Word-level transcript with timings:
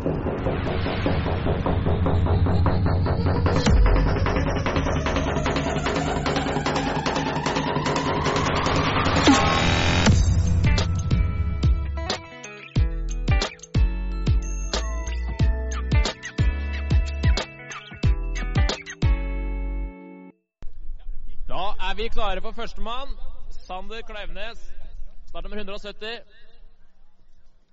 Da 0.00 0.06
er 0.06 0.08
vi 21.96 22.08
klare 22.08 22.40
for 22.40 22.50
førstemann. 22.50 23.08
Sander 23.50 24.00
Kleivnes, 24.00 24.72
start 25.28 25.44
nummer 25.44 25.56
170. 25.56 26.49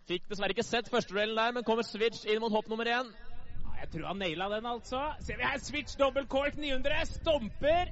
Fikk 0.07 0.29
dessverre 0.31 0.55
ikke 0.55 0.63
sett 0.63 0.87
førsteduellen 0.87 1.35
der, 1.35 1.51
men 1.51 1.65
kommer 1.67 1.83
switch 1.83 2.23
inn 2.31 2.39
mot 2.39 2.53
hopp 2.53 2.69
nummer 2.71 2.87
én. 2.87 3.09
Jeg 3.81 3.89
tror 3.91 4.07
han 4.07 4.21
naila 4.21 4.47
den, 4.55 4.65
altså. 4.65 5.01
Ser 5.19 5.35
vi 5.35 5.43
her 5.43 5.59
switch 5.59 5.97
double 5.99 6.23
cork 6.31 6.55
900. 6.55 7.01
Stomper. 7.11 7.91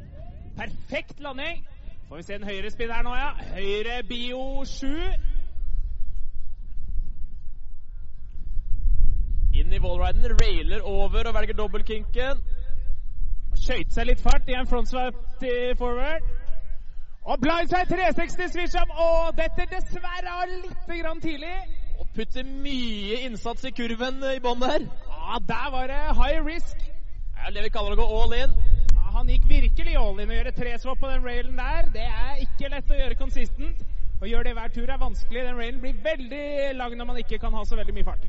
Perfekt 0.56 1.20
landing. 1.20 1.60
Får 2.08 2.22
vi 2.22 2.24
se 2.24 2.38
en 2.40 2.48
høyre 2.48 2.72
spinn 2.72 2.94
her 2.96 3.04
nå, 3.04 3.18
ja. 3.20 3.34
Høyre 3.52 4.00
bio 4.08 4.64
7. 4.64 4.88
Inn 9.60 9.76
i 9.76 9.84
wallriden, 9.84 10.32
railer 10.40 10.88
over 10.88 11.28
og 11.28 11.36
velger 11.36 11.60
dobbeltkinken. 11.60 12.44
Skøyt 13.60 13.92
seg 13.92 14.08
litt 14.08 14.24
fart 14.24 14.48
i 14.48 14.56
en 14.56 14.72
frontswap 14.72 15.20
til 15.44 15.76
forward. 15.80 16.36
Og 17.26 17.42
blindside 17.44 17.90
360 17.92 18.54
switch 18.56 18.80
up. 18.80 18.92
Og 18.96 19.36
dette 19.36 19.68
dessverre 19.76 20.40
av 20.44 20.62
litt 20.62 21.02
grann 21.02 21.20
tidlig. 21.24 21.58
Og 22.00 22.08
putter 22.16 22.44
mye 22.44 23.22
innsats 23.26 23.66
i 23.68 23.72
kurven 23.76 24.24
i 24.34 24.40
bånn 24.44 24.64
der. 24.64 24.86
Ja, 25.10 25.40
der 25.48 25.68
var 25.74 25.92
det 25.92 26.02
high 26.20 26.46
risk. 26.46 26.78
Det 26.78 27.48
er 27.48 27.56
det 27.56 27.66
vi 27.68 27.74
kaller 27.76 27.96
å 27.96 28.00
gå 28.02 28.06
all 28.20 28.34
in. 28.38 28.56
Ja, 28.96 29.04
han 29.18 29.30
gikk 29.32 29.46
virkelig 29.50 29.98
all 30.00 30.20
in 30.20 30.32
å 30.32 30.38
gjøre 30.38 30.56
treswap 30.56 31.02
på 31.02 31.12
den 31.12 31.26
railen 31.26 31.60
der. 31.60 31.92
Det 31.94 32.08
er 32.08 32.42
ikke 32.46 32.72
lett 32.74 32.92
å 32.92 33.00
gjøre 33.00 33.20
consistent. 33.20 33.84
Å 34.22 34.30
gjøre 34.30 34.50
det 34.50 34.56
hver 34.58 34.74
tur 34.76 34.90
er 34.90 35.02
vanskelig. 35.02 35.44
Den 35.48 35.60
railen 35.60 35.84
blir 35.84 36.02
veldig 36.04 36.46
lang 36.80 36.98
når 36.98 37.12
man 37.12 37.22
ikke 37.22 37.40
kan 37.44 37.56
ha 37.56 37.64
så 37.68 37.80
veldig 37.80 37.96
mye 37.98 38.08
fart. 38.08 38.28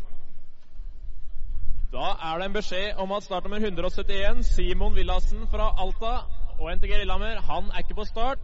Da 1.92 2.12
er 2.28 2.38
det 2.38 2.48
en 2.48 2.56
beskjed 2.56 2.98
om 3.00 3.12
at 3.14 3.24
startnummer 3.24 3.62
171, 3.62 4.42
Simon 4.44 4.96
Villassen 4.96 5.46
fra 5.48 5.70
Alta 5.80 6.16
og 6.58 6.70
NTG 6.74 6.98
Lillehammer, 6.98 7.38
han 7.46 7.70
er 7.70 7.84
ikke 7.84 8.00
på 8.00 8.04
start. 8.08 8.42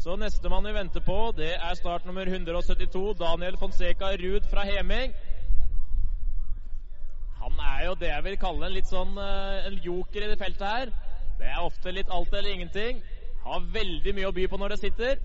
Så 0.00 0.14
nestemann 0.16 0.64
vi 0.64 0.70
venter 0.72 1.02
på, 1.04 1.14
det 1.36 1.50
er 1.60 1.74
start 1.76 2.06
nummer 2.08 2.24
172, 2.24 3.00
Daniel 3.20 3.58
Fonseca 3.60 4.14
Ruud 4.16 4.46
fra 4.48 4.62
Heming. 4.64 5.12
Han 7.42 7.60
er 7.60 7.84
jo 7.84 7.94
det 8.00 8.08
jeg 8.08 8.24
vil 8.24 8.38
kalle 8.40 8.64
en 8.64 8.72
litt 8.78 8.88
sånn 8.88 9.12
eh, 9.20 9.66
en 9.68 9.76
joker 9.84 10.24
i 10.24 10.30
det 10.30 10.38
feltet 10.40 10.64
her. 10.64 10.94
Det 11.36 11.50
er 11.52 11.60
ofte 11.60 11.92
litt 11.92 12.08
alt 12.08 12.32
eller 12.32 12.48
ingenting. 12.54 13.02
Har 13.44 13.68
veldig 13.76 14.14
mye 14.16 14.30
å 14.30 14.36
by 14.38 14.46
på 14.48 14.60
når 14.62 14.72
det 14.72 14.80
sitter. 14.86 15.20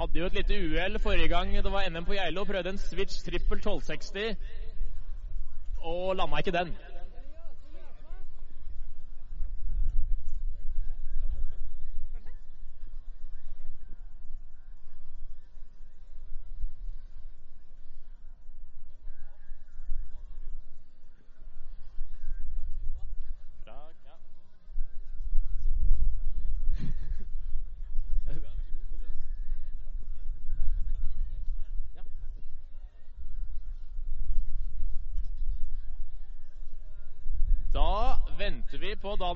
Hadde 0.00 0.18
jo 0.18 0.26
et 0.26 0.40
lite 0.40 0.58
uhell 0.66 0.98
forrige 1.04 1.30
gang 1.30 1.54
det 1.54 1.70
var 1.70 1.86
NM 1.86 2.10
på 2.10 2.18
Geilo. 2.18 2.42
Prøvde 2.48 2.74
en 2.74 2.86
switch 2.90 3.22
trippel 3.22 3.62
1260 3.62 4.34
og 5.94 6.16
landa 6.18 6.42
ikke 6.42 6.58
den. 6.58 6.74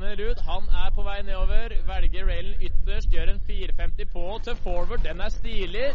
Daniel 0.01 0.29
Ruud. 0.29 0.41
Han 0.45 0.63
er 0.69 0.91
på 0.95 1.03
vei 1.03 1.23
nedover. 1.23 1.69
Velger 1.87 2.27
railen 2.29 2.63
ytterst. 2.63 3.09
Gjør 3.11 3.31
en 3.33 3.41
450 3.47 4.09
på 4.13 4.41
til 4.45 4.57
forward. 4.57 4.99
Den 5.05 5.21
er 5.21 5.29
stilig. 5.29 5.87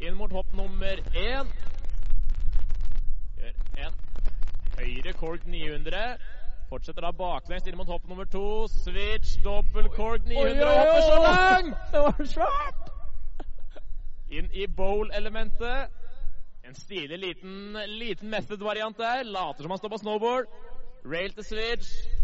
Inn 0.00 0.16
mot 0.16 0.32
hopp 0.32 0.54
nummer 0.56 1.02
én. 1.12 1.50
Gjør 3.36 3.52
en 3.84 3.98
høyre 4.78 5.12
cork 5.12 5.46
900. 5.46 6.16
Fortsetter 6.68 7.04
da 7.04 7.12
baklengs 7.12 7.68
inn 7.68 7.76
mot 7.76 7.92
hopp 7.92 8.08
nummer 8.08 8.24
to. 8.24 8.68
Switch, 8.68 9.36
dobbel 9.44 9.90
cork 9.92 10.24
900. 10.24 10.64
Hopper 10.64 11.00
så 11.10 11.22
langt! 11.28 11.76
Det 11.92 12.04
var 12.06 12.24
svært! 12.32 12.92
Inn 14.30 14.48
i 14.52 14.66
bowl-elementet. 14.66 15.92
En 16.64 16.74
stilig 16.74 17.18
liten, 17.18 17.76
liten 17.86 18.30
method-variant 18.30 18.96
der. 18.96 19.22
Later 19.24 19.62
som 19.62 19.70
han 19.70 19.78
står 19.78 19.88
på 19.88 20.00
snowboard. 20.04 20.48
Rail 21.04 21.32
til 21.32 21.44
switch. 21.44 22.17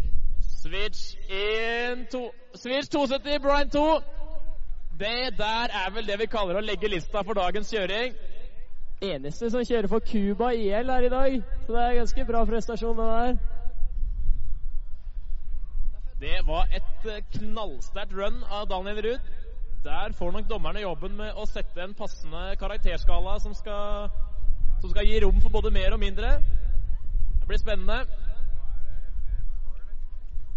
Switch 0.65 1.17
in 1.29 2.07
to, 2.11 2.31
Switch 2.55 2.89
270, 2.89 3.39
Brian 3.39 3.71
2. 3.71 4.01
Det 4.99 5.39
der 5.39 5.69
er 5.69 5.91
vel 5.93 6.07
det 6.07 6.17
vi 6.23 6.27
kaller 6.33 6.57
å 6.57 6.63
legge 6.65 6.89
lista 6.89 7.21
for 7.21 7.37
dagens 7.37 7.69
kjøring. 7.69 8.15
Eneste 9.05 9.51
som 9.53 9.67
kjører 9.67 9.91
for 9.93 10.01
Cuba 10.09 10.55
IL 10.57 10.89
her 10.95 11.05
i 11.05 11.13
dag, 11.13 11.37
så 11.67 11.77
det 11.77 11.83
er 11.83 11.99
ganske 11.99 12.27
bra 12.31 12.45
prestasjon, 12.49 12.97
det 12.97 13.11
der. 13.11 13.37
Det 16.25 16.41
var 16.49 16.73
et 16.73 17.09
eh, 17.13 17.21
knallsterkt 17.37 18.17
run 18.17 18.41
av 18.49 18.65
Daniel 18.73 19.05
Ruud. 19.05 19.33
Der 19.85 20.17
får 20.17 20.33
nok 20.33 20.49
dommerne 20.49 20.81
jobben 20.81 21.19
med 21.21 21.37
å 21.37 21.45
sette 21.45 21.85
en 21.85 21.93
passende 21.99 22.55
karakterskala 22.57 23.37
som 23.45 23.53
skal, 23.53 24.09
som 24.81 24.97
skal 24.97 25.13
gi 25.13 25.21
rom 25.27 25.45
for 25.45 25.53
både 25.61 25.77
mer 25.77 25.93
og 25.93 26.01
mindre. 26.01 26.39
Det 27.37 27.51
blir 27.51 27.61
spennende. 27.61 28.24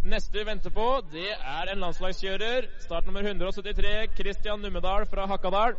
Neste 0.08 0.38
vi 0.38 0.44
venter 0.48 0.72
på, 0.72 0.84
det 1.12 1.34
er 1.36 1.68
en 1.68 1.82
landslagskjører. 1.84 2.70
Start 2.80 3.06
nummer 3.10 3.26
173, 3.28 4.14
Christian 4.16 4.62
Nummedal 4.64 5.04
fra 5.12 5.26
Hakadal. 5.28 5.76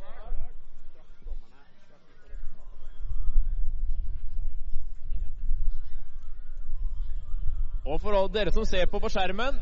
Og 7.88 8.00
for 8.04 8.28
dere 8.28 8.52
som 8.52 8.68
ser 8.68 8.84
på 8.92 9.00
på 9.00 9.08
skjermen, 9.08 9.56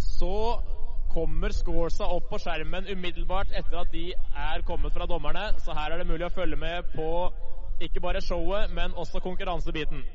så 0.00 0.62
kommer 1.12 1.52
scoresa 1.52 2.08
opp 2.08 2.30
på 2.32 2.40
skjermen 2.40 2.88
umiddelbart 2.88 3.52
etter 3.52 3.82
at 3.84 3.92
de 3.92 4.06
er 4.16 4.64
kommet 4.64 4.96
fra 4.96 5.04
dommerne. 5.04 5.50
Så 5.60 5.76
her 5.76 5.92
er 5.92 6.00
det 6.00 6.08
mulig 6.08 6.30
å 6.30 6.32
følge 6.32 6.56
med 6.56 6.88
på 6.96 7.10
ikke 7.84 8.00
bare 8.00 8.24
showet, 8.24 8.72
men 8.72 8.96
også 8.96 9.20
konkurransebiten. 9.20 10.06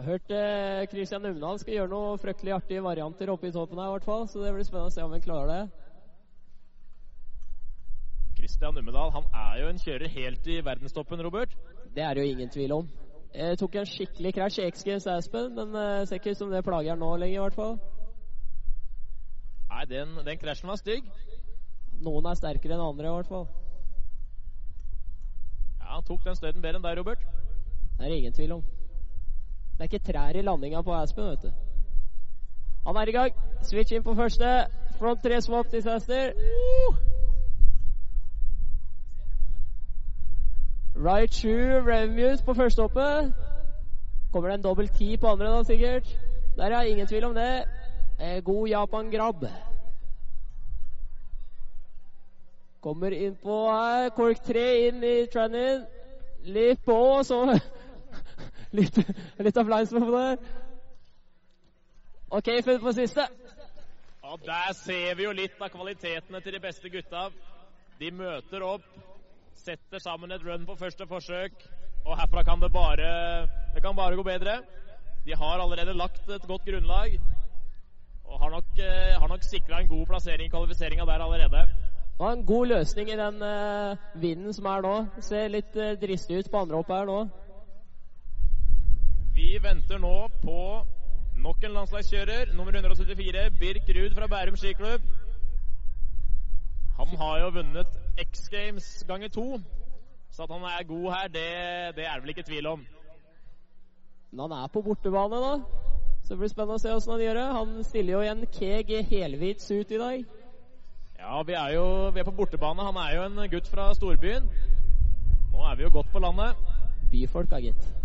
Jeg 0.00 0.06
har 0.06 0.12
hørt 0.12 0.30
eh, 0.32 0.86
Christian 0.88 1.20
Numedal 1.20 1.58
skal 1.60 1.74
gjøre 1.74 1.90
noen 1.92 2.20
fryktelig 2.22 2.54
artige 2.56 2.80
varianter 2.80 3.28
oppe 3.28 3.50
i 3.50 3.52
toppen 3.52 3.76
her, 3.76 3.90
i 3.90 3.92
hvert 3.98 4.06
fall. 4.08 4.22
Så 4.32 4.40
det 4.40 4.54
blir 4.54 4.64
spennende 4.64 4.88
å 4.88 4.94
se 4.94 5.04
om 5.04 5.12
han 5.12 5.20
klarer 5.20 5.50
det. 5.50 5.64
Christian 8.38 8.72
Numedal 8.78 9.12
han 9.12 9.28
er 9.42 9.58
jo 9.60 9.68
en 9.68 9.82
kjører 9.82 10.14
helt 10.14 10.48
i 10.48 10.56
verdenstoppen, 10.64 11.20
Robert. 11.20 11.52
Det 11.92 12.06
er 12.06 12.16
det 12.16 12.24
jo 12.24 12.32
ingen 12.32 12.54
tvil 12.56 12.74
om. 12.78 12.88
Jeg 13.34 13.60
tok 13.60 13.76
en 13.76 13.92
skikkelig 13.92 14.34
krasj 14.38 14.62
i 14.62 14.70
XGS 14.70 15.10
Aspen, 15.18 15.52
men 15.60 15.76
eh, 15.82 16.06
ser 16.08 16.16
ikke 16.16 16.32
ut 16.32 16.40
som 16.40 16.56
det 16.56 16.64
plager 16.64 16.96
han 16.96 17.04
nå 17.04 17.12
lenger, 17.20 17.36
i 17.36 17.44
hvert 17.44 17.60
fall. 17.60 17.76
Nei, 19.68 19.84
den, 19.92 20.16
den 20.24 20.40
krasjen 20.40 20.72
var 20.72 20.80
stygg. 20.80 21.12
Noen 22.00 22.32
er 22.32 22.40
sterkere 22.40 22.80
enn 22.80 22.88
andre, 22.88 23.04
i 23.04 23.16
hvert 23.18 23.34
fall. 23.36 23.48
Ja, 25.76 25.92
Han 25.92 26.08
tok 26.08 26.24
den 26.24 26.40
støyten 26.40 26.64
bedre 26.64 26.80
enn 26.80 26.88
deg, 26.88 27.02
Robert. 27.04 27.32
Det 27.98 28.06
er 28.06 28.08
det 28.08 28.22
ingen 28.24 28.40
tvil 28.40 28.62
om. 28.62 28.68
Det 29.80 29.86
er 29.86 29.98
ikke 29.98 30.12
trær 30.12 30.36
i 30.36 30.42
landinga 30.42 30.82
på 30.82 30.92
Aspen, 30.92 31.24
vet 31.24 31.42
du. 31.42 31.50
Han 32.86 32.96
er 32.96 33.08
i 33.08 33.12
gang. 33.12 33.32
Switch 33.62 33.92
inn 33.92 34.02
på 34.02 34.14
første. 34.14 34.66
Front 34.98 35.22
tre 35.22 35.40
swap 35.40 35.72
disaster. 35.72 36.34
Right 40.96 41.32
shoe 41.34 41.80
Revmuse 41.86 42.44
på 42.44 42.54
første 42.54 42.82
hoppet. 42.82 43.32
Kommer 44.32 44.48
det 44.48 44.58
en 44.58 44.62
dobbel 44.62 44.88
ti 44.88 45.16
på 45.16 45.32
andre, 45.32 45.48
da, 45.56 45.62
sikkert? 45.64 46.20
Der, 46.56 46.66
ja. 46.66 46.82
Ingen 46.82 47.06
tvil 47.06 47.24
om 47.24 47.34
det. 47.34 47.64
Eh, 48.20 48.44
God 48.44 48.68
Japan-grabb. 48.68 49.48
Kommer 52.80 53.10
inn 53.10 53.36
på 53.42 53.70
her. 53.72 54.10
Kork 54.10 54.44
3 54.44 54.70
inn 54.88 55.04
i 55.04 55.26
Trannin. 55.32 55.86
Litt 56.44 56.84
på, 56.84 57.22
så 57.24 57.46
litt, 58.72 58.98
litt 59.38 59.56
av 59.56 59.66
for 59.66 60.16
det. 60.16 60.38
OK, 62.30 62.48
funnet 62.64 62.82
på 62.82 62.92
siste. 62.92 63.26
Ja, 64.22 64.36
der 64.46 64.72
ser 64.78 65.14
vi 65.18 65.24
jo 65.24 65.32
litt 65.34 65.60
av 65.60 65.72
kvalitetene 65.72 66.40
til 66.40 66.54
de 66.54 66.60
beste 66.62 66.90
gutta. 66.92 67.30
De 68.00 68.10
møter 68.14 68.62
opp 68.62 68.86
Setter 69.60 70.00
sammen 70.00 70.32
et 70.32 70.44
run 70.46 70.62
på 70.64 70.74
første 70.80 71.04
forsøk, 71.04 71.52
og 72.06 72.14
herfra 72.16 72.44
kan 72.48 72.62
det 72.62 72.70
bare, 72.72 73.08
det 73.74 73.82
kan 73.84 73.96
bare 73.96 74.16
gå 74.16 74.22
bedre. 74.24 74.54
De 75.26 75.34
har 75.36 75.60
allerede 75.60 75.92
lagt 75.92 76.30
et 76.32 76.46
godt 76.48 76.64
grunnlag, 76.64 77.18
og 78.24 78.40
har 78.40 78.50
nok, 78.54 78.70
eh, 78.78 79.18
har 79.20 79.28
nok 79.28 79.44
sikra 79.44 79.80
en 79.80 79.88
god 79.88 80.06
plassering 80.06 80.46
i 80.46 80.54
kvalifiseringa 80.54 81.04
der 81.04 81.26
allerede. 81.26 81.66
Var 82.18 82.32
en 82.32 82.46
god 82.46 82.66
løsning 82.66 83.10
i 83.10 83.20
den 83.20 83.42
eh, 83.42 83.96
vinden 84.14 84.52
som 84.52 84.66
er 84.66 84.80
nå. 84.80 84.94
Ser 85.20 85.52
litt 85.52 85.76
eh, 85.76 85.96
dristig 86.00 86.38
ut 86.38 86.50
på 86.50 86.64
andre 86.64 86.80
hopp 86.80 86.88
her 86.88 87.04
nå. 87.04 87.20
Vi 89.40 89.58
venter 89.62 89.96
nå 89.98 90.28
på 90.42 90.54
nok 91.40 91.62
en 91.64 91.72
landslagskjører, 91.72 92.50
nummer 92.52 92.76
174, 92.76 93.44
Birk 93.60 93.86
Ruud 93.96 94.12
fra 94.16 94.26
Bærum 94.28 94.56
skiklubb. 94.60 95.04
Han 96.98 97.14
har 97.20 97.38
jo 97.40 97.46
vunnet 97.54 97.94
X 98.20 98.48
Games 98.52 98.88
ganger 99.08 99.28
to, 99.32 99.46
så 100.30 100.42
at 100.44 100.52
han 100.52 100.66
er 100.68 100.84
god 100.88 101.06
her, 101.14 101.30
det, 101.36 101.44
det 101.96 102.04
er 102.04 102.18
det 102.18 102.22
vel 102.22 102.34
ikke 102.34 102.44
tvil 102.50 102.68
om. 102.68 102.82
Men 104.30 104.42
han 104.44 104.52
er 104.58 104.66
på 104.74 104.82
bortebane, 104.82 105.40
da. 105.46 105.54
Så 106.22 106.34
det 106.34 106.38
blir 106.42 106.52
spennende 106.52 106.76
å 106.76 106.82
se 106.82 106.92
åssen 106.98 107.14
han 107.14 107.24
gjør 107.24 107.40
det. 107.40 107.46
Han 107.56 107.72
stiller 107.88 108.12
jo 108.12 108.20
i 108.26 108.28
en 108.34 108.44
Keg 108.58 108.92
helhvit 109.08 109.64
suit 109.64 109.94
i 109.96 110.02
dag. 110.02 110.26
Ja, 111.22 111.40
vi 111.48 111.56
er 111.62 111.78
jo 111.78 111.86
vi 112.12 112.20
er 112.20 112.28
på 112.28 112.36
bortebane. 112.42 112.90
Han 112.90 113.00
er 113.06 113.16
jo 113.16 113.24
en 113.30 113.40
gutt 113.56 113.72
fra 113.72 113.88
storbyen. 113.96 114.52
Nå 115.54 115.64
er 115.70 115.80
vi 115.80 115.88
jo 115.88 115.94
godt 115.96 116.12
på 116.12 116.22
landet. 116.28 116.60
Byfolk, 117.10 117.50
da, 117.50 117.64
gitt. 117.64 117.99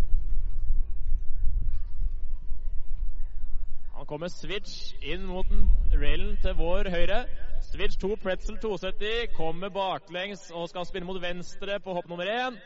Han 3.96 4.06
kommer 4.06 4.28
switch 4.28 4.92
inn 5.00 5.22
mot 5.24 5.48
railen 5.96 6.34
til 6.42 6.52
vår 6.58 6.90
høyre. 6.92 7.22
Switch 7.64 7.96
2, 8.02 8.10
Pretzel 8.20 8.58
270, 8.60 9.30
kommer 9.36 9.72
baklengs 9.72 10.50
og 10.52 10.68
skal 10.68 10.84
spinne 10.84 11.08
mot 11.08 11.20
venstre 11.22 11.78
på 11.80 11.94
hopp 11.96 12.10
nummer 12.10 12.28
én. 12.28 12.58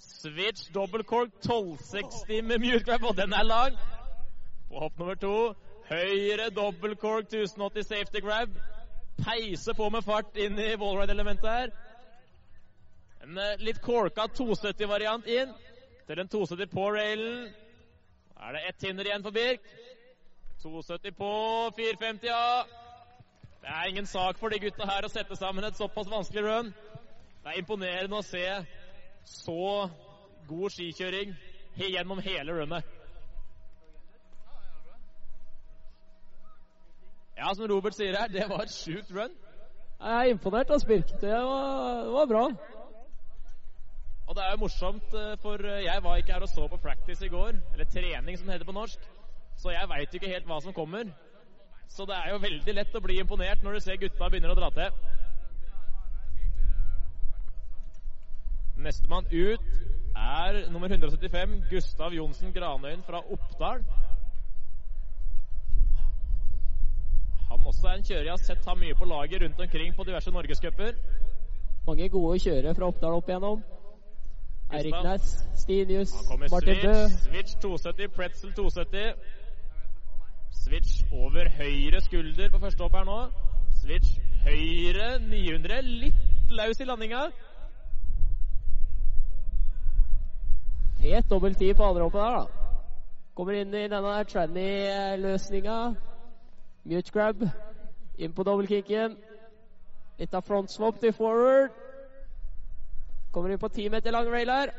Switch 0.00 0.70
dobbeltkork 0.72 1.36
1260 1.42 2.40
med 2.48 2.64
grab, 2.84 3.04
og 3.04 3.16
den 3.16 3.36
er 3.36 3.44
lang. 3.44 3.76
På 4.70 4.86
hopp 4.86 4.98
nummer 4.98 5.20
to, 5.20 5.52
høyre 5.90 6.48
dobbeltkork 6.56 7.28
1080 7.28 7.84
safety 7.84 8.24
grab. 8.24 8.56
Peiser 9.20 9.76
på 9.76 9.90
med 9.92 10.02
fart 10.02 10.36
inn 10.36 10.56
i 10.58 10.72
wallride-elementet 10.80 11.50
her. 11.50 11.74
En 13.22 13.36
eh, 13.38 13.60
litt 13.60 13.84
korka 13.84 14.30
270-variant 14.32 15.28
inn 15.28 15.52
til 16.08 16.24
en 16.24 16.28
270 16.32 16.72
på 16.72 16.88
railen. 16.96 17.52
Da 18.32 18.48
er 18.48 18.56
det 18.56 18.64
ett 18.70 18.88
hinder 18.88 19.12
igjen 19.12 19.28
for 19.28 19.36
Birk. 19.36 19.68
270 20.64 21.12
på 21.18 21.30
450, 21.76 22.26
ja. 22.26 22.62
Det 23.60 23.68
er 23.68 23.88
ingen 23.88 24.06
sak 24.06 24.38
for 24.40 24.48
de 24.48 24.58
gutta 24.60 24.86
her 24.88 25.04
å 25.04 25.12
sette 25.12 25.36
sammen 25.36 25.64
et 25.64 25.76
såpass 25.76 26.08
vanskelig 26.08 26.44
run. 26.44 26.70
Det 27.44 27.52
er 27.52 27.60
imponerende 27.60 28.16
å 28.16 28.24
se 28.24 28.44
så 29.28 29.88
god 30.48 30.72
skikjøring 30.72 31.34
gjennom 31.76 32.20
hele 32.24 32.56
runnet. 32.56 32.92
Ja, 37.36 37.50
som 37.52 37.68
Robert 37.68 37.96
sier 37.96 38.16
her, 38.16 38.30
det 38.32 38.46
var 38.48 38.64
et 38.64 38.72
sjukt 38.72 39.10
run. 39.12 39.34
Jeg 40.00 40.14
er 40.14 40.30
imponert 40.32 40.72
av 40.72 40.80
Spirk. 40.80 41.12
Det 41.20 41.32
var, 41.32 42.04
det 42.06 42.14
var 42.14 42.30
bra. 42.30 42.44
Og 44.24 44.36
det 44.36 44.44
er 44.46 44.54
jo 44.54 44.62
morsomt, 44.62 45.12
eh, 45.20 45.34
for 45.42 45.60
jeg 45.84 46.04
var 46.04 46.16
ikke 46.20 46.32
her 46.32 46.46
og 46.46 46.48
så 46.48 46.68
på 46.72 46.80
practice 46.80 47.24
i 47.26 47.32
går. 47.32 47.60
Eller 47.74 47.90
trening, 47.92 48.38
som 48.38 48.48
det 48.48 48.56
heter 48.56 48.72
på 48.72 48.76
norsk. 48.76 49.08
Så 49.56 49.72
jeg 49.72 49.88
veit 49.88 50.14
ikke 50.14 50.28
helt 50.32 50.46
hva 50.48 50.60
som 50.60 50.74
kommer. 50.76 51.10
Så 51.88 52.06
det 52.08 52.16
er 52.16 52.32
jo 52.32 52.40
veldig 52.42 52.74
lett 52.74 52.96
å 52.96 53.02
bli 53.04 53.18
imponert 53.22 53.62
når 53.62 53.76
du 53.76 53.84
ser 53.84 54.00
gutta 54.00 54.28
begynner 54.28 54.54
å 54.54 54.58
dra 54.58 54.70
til. 54.74 54.96
Nestemann 58.84 59.28
ut 59.30 59.68
er 60.14 60.70
nummer 60.70 60.90
175, 60.90 61.60
Gustav 61.70 62.14
Johnsen 62.14 62.52
Granøyen 62.52 63.04
fra 63.06 63.20
Oppdal. 63.30 63.84
Han 67.50 67.66
også 67.66 67.86
er 67.88 67.94
en 67.98 68.04
kjører 68.08 68.26
jeg 68.26 68.34
har 68.34 68.42
sett 68.42 68.66
ha 68.66 68.74
mye 68.74 68.96
på 68.98 69.06
laget 69.08 69.42
rundt 69.42 69.60
omkring 69.60 69.94
på 69.96 70.04
diverse 70.04 70.30
norgescuper. 70.34 70.98
Mange 71.86 72.08
gode 72.08 72.38
kjørere 72.42 72.74
fra 72.74 72.90
Oppdal 72.90 73.18
opp 73.20 73.28
igjennom. 73.28 73.62
Eirik. 74.74 74.94
Næss, 75.04 75.34
Stinius, 75.54 76.12
Martin 76.50 76.80
Bø. 76.82 76.94
switch 77.08 77.56
270, 77.62 78.08
pretzel 78.16 78.52
270. 78.52 79.14
Switch 80.64 81.04
over 81.12 81.48
høyre 81.48 82.00
skulder 82.00 82.48
på 82.50 82.58
første 82.58 82.82
hopp 82.82 82.94
her 82.96 83.04
nå. 83.04 83.18
Switch 83.82 84.14
høyre 84.46 85.18
900, 85.20 85.82
litt 85.84 86.54
løs 86.56 86.80
i 86.80 86.86
landinga. 86.88 87.26
Fet 91.02 91.28
dobbelt 91.28 91.60
ti 91.60 91.68
på 91.76 91.84
andre 91.84 92.06
hoppet 92.06 92.20
der, 92.22 92.38
da. 92.38 92.72
Kommer 93.36 93.60
inn 93.60 93.76
i 93.76 93.84
denne 93.92 94.16
tranny-løsninga. 94.32 95.78
Mute 96.88 97.12
grab. 97.12 97.44
Inn 98.16 98.32
på 98.32 98.48
dobbeltkicken. 98.48 99.18
Litt 100.16 100.34
av 100.34 100.48
frontswap 100.48 101.00
til 101.02 101.12
forward. 101.12 101.76
Kommer 103.36 103.52
inn 103.52 103.60
på 103.60 103.68
ti 103.68 103.90
meter 103.92 104.16
lang 104.16 104.32
rail 104.32 104.48
her. 104.48 104.72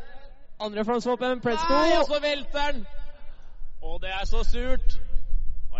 Andre 0.65 0.85
frontswapen, 0.87 1.45
press 1.45 1.61
Nei, 1.69 1.91
og 1.99 2.07
så 2.09 2.23
velter 2.23 2.71
den! 2.71 2.85
Og 3.83 4.01
det 4.01 4.09
er 4.17 4.25
så 4.25 4.41
surt. 4.47 4.95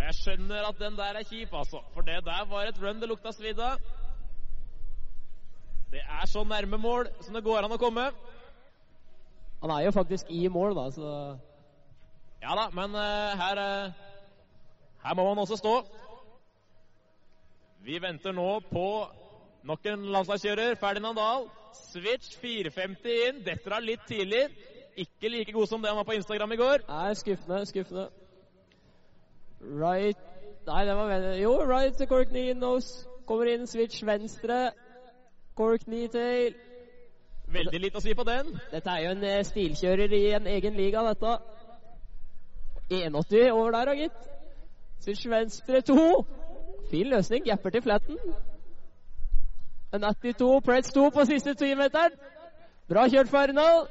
Jeg 0.06 0.14
skjønner 0.14 0.68
at 0.68 0.78
den 0.78 0.94
der 0.94 1.18
er 1.18 1.24
kjip, 1.26 1.54
altså. 1.54 1.80
For 1.94 2.00
det 2.06 2.20
der 2.24 2.44
var 2.46 2.68
et 2.68 2.76
run 2.82 3.00
det 3.00 3.08
lukta 3.10 3.32
svidd 3.34 3.58
av. 3.58 3.80
Det 5.90 5.98
er 5.98 6.26
så 6.30 6.44
nærme 6.44 6.78
mål 6.78 7.08
som 7.20 7.34
det 7.34 7.42
går 7.44 7.66
an 7.66 7.74
å 7.74 7.78
komme. 7.80 8.04
Han 9.62 9.72
er 9.74 9.80
jo 9.86 9.94
faktisk 9.96 10.30
i 10.30 10.46
mål, 10.48 10.76
da, 10.78 10.84
så 10.94 11.10
Ja 12.42 12.54
da, 12.54 12.68
men 12.76 12.94
uh, 12.94 13.34
her 13.40 13.58
uh, 13.58 13.92
Her 15.02 15.14
må 15.14 15.24
man 15.28 15.38
også 15.42 15.56
stå. 15.56 15.74
Vi 17.82 17.98
venter 18.02 18.34
nå 18.34 18.60
på 18.70 18.86
nok 19.66 19.86
en 19.86 20.04
landslagskjører, 20.14 20.74
Ferdinand 20.78 21.18
Dahl. 21.18 21.48
Switch 21.74 22.36
450 22.42 23.18
inn. 23.28 23.42
Detter 23.46 23.74
av 23.74 23.82
litt 23.82 24.06
tidlig. 24.06 24.44
Ikke 24.96 25.30
like 25.30 25.52
god 25.52 25.66
som 25.66 25.82
det 25.82 25.90
han 25.90 25.98
var 25.98 26.06
på 26.06 26.18
Instagram 26.18 26.54
i 26.54 26.60
går. 26.62 26.86
Nei, 26.90 27.14
skuffende, 27.18 27.64
skuffende. 27.66 28.06
Right 29.60 30.18
Nei, 30.66 30.84
det 30.84 30.96
var 30.96 31.08
venner 31.08 31.36
Jo, 31.38 31.52
right 31.62 31.96
til 31.96 32.08
cork 32.10 32.28
knee 32.28 32.54
nose. 32.54 33.06
Kommer 33.26 33.46
inn, 33.46 33.66
switch 33.66 34.02
venstre. 34.06 34.70
Cork 35.54 35.84
knee 35.84 36.08
tail. 36.08 36.56
Veldig 37.46 37.80
lite 37.80 38.00
å 38.00 38.02
si 38.02 38.14
på 38.18 38.24
den. 38.26 38.50
Dette 38.72 38.90
er 38.90 39.04
jo 39.04 39.12
en 39.14 39.22
eh, 39.24 39.44
stilkjører 39.46 40.14
i 40.18 40.22
en 40.34 40.48
egen 40.50 40.74
liga, 40.74 41.04
dette. 41.06 41.36
1,80 42.90 43.52
over 43.52 43.70
der, 43.76 43.90
da, 43.90 43.94
gitt. 43.94 44.26
Switch 45.04 45.28
venstre 45.30 45.80
to. 45.86 46.24
Fin 46.90 47.14
løsning. 47.14 47.46
Gapper 47.46 47.76
til 47.76 47.86
flatten. 47.86 48.18
En 49.94 50.02
82, 50.02 50.50
press 50.66 50.90
2 50.92 51.10
på 51.14 51.24
siste 51.30 51.54
timeteren. 51.54 52.18
Bra 52.90 53.06
kjørt, 53.08 53.30
Ferdinand. 53.30 53.86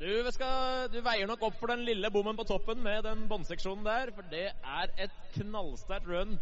Du, 0.00 0.30
skal, 0.30 0.90
du 0.92 0.98
veier 1.00 1.28
nok 1.28 1.46
opp 1.48 1.54
for 1.56 1.72
den 1.72 1.86
lille 1.88 2.10
bommen 2.12 2.36
på 2.36 2.44
toppen 2.44 2.82
med 2.84 3.06
den 3.06 3.22
båndseksjonen 3.30 3.84
der, 3.86 4.10
for 4.12 4.26
det 4.28 4.50
er 4.52 4.90
et 5.00 5.14
knallsterkt 5.38 6.08
run, 6.10 6.34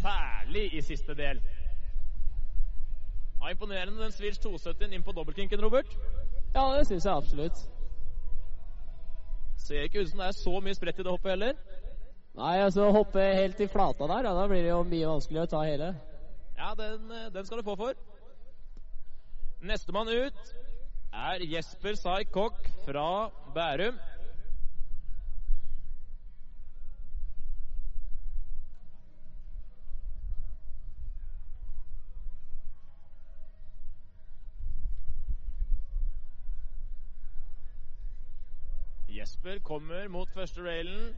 særlig 0.00 0.70
i 0.72 0.80
siste 0.80 1.12
del. 1.18 1.42
Ja, 3.42 3.50
imponerende 3.50 4.00
den 4.00 4.14
Switch 4.14 4.40
270 4.40 4.94
inn 4.96 5.04
på 5.04 5.12
dobbeltkinken, 5.12 5.60
Robert. 5.60 5.90
Ja, 6.54 6.64
det 6.78 6.86
syns 6.88 7.04
jeg 7.04 7.12
absolutt. 7.12 7.60
Ser 9.66 9.84
ikke 9.84 10.00
ut 10.00 10.08
som 10.08 10.22
det 10.22 10.30
er 10.30 10.38
så 10.38 10.54
mye 10.64 10.78
spredt 10.78 11.02
i 11.02 11.04
det 11.04 11.12
hoppet 11.12 11.34
heller. 11.34 11.60
Nei, 12.38 12.54
altså 12.62 12.86
hoppe 12.94 13.20
helt 13.20 13.60
i 13.60 13.68
flata 13.68 14.08
der, 14.08 14.30
ja, 14.30 14.32
da 14.32 14.46
blir 14.48 14.64
det 14.64 14.72
jo 14.72 14.80
mye 14.88 15.12
vanskeligere 15.12 15.50
å 15.50 15.52
ta 15.52 15.60
hele. 15.66 15.90
Ja, 16.56 16.72
den, 16.78 17.04
eh, 17.12 17.28
den 17.36 17.44
skal 17.44 17.60
du 17.60 17.68
få 17.68 17.76
for. 17.76 18.00
Nestemann 19.60 20.08
ut 20.08 20.56
er 21.18 21.42
Jesper 21.50 21.96
Sai 21.98 22.24
Kokk 22.24 22.68
fra 22.84 23.30
Bærum. 23.54 23.98
Jesper 39.08 39.58
kommer 39.64 40.08
mot 40.08 40.30
første 40.34 40.62
railen, 40.62 41.14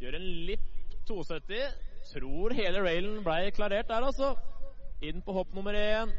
gjør 0.00 0.18
en 0.18 0.30
lipp 0.48 0.96
270. 1.06 1.60
Tror 2.06 2.54
hele 2.54 2.82
railen 2.82 3.22
ble 3.26 3.50
klarert 3.54 3.88
der, 3.88 4.06
altså. 4.10 4.34
Inn 5.02 5.22
på 5.22 5.34
hopp 5.36 5.54
nummer 5.54 5.74
én. 5.78 6.10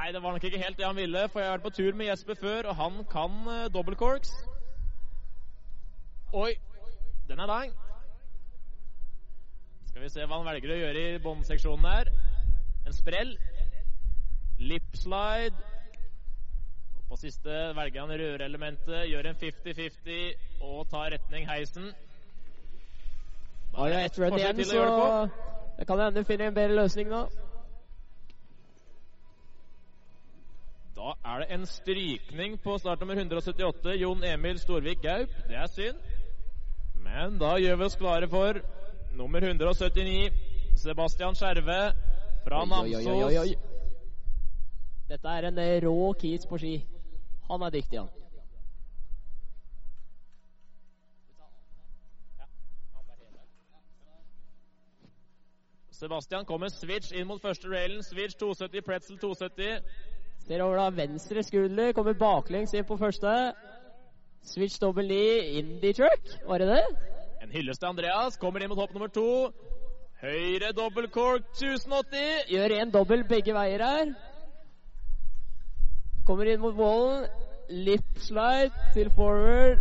Nei, 0.00 0.12
det 0.12 0.22
var 0.22 0.32
nok 0.32 0.44
ikke 0.44 0.58
helt 0.58 0.78
det 0.78 0.86
han 0.86 0.96
ville, 0.96 1.28
for 1.28 1.40
jeg 1.40 1.48
har 1.50 1.58
vært 1.58 1.64
på 1.66 1.70
tur 1.76 1.96
med 1.96 2.06
Jesper 2.06 2.36
før, 2.40 2.68
og 2.70 2.76
han 2.76 2.94
kan 3.12 3.32
uh, 3.44 3.66
dobbeltcorks. 3.74 4.30
Oi, 6.32 6.54
den 7.28 7.38
er 7.38 7.46
lang. 7.50 7.74
Skal 9.90 10.02
vi 10.02 10.08
se 10.08 10.24
hva 10.24 10.38
han 10.38 10.48
velger 10.48 10.72
å 10.72 10.78
gjøre 10.78 11.02
i 11.02 11.18
båndseksjonen 11.20 11.84
her. 11.84 12.08
En 12.86 12.96
sprell. 12.96 13.34
Lip 14.70 14.96
slide. 15.02 15.68
På 17.10 17.20
siste 17.20 17.60
velger 17.76 18.00
han 18.00 18.16
rørelementet, 18.22 19.04
gjør 19.10 19.28
en 19.34 19.38
50-50 19.44 20.64
og 20.70 20.88
tar 20.94 21.12
retning 21.18 21.44
heisen. 21.50 21.92
Har 23.76 23.92
jo 23.92 24.00
ett 24.00 24.18
run 24.24 24.40
igjen, 24.40 24.64
så 24.64 25.28
det 25.76 25.90
kan 25.92 26.06
hende 26.06 26.24
finner 26.24 26.48
en 26.48 26.60
bedre 26.62 26.80
løsning 26.80 27.12
nå. 27.12 27.26
Da 31.00 31.14
er 31.24 31.38
det 31.40 31.46
en 31.54 31.62
strykning 31.66 32.58
på 32.60 32.74
startnummer 32.78 33.16
178, 33.16 33.94
Jon 34.02 34.24
Emil 34.24 34.58
Storvik 34.60 35.00
Gaup. 35.02 35.30
Det 35.48 35.56
er 35.56 35.66
synd. 35.72 35.96
Men 37.00 37.38
da 37.40 37.54
gjør 37.56 37.78
vi 37.80 37.84
oss 37.84 37.96
klare 37.96 38.28
for 38.28 38.60
nummer 39.16 39.40
179, 39.40 40.32
Sebastian 40.76 41.34
Skjerve 41.34 41.78
fra 42.44 42.58
Oi, 42.82 42.94
oi, 42.94 43.06
oi, 43.06 43.22
oi, 43.22 43.38
oi. 43.38 43.48
Namsos. 43.48 43.70
Dette 45.08 45.28
er 45.38 45.48
en 45.48 45.58
eh, 45.58 45.80
rå 45.86 46.12
kis 46.20 46.44
på 46.46 46.60
ski. 46.60 46.74
Han 47.48 47.62
er 47.62 47.70
dyktig, 47.70 47.98
han. 47.98 48.12
Sebastian 55.90 56.44
kommer 56.44 56.68
switch 56.68 57.12
inn 57.12 57.26
mot 57.26 57.40
første 57.40 57.72
railen. 57.72 58.04
Switch 58.04 58.36
270, 58.36 58.84
pretzel 58.84 59.18
270. 59.18 59.80
Ser 60.50 60.64
over 60.64 60.80
da 60.80 60.88
venstre 60.90 61.44
skulder, 61.46 61.92
kommer 61.94 62.16
baklengs 62.18 62.72
inn 62.74 62.82
på 62.82 62.96
første. 62.98 63.34
Switch 64.42 64.80
double 64.82 65.04
ni, 65.06 65.60
indie 65.60 65.94
truck, 65.94 66.32
var 66.48 66.58
det 66.58 66.66
det? 66.72 66.80
En 67.44 67.52
hyllest 67.54 67.78
til 67.78 67.86
Andreas. 67.86 68.34
Kommer 68.36 68.58
inn 68.58 68.72
mot 68.72 68.80
hopp 68.82 68.90
nummer 68.90 69.12
to. 69.14 69.52
Høyre 70.24 70.72
double 70.74 71.06
cork 71.14 71.46
1080. 71.54 72.50
Gjør 72.50 72.76
en 72.80 72.90
dobbel 72.98 73.22
begge 73.30 73.54
veier 73.54 73.86
her. 73.86 74.10
Kommer 76.26 76.50
inn 76.50 76.64
mot 76.66 76.74
wallen. 76.74 77.30
Lip 77.70 78.18
slide 78.18 78.74
til 78.98 79.14
forward. 79.14 79.78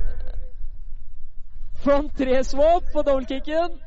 Front 1.81 2.13
tre 2.13 2.43
swap 2.45 2.93
på 2.93 3.07
dobbeltkicken. 3.09 3.81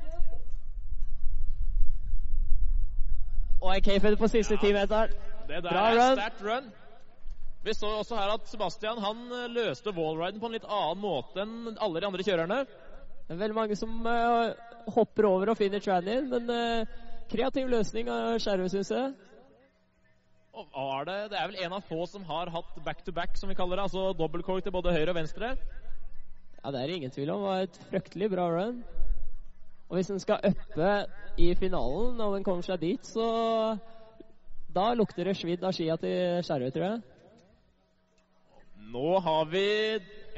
Og 3.60 3.76
en 3.76 3.84
K-fed 3.86 4.18
på 4.18 4.34
siste 4.34 4.58
timeteren. 4.58 5.30
Det 5.52 5.60
der 5.66 5.74
Bra 5.74 5.88
er 5.90 5.98
run. 5.98 6.16
sterkt 6.16 6.44
run. 6.46 6.70
Vi 7.62 7.74
så 7.76 7.88
også 8.00 8.16
her 8.16 8.30
at 8.34 8.46
Sebastian 8.48 8.98
han 8.98 9.18
eh, 9.36 9.50
løste 9.52 9.92
wallriden 9.92 10.40
på 10.40 10.48
en 10.48 10.56
litt 10.56 10.64
annen 10.64 11.02
måte 11.02 11.44
enn 11.44 11.76
alle 11.76 12.00
de 12.00 12.08
andre 12.08 12.24
kjørerne. 12.26 12.62
Det 13.26 13.36
er 13.36 13.42
veldig 13.42 13.56
mange 13.58 13.76
som 13.78 14.00
uh, 14.06 14.54
hopper 14.96 15.28
over 15.28 15.52
og 15.52 15.58
finner 15.60 15.82
tranny, 15.84 16.16
men 16.30 16.48
uh, 16.50 16.96
kreativ 17.30 17.68
løsning 17.70 18.08
av 18.10 18.40
Skjerve, 18.42 18.70
syns 18.72 18.90
jeg. 18.90 19.12
Og 20.52 20.66
var 20.74 21.06
det, 21.08 21.18
det 21.32 21.38
er 21.38 21.52
vel 21.52 21.60
en 21.64 21.76
av 21.78 21.86
få 21.86 22.02
som 22.08 22.24
har 22.28 22.50
hatt 22.52 22.82
back-to-back, 22.84 23.38
som 23.40 23.52
vi 23.52 23.56
kaller 23.56 23.78
det. 23.78 23.86
Altså 23.86 24.10
dobbeltcork 24.16 24.64
til 24.64 24.74
både 24.74 24.96
høyre 24.96 25.14
og 25.14 25.20
venstre. 25.20 25.54
Ja, 26.58 26.72
det 26.72 26.80
er 26.80 26.90
det 26.90 26.98
ingen 26.98 27.14
tvil 27.14 27.30
om. 27.32 27.44
Det 27.44 27.52
var 27.52 27.68
et 27.68 27.80
fryktelig 27.92 28.32
bra 28.34 28.50
run. 28.56 28.82
Og 29.88 29.96
hvis 29.96 30.10
den 30.12 30.20
skal 30.20 30.44
uppe 30.50 30.92
i 31.36 31.54
finalen, 31.54 32.20
og 32.20 32.36
den 32.36 32.44
kommer 32.44 32.64
seg 32.64 32.80
dit, 32.80 33.06
så 33.06 33.28
Da 34.74 34.92
lukter 34.94 35.28
det 35.28 35.36
svidd 35.36 35.64
av 35.64 35.74
skia 35.76 35.98
til 36.00 36.44
Skjervøy, 36.46 36.70
tror 36.72 36.86
jeg. 36.86 37.00
Nå 38.92 39.18
har 39.24 39.44
vi 39.48 39.66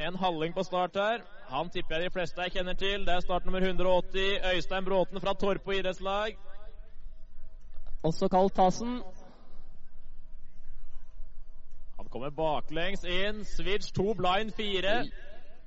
en 0.06 0.16
halling 0.18 0.54
på 0.54 0.62
start 0.66 0.96
her. 0.98 1.22
Han 1.50 1.70
tipper 1.70 1.96
jeg 1.96 2.08
de 2.08 2.14
fleste 2.14 2.42
jeg 2.42 2.54
kjenner 2.56 2.74
til. 2.78 3.06
Det 3.06 3.14
er 3.14 3.22
start 3.22 3.46
nummer 3.46 3.62
180. 3.62 4.40
Øystein 4.54 4.84
Bråten 4.84 5.20
fra 5.20 5.34
Torpo 5.38 5.70
idrettslag. 5.70 6.34
Også 8.02 8.28
kalt 8.28 8.54
Tassen. 8.54 9.02
Han 11.98 12.08
kommer 12.10 12.30
baklengs 12.30 13.04
inn. 13.04 13.44
Switch 13.44 13.92
2, 13.94 14.14
blind 14.14 14.50
4. 14.56 15.04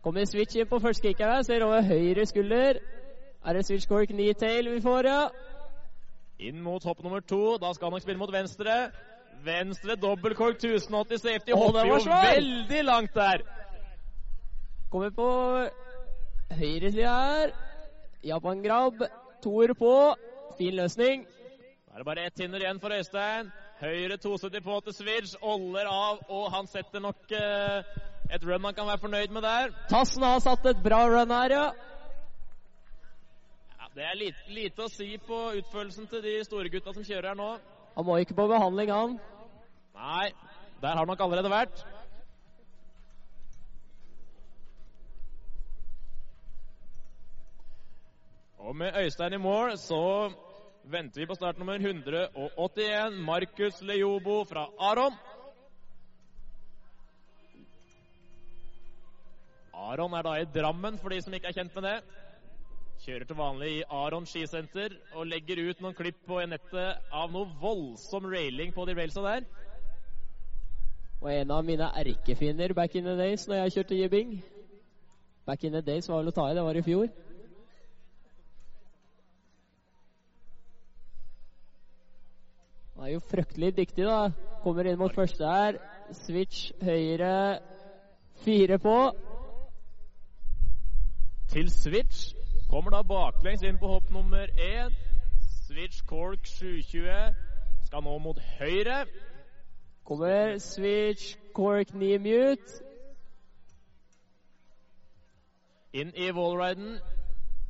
Kommer 0.04 0.26
switch 0.26 0.56
inn 0.56 0.68
på 0.68 0.80
første 0.80 1.08
kick 1.08 1.24
her. 1.24 1.42
Ser 1.42 1.64
over 1.64 1.82
høyre 1.82 2.26
skulder. 2.26 2.80
Er 3.46 3.54
det 3.54 3.66
switch 3.66 3.88
cork 3.88 4.12
knee-tail 4.12 4.74
vi 4.74 4.82
får, 4.82 5.08
ja? 5.08 5.22
Inn 6.40 6.62
mot 6.62 6.84
hopp 6.86 7.04
nummer 7.04 7.22
to. 7.22 7.58
Da 7.58 7.74
skal 7.74 7.90
han 7.90 7.98
nok 7.98 8.06
spille 8.06 8.22
mot 8.22 8.34
venstre. 8.34 8.76
Venstre 9.46 9.96
dobbeltkork 9.98 10.60
1080 10.62 11.22
safety. 11.22 11.54
Oh, 11.54 11.68
Hopper 11.68 11.88
jo 11.90 11.98
veldig 12.06 12.84
langt 12.86 13.16
der. 13.18 13.42
Kommer 14.92 15.10
på 15.10 15.30
høyresida 16.58 17.14
her. 17.14 17.56
Japan 18.26 18.62
Grab. 18.64 19.02
Toer 19.44 19.74
på. 19.78 19.94
Fin 20.58 20.78
løsning. 20.78 21.26
Da 21.88 21.98
er 21.98 22.04
det 22.04 22.06
bare 22.06 22.28
ett 22.30 22.40
hinder 22.42 22.62
igjen 22.62 22.80
for 22.82 22.94
Øystein. 22.94 23.52
Høyre 23.82 24.18
270 24.18 24.64
på 24.66 24.80
til 24.86 24.94
switch. 24.94 25.36
Oller 25.42 25.90
av, 25.90 26.22
og 26.30 26.50
han 26.54 26.70
setter 26.70 27.02
nok 27.02 27.34
eh, 27.34 27.84
et 28.34 28.46
run 28.46 28.66
han 28.66 28.74
kan 28.78 28.90
være 28.90 29.02
fornøyd 29.06 29.34
med 29.34 29.46
der. 29.46 29.74
Tassen 29.90 30.26
har 30.26 30.42
satt 30.42 30.66
et 30.70 30.82
bra 30.86 31.04
run 31.10 31.34
her, 31.34 31.54
ja. 31.54 31.68
Det 33.98 34.06
er 34.06 34.14
lite, 34.14 34.44
lite 34.54 34.84
å 34.86 34.92
si 34.94 35.16
på 35.18 35.38
utførelsen 35.58 36.06
til 36.06 36.22
de 36.22 36.36
store 36.46 36.70
gutta 36.70 36.92
som 36.94 37.02
kjører 37.02 37.32
her 37.32 37.38
nå. 37.40 37.48
Han 37.96 38.06
må 38.06 38.20
ikke 38.22 38.36
på 38.38 38.44
behandling, 38.46 38.92
han. 38.94 39.16
Nei, 39.98 40.28
der 40.84 40.92
har 40.92 41.00
han 41.00 41.10
nok 41.10 41.24
allerede 41.26 41.50
vært. 41.50 41.82
Og 48.62 48.78
med 48.78 49.02
Øystein 49.02 49.34
i 49.34 49.42
mål 49.42 49.74
så 49.82 50.04
venter 50.86 51.24
vi 51.24 51.30
på 51.32 51.40
start 51.40 51.58
nummer 51.58 51.82
181, 51.82 53.18
Markus 53.26 53.82
Leobo 53.82 54.44
fra 54.46 54.68
Aron. 54.92 55.18
Aron 59.74 60.14
er 60.14 60.30
da 60.30 60.38
i 60.38 60.48
Drammen, 60.54 61.02
for 61.02 61.10
de 61.10 61.22
som 61.26 61.34
ikke 61.34 61.50
er 61.50 61.58
kjent 61.64 61.82
med 61.82 61.90
det. 61.90 62.27
Kjører 63.06 63.28
til 63.30 63.38
vanlig 63.38 63.70
i 63.78 63.84
Aron 63.94 64.26
skisenter 64.26 64.96
og 65.14 65.28
legger 65.30 65.60
ut 65.70 65.82
noen 65.84 65.96
klipp 65.96 66.18
på 66.28 66.40
nettet 66.50 67.14
av 67.14 67.32
noe 67.32 67.50
voldsom 67.62 68.26
railing 68.32 68.74
på 68.74 68.86
de 68.90 68.96
railsa 68.98 69.22
der. 69.22 69.46
Og 71.22 71.30
en 71.34 71.52
av 71.52 71.64
mine 71.66 71.90
erkefiender 72.02 72.74
back 72.74 72.96
in 72.96 73.06
the 73.06 73.16
days 73.18 73.48
når 73.48 73.62
jeg 73.62 73.76
kjørte 73.78 74.00
jibbing. 74.02 74.34
Back 75.46 75.64
in 75.64 75.78
the 75.78 75.82
days 75.82 76.10
var 76.10 76.24
vel 76.24 76.32
å 76.32 76.36
ta 76.36 76.50
i, 76.50 76.56
det 76.58 76.66
var 76.66 76.78
i 76.78 76.84
fjor. 76.86 77.08
Han 82.98 83.06
er 83.06 83.14
jo 83.14 83.22
fryktelig 83.30 83.76
dyktig, 83.78 84.08
da. 84.10 84.32
Kommer 84.64 84.90
inn 84.90 84.98
mot 84.98 85.14
første 85.14 85.46
her. 85.46 85.78
Switch 86.26 86.72
høyre. 86.82 87.60
Fire 88.42 88.80
på. 88.82 88.98
Til 91.54 91.70
switch. 91.72 92.37
Kommer 92.70 92.92
da 92.92 93.02
baklengs 93.02 93.64
inn 93.64 93.78
på 93.80 93.88
hopp 93.88 94.10
nummer 94.12 94.48
én. 94.60 94.96
Switch 95.68 96.04
Cork 96.06 96.46
720. 96.46 97.36
Skal 97.86 98.04
nå 98.04 98.18
mot 98.20 98.40
høyre. 98.60 99.06
Kommer 100.08 100.58
switch 100.60 101.38
cork 101.54 101.94
9 101.94 102.18
mute. 102.20 102.84
Inn 105.94 106.12
i 106.16 106.32
wallriden. 106.32 107.00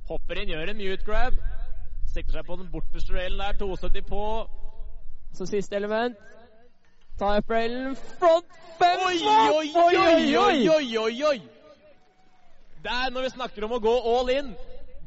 Hopper 0.10 0.42
inn, 0.42 0.50
gjør 0.50 0.72
en 0.74 0.78
mute 0.78 1.06
grab. 1.06 1.38
Sikter 2.14 2.40
seg 2.40 2.46
på 2.46 2.58
den 2.58 2.72
borteste 2.72 3.14
railen 3.14 3.42
der. 3.42 3.58
270 3.62 4.06
på. 4.10 4.24
Så 5.34 5.46
siste 5.46 5.76
element. 5.76 6.18
Ta 7.20 7.36
opp 7.38 7.50
railen. 7.50 7.96
Front 8.18 8.50
fem 8.78 9.06
Oi, 9.06 9.18
swap! 9.22 9.54
oi, 9.58 9.70
oi, 9.76 9.96
oi, 10.38 10.70
oi, 10.70 10.98
oi, 10.98 11.24
oi! 11.32 11.38
Der, 12.84 13.10
når 13.10 13.22
vi 13.22 13.30
snakker 13.34 13.66
om 13.66 13.74
å 13.78 13.82
gå 13.82 13.94
all 14.14 14.30
in, 14.30 14.54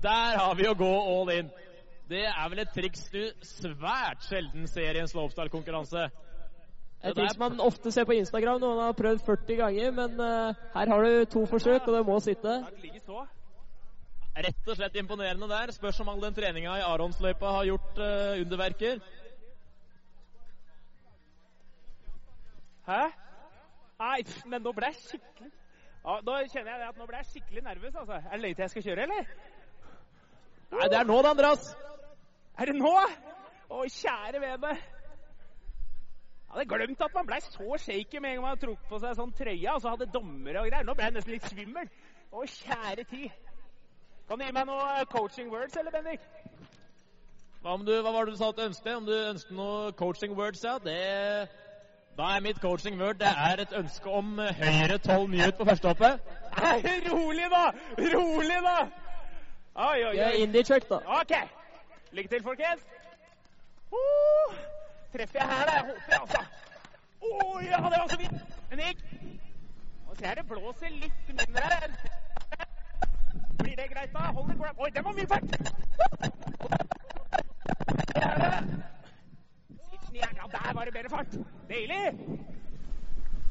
der 0.02 0.38
har 0.38 0.54
vi 0.58 0.68
å 0.68 0.76
gå 0.78 0.90
all 0.90 1.32
in. 1.34 1.50
Det 2.10 2.24
er 2.26 2.48
vel 2.50 2.62
et 2.64 2.72
triks 2.74 3.04
du 3.12 3.20
svært 3.46 4.24
sjelden 4.26 4.66
ser 4.70 4.96
i 4.96 5.02
en 5.02 5.10
slopestyle-konkurranse. 5.10 6.08
Et 7.00 7.16
triks 7.16 7.38
man 7.40 7.60
ofte 7.64 7.92
ser 7.94 8.08
på 8.08 8.16
Instagram. 8.18 8.58
Noen 8.60 8.82
har 8.82 8.96
prøvd 8.98 9.22
40 9.26 9.60
ganger, 9.60 9.92
men 9.96 10.18
uh, 10.18 10.64
her 10.74 10.90
har 10.92 11.06
du 11.06 11.28
to 11.32 11.44
forsøk, 11.48 11.86
og 11.86 11.96
det 11.96 12.02
må 12.08 12.18
sitte. 12.24 12.56
Rett 14.40 14.68
og 14.68 14.76
slett 14.76 14.98
imponerende 15.00 15.48
der. 15.50 15.72
Spørs 15.76 16.02
om 16.02 16.10
all 16.12 16.20
den 16.22 16.36
treninga 16.36 16.76
i 16.80 16.84
Aronsløypa 16.88 17.54
har 17.60 17.70
gjort 17.70 18.02
uh, 18.02 18.42
underverker. 18.42 19.00
Hæ? 22.90 23.00
Nei, 24.00 24.20
men 24.48 24.62
nå 24.64 24.72
ble 24.72 24.88
jeg 24.88 24.96
skikkelig 24.96 25.50
ja, 26.00 26.14
Nå 26.24 26.36
kjenner 26.48 26.70
jeg 26.72 26.80
det 26.80 26.86
at 26.88 26.96
nå 26.98 27.06
ble 27.06 27.18
jeg 27.20 27.26
skikkelig 27.28 27.62
nervøs. 27.66 27.94
altså. 27.94 28.12
Er 28.12 28.30
det 28.32 28.40
lenge 28.40 28.54
til 28.54 28.62
jeg 28.62 28.70
skal 28.70 28.86
kjøre, 28.88 29.02
eller? 29.02 29.34
Nei, 30.70 30.86
det 30.90 30.98
er 31.00 31.06
nå 31.08 31.18
det, 31.22 31.30
Andreas. 31.34 31.68
Er 32.60 32.70
det 32.70 32.76
nå? 32.78 32.94
Å, 33.70 33.84
kjære 33.90 34.40
vene. 34.42 34.74
Jeg 36.50 36.56
hadde 36.56 36.66
glemt 36.70 37.02
at 37.06 37.14
man 37.14 37.26
ble 37.28 37.38
så 37.44 37.76
shaky 37.78 38.18
med 38.18 38.32
en 38.32 38.36
gang 38.36 38.42
man 38.42 38.52
hadde 38.52 38.64
trukket 38.64 38.90
på 38.90 38.98
seg 39.02 39.14
sånn 39.18 39.34
trøya, 39.38 39.76
og 39.76 39.82
så 39.82 39.92
hadde 39.94 40.10
dommere 40.14 40.62
og 40.62 40.70
greier. 40.70 40.86
Nå 40.86 40.96
ble 40.98 41.06
jeg 41.06 41.14
nesten 41.14 41.34
litt 41.36 41.46
svimmel. 41.46 41.90
Å, 42.30 42.46
kjære 42.54 43.06
tid. 43.10 43.30
Kan 44.28 44.38
du 44.38 44.46
gi 44.46 44.54
meg 44.54 44.66
noe 44.66 45.04
coaching 45.10 45.50
words, 45.50 45.76
eller, 45.78 45.94
Bendik? 45.94 46.26
Hva, 47.60 47.74
om 47.74 47.84
du, 47.84 47.92
hva 48.02 48.12
var 48.14 48.26
det 48.26 48.34
du 48.34 48.40
sa 48.40 48.50
at 48.50 48.58
du 48.58 48.64
ønsket? 48.64 48.92
Om 48.96 49.06
du 49.08 49.14
ønsket 49.14 49.56
noe 49.58 49.92
coaching 49.98 50.36
words, 50.38 50.62
ja? 50.64 50.78
Det 50.82 51.48
Da 52.18 52.30
er 52.36 52.42
mitt 52.44 52.60
coaching 52.60 52.98
word 53.00 53.18
det 53.20 53.30
er 53.30 53.62
et 53.62 53.72
ønske 53.76 54.10
om 54.10 54.38
eh, 54.42 54.54
høyre 54.58 54.98
12 54.98 55.28
mute 55.30 55.52
på 55.58 55.66
førstehoppet. 55.68 56.32
Nei, 56.58 56.96
rolig, 57.06 57.46
da! 57.52 57.62
Rolig, 58.14 58.58
da! 58.66 58.76
Oi, 59.80 60.04
oi, 60.04 60.16
Det 60.16 60.26
oi. 60.26 60.42
indie 60.42 60.62
truck, 60.62 60.88
da. 60.88 60.96
OK. 61.20 61.32
Lykke 62.12 62.28
til, 62.28 62.42
folkens. 62.42 62.82
Uh, 63.92 64.54
treffer 65.12 65.38
jeg 65.40 65.48
her, 65.48 65.64
da? 65.66 65.72
Jeg 65.72 65.84
håper, 65.88 66.20
altså. 66.20 66.42
Å 67.20 67.60
ja, 67.64 67.76
det 67.76 67.98
var 68.00 68.08
så 68.10 68.18
vidt. 68.18 68.32
Men 68.70 68.78
det 68.78 68.86
gikk. 68.90 69.00
Nå 70.06 70.14
ser 70.18 70.26
jeg 70.26 70.36
det 70.36 70.46
blåser 70.50 70.88
litt 70.88 71.28
mindre. 71.28 71.80
Blir 73.62 73.76
det 73.76 73.88
greit, 73.94 74.12
da? 74.12 74.18
Hold 74.36 74.50
it 74.52 74.58
grab. 74.60 74.78
Oi, 74.84 74.90
den 74.90 75.04
var 75.04 75.12
mye 75.12 75.26
fart! 75.26 75.44
Switchen 79.88 80.36
der 80.52 80.72
var 80.74 80.84
det 80.84 80.92
bedre 80.92 81.10
fart. 81.10 81.32
Deilig. 81.68 82.04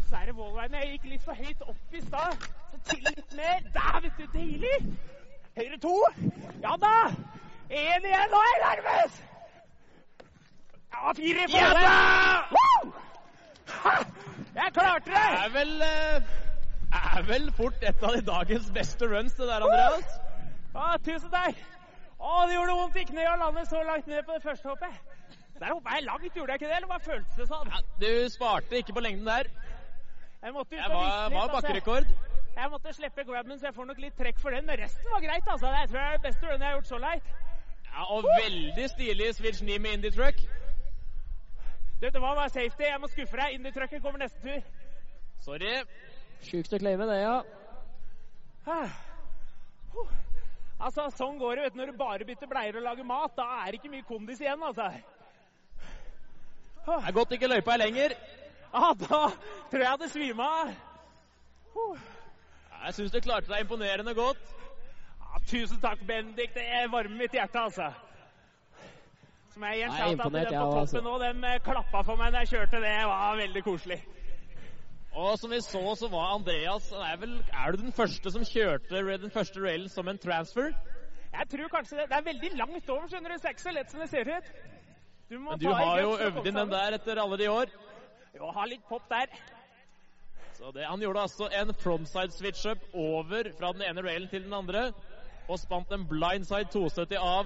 Så 0.10 0.16
er 0.16 0.26
det 0.26 0.36
wallriden. 0.36 0.76
Jeg 0.76 0.92
gikk 0.92 1.06
litt 1.14 1.24
for 1.24 1.34
høyt 1.34 1.62
opp 1.62 1.94
i 1.94 2.02
stad. 2.02 2.50
Så 2.72 2.78
til 2.90 3.00
litt 3.08 3.36
mer. 3.42 3.60
Der, 3.74 4.00
vet 4.06 4.18
du. 4.18 4.26
Deilig. 4.38 4.78
Høyre 5.60 5.78
to. 5.84 5.96
Ja 6.64 6.76
da! 6.80 6.94
Én 7.70 8.06
igjen. 8.08 8.32
Nå 8.32 8.40
er 8.40 8.54
jeg 8.54 8.62
nærmest! 8.66 9.24
Ja, 10.94 11.12
fire 11.18 11.44
i 11.44 11.50
Ja 11.54 11.66
forhold. 11.72 12.54
Woo! 12.56 12.94
Ha! 13.74 13.96
Jeg 14.56 14.74
klarte 14.74 15.06
Det 15.06 15.16
det! 15.16 15.42
er 15.44 15.52
vel 15.54 15.74
eh, 15.86 16.32
er 17.00 17.28
vel 17.28 17.52
fort 17.58 17.84
et 17.92 18.04
av 18.04 18.16
de 18.16 18.24
dagens 18.32 18.72
beste 18.76 19.12
runs, 19.12 19.36
det 19.38 19.48
der, 19.52 19.68
Andreas. 19.68 20.16
Ja, 20.74 20.88
tusen 21.06 21.30
takk. 21.34 21.60
Å, 22.20 22.32
det 22.48 22.56
gjorde 22.56 22.80
vondt 22.80 22.98
i 23.00 23.06
kneet 23.12 23.30
å 23.34 23.38
lande 23.44 23.66
så 23.68 23.84
langt 23.88 24.08
ned 24.08 24.26
på 24.28 24.36
det 24.40 24.44
første 24.44 24.72
hoppet. 24.72 24.96
Der 25.60 25.76
hoppa 25.76 25.98
jeg 25.98 26.08
langt, 26.08 26.36
gjorde 26.36 26.56
jeg 26.56 26.62
ikke 26.62 26.72
det? 26.72 26.76
Eller 26.80 26.88
hva 26.88 27.00
føltes 27.04 27.36
det 27.36 27.48
sånn? 27.52 27.68
Ja, 27.68 27.84
du 28.00 28.12
sparte 28.32 28.80
ikke 28.80 28.96
på 28.96 29.04
lengden 29.04 29.28
der. 29.28 29.52
Jeg 30.40 30.56
måtte 30.56 30.80
ut 30.80 30.86
og 30.86 30.92
var, 30.96 31.04
litt. 31.04 31.32
Det 31.34 31.36
var 31.36 31.56
altså. 31.60 32.29
Jeg 32.60 32.72
måtte 32.72 32.94
slippe 32.94 33.24
grabben, 33.24 33.60
så 33.60 33.70
jeg 33.70 33.76
får 33.76 33.86
nok 33.88 34.00
litt 34.04 34.18
trekk 34.20 34.40
for 34.44 34.52
den. 34.52 34.66
Men 34.68 34.82
resten 34.82 35.12
var 35.14 35.22
greit, 35.24 35.46
altså. 35.48 35.68
Det 35.76 35.90
tror 35.90 36.00
jeg 36.00 36.08
er 36.08 36.18
det 36.18 36.26
beste 36.26 36.48
runnet 36.48 36.66
jeg 36.66 36.68
har 36.68 36.78
gjort 36.78 36.88
så 36.88 36.98
langt. 36.98 37.30
Ja, 37.86 38.02
og 38.16 38.26
veldig 38.44 38.90
stilig 38.90 39.30
switch 39.36 39.62
9 39.64 39.78
med 39.80 39.94
indie 39.98 40.12
truck. 40.12 40.42
Du, 42.02 42.10
det 42.10 42.22
var 42.22 42.36
bare 42.36 42.50
safety. 42.50 42.84
Jeg 42.84 43.00
må 43.00 43.08
skuffe 43.08 43.40
deg. 43.40 43.56
Indie-trucken 43.60 44.02
kommer 44.02 44.20
neste 44.20 44.44
tur. 44.44 44.60
Sorry. 45.46 45.72
Sjukt 46.50 46.76
å 46.76 46.82
claime 46.84 47.08
det, 47.08 47.22
ja. 47.22 47.38
Ah. 48.68 49.00
Altså, 50.80 51.08
sånn 51.16 51.40
går 51.40 51.56
det 51.56 51.66
vet 51.66 51.74
du, 51.76 51.80
når 51.80 51.92
du 51.92 51.98
bare 52.00 52.28
bytter 52.28 52.52
bleier 52.52 52.78
og 52.80 52.86
lager 52.86 53.08
mat. 53.08 53.36
Da 53.40 53.48
er 53.64 53.72
det 53.72 53.82
ikke 53.82 53.96
mye 53.96 54.08
kondis 54.08 54.44
igjen, 54.44 54.64
altså. 54.64 54.92
Det 56.86 57.02
er 57.08 57.16
godt 57.16 57.36
ikke 57.36 57.52
løypa 57.52 57.76
er 57.76 57.84
lenger. 57.86 58.16
Ja, 58.70 58.94
da 59.00 59.26
tror 59.72 59.84
jeg 59.84 60.00
det 60.04 60.14
svima 60.14 60.54
av. 60.62 62.00
Jeg 62.86 62.96
syns 62.96 63.12
du 63.12 63.20
klarte 63.24 63.52
deg 63.52 63.66
imponerende 63.66 64.14
godt. 64.18 64.54
Ja, 65.20 65.42
tusen 65.50 65.82
takk, 65.84 66.00
Bendik. 66.08 66.54
Det 66.56 66.68
varmer 66.92 67.18
mitt 67.18 67.36
hjerte, 67.36 67.60
altså. 67.60 67.90
Som 69.54 69.66
jeg 69.66 69.90
til 69.90 70.20
dem 70.22 70.36
jeg 70.40 70.54
på 70.54 70.62
også, 70.64 70.96
toppen 70.96 71.04
nå, 71.10 71.18
De 71.20 71.50
eh, 71.50 71.60
klappa 71.66 72.02
for 72.06 72.22
meg 72.22 72.32
da 72.34 72.46
jeg 72.46 72.54
kjørte. 72.54 72.82
Det 72.86 72.96
var 73.12 73.36
veldig 73.42 73.64
koselig. 73.66 74.00
Og 75.20 75.40
som 75.42 75.52
vi 75.52 75.60
så, 75.66 75.82
så 75.98 76.08
var 76.08 76.36
Andreas 76.36 76.92
er, 76.94 77.16
vel, 77.20 77.36
er 77.50 77.72
du 77.72 77.82
den 77.82 77.94
første 77.94 78.32
som 78.32 78.46
kjørte 78.46 79.02
den 79.10 79.34
første 79.34 79.62
railen 79.64 79.90
som 79.90 80.08
en 80.08 80.22
transfer? 80.22 80.72
Jeg 81.34 81.50
tror 81.50 81.72
kanskje 81.74 81.98
det, 81.98 82.10
det 82.10 82.18
er 82.18 82.26
veldig 82.26 82.52
langt 82.58 82.90
over, 82.90 83.08
skjønner 83.10 83.34
du. 83.34 83.38
Det 83.38 83.50
er 83.50 83.56
ikke 83.58 83.68
så 83.68 83.74
lett 83.76 83.92
som 83.92 84.04
det 84.06 84.10
ser 84.10 84.30
ut. 84.38 84.52
Du 85.30 85.40
Men 85.40 85.60
du 85.62 85.70
har 85.74 86.02
jo 86.02 86.14
øvd 86.18 86.48
inn 86.48 86.58
den 86.58 86.72
der 86.72 86.98
etter 86.98 87.22
alle 87.22 87.38
de 87.38 87.50
år. 87.52 87.74
Jo, 88.38 88.50
ha 88.54 88.66
litt 88.70 88.86
pop 88.90 89.04
der. 89.10 89.30
Så 90.60 90.72
det, 90.72 90.86
Han 90.86 91.02
gjorde 91.02 91.20
altså 91.20 91.48
en 91.62 91.74
frontside 91.74 92.32
switch-up 92.32 92.78
over 92.94 93.44
fra 93.60 93.72
den 93.72 93.82
ene 93.82 94.02
railen 94.02 94.28
til 94.30 94.44
den 94.44 94.54
andre. 94.54 94.92
Og 95.48 95.60
spant 95.60 95.92
en 95.92 96.08
blindside 96.08 96.68
270 96.74 97.16
av 97.18 97.46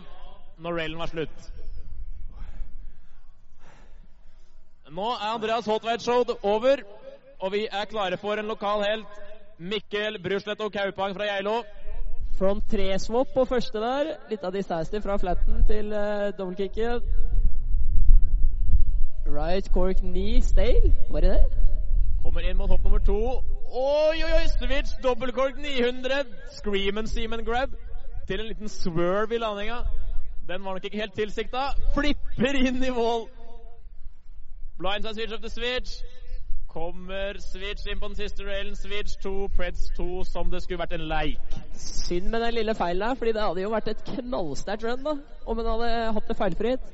når 0.58 0.78
railen 0.80 0.99
var 0.99 1.12
slutt. 1.12 1.52
Nå 4.93 5.06
er 5.12 5.30
Andreas 5.30 5.69
Hotveit-show 5.69 6.26
over, 6.43 6.82
og 7.39 7.52
vi 7.52 7.67
er 7.71 7.86
klare 7.86 8.17
for 8.17 8.34
en 8.34 8.49
lokal 8.49 8.84
helt. 8.84 9.21
Mikkel 9.60 10.17
Bruslet 10.23 10.62
og 10.62 10.71
Kaupang 10.71 11.15
fra 11.15 11.30
Geilo. 11.30 11.62
Front 12.38 12.63
3-swap 12.73 13.34
på 13.34 13.45
første 13.45 13.80
der. 13.80 14.15
Litt 14.30 14.43
av 14.43 14.58
distanse 14.58 15.02
fra 15.02 15.19
flatten 15.21 15.62
til 15.69 15.93
uh, 15.93 16.34
dobbeltkicket. 16.38 17.06
Right 19.30 19.69
cork 19.73 20.02
knee 20.02 20.41
stale. 20.41 20.93
Var 21.10 21.21
det 21.21 21.36
det? 21.38 21.73
Kommer 22.24 22.46
inn 22.48 22.58
mot 22.58 22.70
hopp 22.72 22.84
nummer 22.84 23.02
to. 23.04 23.20
Oi, 23.76 24.24
oi, 24.24 24.32
oi! 24.38 24.48
Switch 24.48 24.96
dobbeltkork 25.04 25.58
900. 25.60 26.24
Scream 26.56 26.98
and 26.98 27.08
seam 27.08 27.36
grab. 27.46 27.76
Til 28.28 28.40
en 28.40 28.48
liten 28.48 28.70
swerve 28.70 29.36
i 29.36 29.38
landinga. 29.38 29.84
Den 30.48 30.64
var 30.66 30.74
nok 30.74 30.86
ikke 30.86 30.98
helt 30.98 31.16
tilsikta. 31.16 31.68
Flipper 31.96 32.56
inn 32.60 32.84
i 32.84 32.90
mål. 32.96 33.28
Blindside 34.80 35.14
switch 35.16 35.34
up 35.34 35.42
to 35.42 35.50
switch. 35.50 36.00
Kommer 36.68 37.38
switch 37.40 37.86
inn 37.92 38.00
på 38.00 38.08
den 38.08 38.16
siste 38.16 38.48
railen. 38.48 38.76
Switch 38.76 39.20
2, 39.24 39.50
Preds 39.58 39.92
2, 39.98 40.24
som 40.24 40.52
det 40.52 40.64
skulle 40.64 40.80
vært 40.80 40.96
en 40.96 41.08
leik. 41.12 41.60
Synd 41.76 42.32
med 42.32 42.42
den 42.42 42.56
lille 42.56 42.76
feilen 42.76 43.08
her, 43.08 43.20
fordi 43.20 43.36
det 43.36 43.44
hadde 43.44 43.68
jo 43.68 43.76
vært 43.76 43.92
et 43.92 44.04
knallsterkt 44.16 44.88
run 44.88 45.04
da, 45.06 45.18
om 45.46 45.60
han 45.60 45.74
hadde 45.74 45.92
hatt 46.18 46.32
det 46.32 46.40
feilfritt. 46.40 46.94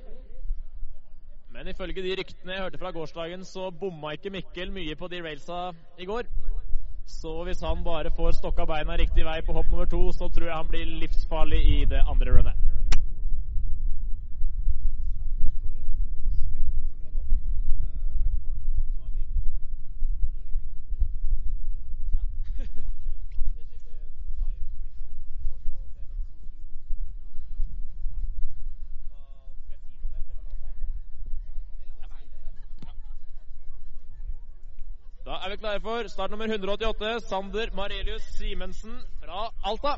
Men 1.60 1.68
ifølge 1.74 2.00
de 2.00 2.14
ryktene 2.16 2.54
jeg 2.54 2.62
hørte 2.64 2.80
fra 2.80 2.90
gårsdagen, 2.96 3.42
så 3.44 3.66
bomma 3.82 4.14
ikke 4.16 4.32
Mikkel 4.32 4.70
mye 4.72 4.94
på 4.96 5.10
de 5.12 5.18
railsa 5.26 5.58
i 6.00 6.06
går. 6.08 6.30
Så 7.04 7.34
hvis 7.44 7.60
han 7.68 7.84
bare 7.84 8.14
får 8.16 8.38
stokka 8.38 8.64
beina 8.70 8.96
riktig 9.02 9.26
vei 9.28 9.42
på 9.44 9.58
hopp 9.58 9.68
nummer 9.68 9.90
to, 9.92 10.00
så 10.16 10.30
tror 10.32 10.48
jeg 10.48 10.56
han 10.56 10.70
blir 10.72 10.94
livsfarlig 11.02 11.60
i 11.60 11.78
det 11.92 12.00
andre 12.08 12.38
runnet. 12.38 12.69
Da 35.70 35.76
er 35.76 35.82
vi 35.84 35.86
klare 35.86 36.02
for 36.02 36.10
start 36.10 36.32
nummer 36.32 36.48
188. 36.50 37.20
Sander 37.30 37.70
Marelius 37.78 38.24
Simensen 38.40 38.96
fra 39.22 39.52
Alta. 39.64 39.92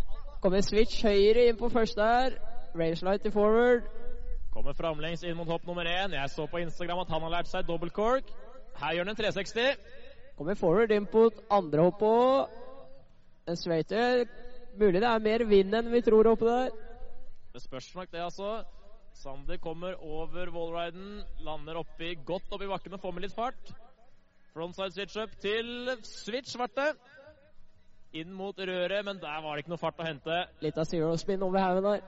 Kommer 0.44 0.60
switch 0.62 0.98
høyre 1.06 1.46
inn 1.48 1.56
på 1.56 1.70
første 1.72 2.04
her. 2.04 2.34
Rangelite 2.76 3.24
til 3.24 3.32
forward. 3.32 3.86
Kommer 4.52 4.74
framlengs 4.76 5.24
inn 5.24 5.38
mot 5.40 5.48
hopp 5.48 5.64
nummer 5.64 5.88
én. 5.88 6.12
Jeg 6.12 6.30
så 6.34 6.44
på 6.52 6.60
Instagram 6.60 7.00
at 7.06 7.14
han 7.14 7.24
har 7.24 7.32
lært 7.38 7.48
seg 7.48 7.64
double 7.70 7.88
cork. 7.90 8.28
Her 8.82 8.98
gjør 8.98 9.08
han 9.08 9.14
en 9.14 9.20
360. 9.22 9.78
Kommer 10.36 10.60
forward 10.60 10.92
inn 10.92 11.08
på 11.08 11.30
andre 11.50 11.86
hoppet 11.88 12.08
òg. 12.10 12.58
En 13.48 13.60
straighter. 13.62 14.26
Mulig 14.76 15.00
det 15.00 15.08
er 15.08 15.24
mer 15.24 15.46
vind 15.54 15.78
enn 15.80 15.88
vi 15.94 16.02
tror 16.04 16.34
oppe 16.34 16.50
der. 16.50 16.76
Det 17.54 17.64
spørs 17.64 17.88
nok, 17.96 18.12
det, 18.12 18.26
altså. 18.26 18.66
Sander 19.24 19.64
kommer 19.64 19.96
over 20.04 20.52
wallriden, 20.52 21.24
lander 21.48 21.80
oppi, 21.86 22.18
godt 22.26 22.52
oppi 22.52 22.68
bakken 22.68 23.00
og 23.00 23.04
får 23.08 23.16
med 23.16 23.30
litt 23.30 23.38
fart. 23.40 23.72
Frontside 24.52 24.92
switch 24.92 25.18
up 25.18 25.36
til 25.40 25.92
switch, 26.04 26.52
svarte. 26.52 26.92
Inn 28.12 28.34
mot 28.36 28.58
røret, 28.60 29.06
men 29.08 29.20
der 29.22 29.44
var 29.44 29.56
det 29.56 29.64
ikke 29.64 29.72
noe 29.72 29.80
fart 29.80 30.02
å 30.04 30.08
hente. 30.08 30.42
Litt 30.64 30.80
av 30.82 30.90
zero 30.90 31.14
spin 31.20 31.44
over 31.46 31.64
haugen 31.64 31.88
der. 31.88 32.02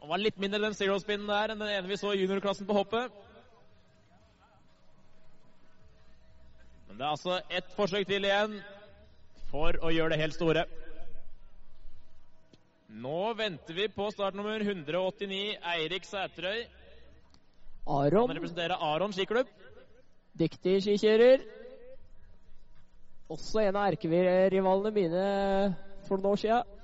Han 0.00 0.12
var 0.12 0.22
litt 0.22 0.38
mindre 0.40 0.62
den 0.62 0.76
zero 0.78 0.96
spinnen 1.02 1.28
der 1.28 1.52
enn 1.52 1.60
den 1.60 1.72
ene 1.74 1.90
vi 1.90 1.98
så 2.00 2.14
i 2.14 2.22
juniorklassen 2.22 2.68
på 2.68 2.76
hoppet. 2.78 3.12
Men 6.88 6.96
det 6.96 7.04
er 7.04 7.12
altså 7.12 7.38
ett 7.52 7.76
forsøk 7.76 8.08
til 8.08 8.24
igjen 8.24 8.56
for 9.50 9.76
å 9.84 9.92
gjøre 9.92 10.14
det 10.14 10.22
helt 10.22 10.38
store. 10.38 10.64
Nå 12.96 13.34
venter 13.36 13.76
vi 13.76 13.90
på 13.92 14.08
startnummer 14.14 14.62
189, 14.64 15.58
Eirik 15.74 16.08
Sæterøy. 16.08 16.64
Han 17.86 18.06
Aron, 18.06 18.32
representerer 18.32 18.80
Aron 18.80 19.12
skiklubb. 19.12 19.50
Dyktig 20.38 20.80
skikjører. 20.84 21.44
Også 23.32 23.64
en 23.64 23.76
av 23.76 23.90
erkerivalene 23.90 24.92
mine 24.94 25.22
for 26.06 26.20
noen 26.20 26.32
år 26.34 26.42
siden. 26.42 26.74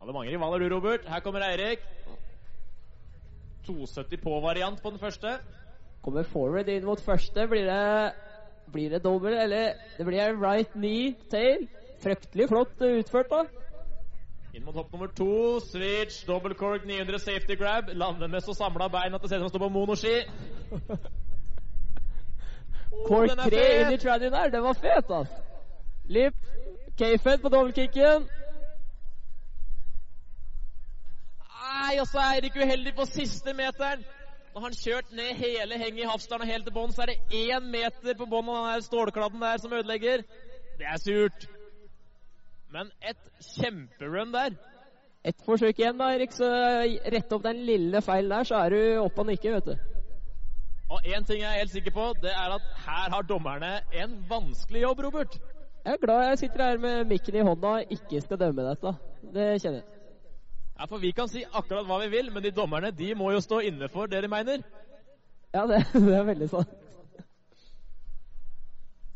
Hadde 0.00 0.14
mange 0.16 0.32
rivaler 0.32 0.62
du, 0.62 0.68
Robert. 0.72 1.08
Her 1.08 1.20
kommer 1.24 1.44
Eirik. 1.44 1.84
270 3.66 4.20
på-variant 4.20 4.80
på 4.82 4.92
den 4.92 5.00
første. 5.00 5.38
Kommer 6.04 6.26
forward 6.28 6.68
inn 6.68 6.84
mot 6.84 7.00
første. 7.00 7.46
Blir 7.48 7.68
det, 7.68 8.12
blir 8.72 8.92
det 8.92 9.04
dobbel, 9.04 9.36
eller 9.40 9.72
det 9.98 10.06
blir 10.06 10.36
right 10.40 10.72
knee 10.72 11.14
tail. 11.32 11.68
Fryktelig 12.04 12.48
flott 12.48 12.80
utført, 12.84 13.32
da. 13.32 13.44
Inn 14.54 14.64
mot 14.64 14.76
hopp 14.76 14.92
nummer 14.92 15.08
to. 15.16 15.60
Switch, 15.64 16.22
double 16.28 16.54
cork, 16.54 16.84
900 16.86 17.18
safety 17.18 17.56
grab. 17.56 17.88
Lander 17.92 18.28
med 18.28 18.44
så 18.44 18.54
samla 18.54 18.88
bein 18.92 19.16
at 19.16 19.22
det 19.22 19.30
ser 19.30 19.40
ut 19.40 19.40
som 19.40 19.48
han 19.48 19.54
står 19.56 19.64
på 19.64 19.72
monoski. 19.78 20.16
Cork 23.06 23.30
den 23.30 23.38
er 23.38 23.50
3 23.50 23.66
inn 23.80 23.92
i 23.92 24.00
Tranny 24.00 24.30
der. 24.32 24.50
Den 24.54 24.64
var 24.64 24.78
fet, 24.80 25.10
ass. 25.10 25.30
Lip. 26.08 26.34
K-Fed 26.98 27.42
på 27.42 27.50
dobbeltkicken. 27.50 28.28
Nei, 31.64 31.96
og 32.00 32.06
så 32.06 32.20
er 32.22 32.36
Eirik 32.36 32.56
uheldig 32.56 32.94
på 32.96 33.06
siste 33.10 33.54
meteren. 33.56 34.04
Når 34.54 34.60
han 34.68 34.76
kjørt 34.78 35.10
ned 35.12 35.32
hele 35.40 35.78
henget 35.78 36.04
i 36.04 36.06
Hafstad 36.06 36.44
og 36.44 36.46
helt 36.46 36.68
til 36.68 36.74
bånn, 36.76 36.92
så 36.94 37.02
er 37.02 37.10
det 37.10 37.40
én 37.40 37.64
meter 37.72 38.14
på 38.14 38.28
bånn 38.30 38.52
av 38.52 38.68
den 38.70 38.84
stålkladden 38.86 39.42
der 39.42 39.58
som 39.58 39.74
ødelegger. 39.74 40.22
Det 40.78 40.86
er 40.86 41.00
surt. 41.02 41.48
Men 42.70 42.92
et 43.02 43.18
kjemperun 43.56 44.32
der. 44.34 44.54
Ett 45.24 45.42
forsøk 45.46 45.78
igjen, 45.80 45.98
da, 45.98 46.12
Erik. 46.14 46.32
Så 46.36 46.46
rett 47.16 47.34
opp 47.34 47.42
den 47.42 47.64
lille 47.66 48.02
feilen 48.04 48.30
der, 48.30 48.46
så 48.46 48.62
er 48.62 48.76
du 48.76 48.80
oppe 49.02 49.24
og 49.24 49.30
nikker, 49.32 49.58
vet 49.58 49.72
du. 49.72 49.93
Og 50.92 51.00
én 51.04 51.24
ting 51.24 51.40
jeg 51.40 51.48
er 51.48 51.62
helt 51.62 51.72
sikker 51.72 51.94
på, 51.94 52.12
det 52.22 52.30
er 52.30 52.54
at 52.54 52.70
her 52.86 53.10
har 53.14 53.22
dommerne 53.22 53.72
en 53.92 54.16
vanskelig 54.28 54.82
jobb, 54.82 55.00
Robert. 55.06 55.40
Jeg 55.84 55.92
er 55.92 56.06
glad 56.06 56.28
jeg 56.28 56.38
sitter 56.38 56.64
her 56.64 56.78
med 56.78 57.04
mikken 57.04 57.36
i 57.36 57.44
hånda 57.44 57.72
og 57.78 57.92
ikke 57.96 58.20
skal 58.20 58.40
dømme 58.40 58.64
dette. 58.68 58.94
Det 59.34 59.48
kjenner 59.62 59.80
jeg. 59.80 60.00
Ja, 60.78 60.86
For 60.90 60.98
vi 60.98 61.10
kan 61.10 61.28
si 61.28 61.44
akkurat 61.44 61.86
hva 61.86 62.00
vi 62.02 62.08
vil, 62.16 62.32
men 62.32 62.42
de 62.42 62.50
dommerne 62.50 62.90
de 62.90 63.14
må 63.14 63.30
jo 63.32 63.40
stå 63.40 63.60
inne 63.68 63.88
for 63.88 64.10
det 64.10 64.22
de 64.24 64.28
mener. 64.28 64.64
Ja, 65.54 65.66
det, 65.70 65.84
det 66.06 66.16
er 66.16 66.26
veldig 66.26 66.48
sant. 66.50 66.80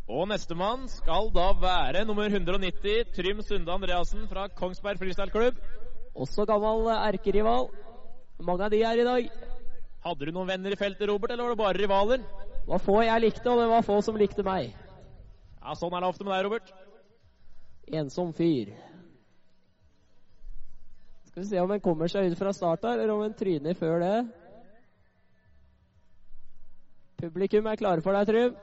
Og 0.08 0.28
nestemann 0.28 0.86
skal 0.88 1.28
da 1.34 1.50
være 1.60 2.04
nummer 2.08 2.30
190, 2.30 3.10
Trym 3.16 3.42
Sunde 3.44 3.72
Andreassen 3.72 4.24
fra 4.30 4.46
Kongsberg 4.48 4.98
Freestyle 4.98 5.30
Klubb. 5.30 5.58
Også 6.14 6.46
gammel 6.48 6.88
erkerival. 6.94 7.68
Mange 8.40 8.64
av 8.64 8.72
de 8.72 8.82
er 8.82 9.02
i 9.02 9.04
dag. 9.04 9.28
Hadde 10.08 10.24
du 10.24 10.32
noen 10.32 10.48
venner 10.48 10.72
i 10.72 10.78
feltet, 10.80 11.04
Robert, 11.10 11.34
eller 11.34 11.44
var 11.44 11.52
det 11.52 11.60
bare 11.60 11.78
rivaler? 11.82 12.22
Det 12.64 12.68
var 12.70 12.80
få 12.80 13.00
jeg 13.04 13.20
likte, 13.26 13.44
og 13.52 13.60
det 13.60 13.66
var 13.68 13.84
få 13.84 13.98
som 14.04 14.16
likte 14.16 14.44
meg. 14.46 14.70
Ja, 15.60 15.74
Sånn 15.76 15.92
er 15.92 16.00
det 16.00 16.08
ofte 16.08 16.24
med 16.24 16.32
deg, 16.32 16.46
Robert. 16.46 16.70
Ensom 17.98 18.32
fyr. 18.36 18.72
Skal 21.28 21.42
vi 21.42 21.48
se 21.50 21.60
om 21.60 21.74
en 21.76 21.84
kommer 21.84 22.08
seg 22.08 22.30
ut 22.32 22.40
fra 22.40 22.54
start 22.56 22.88
her, 22.88 23.02
eller 23.02 23.12
om 23.18 23.26
en 23.26 23.36
tryner 23.36 23.76
før 23.76 24.00
det. 24.00 24.16
Publikum 27.20 27.68
er 27.68 27.80
klare 27.80 28.04
for 28.04 28.16
deg, 28.16 28.32
Trym. 28.32 28.58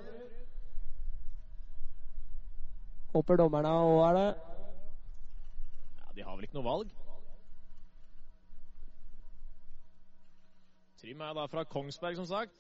Håper 3.14 3.38
dommerne 3.40 3.70
òg 3.86 4.02
er 4.10 4.18
det. 4.18 4.30
Ja, 6.02 6.14
De 6.18 6.26
har 6.26 6.38
vel 6.40 6.50
ikke 6.50 6.58
noe 6.58 6.72
valg? 6.74 7.05
Trym 11.06 11.20
er 11.22 11.36
da 11.38 11.44
fra 11.46 11.62
Kongsberg, 11.70 12.16
som 12.18 12.26
sagt. 12.26 12.54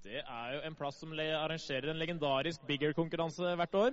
Det 0.00 0.22
er 0.22 0.52
jo 0.54 0.60
en 0.64 0.74
plass 0.78 0.96
som 0.96 1.10
arrangerer 1.12 1.90
en 1.90 1.98
legendarisk 2.00 2.62
bigger-konkurranse 2.64 3.50
hvert 3.60 3.74
år. 3.76 3.90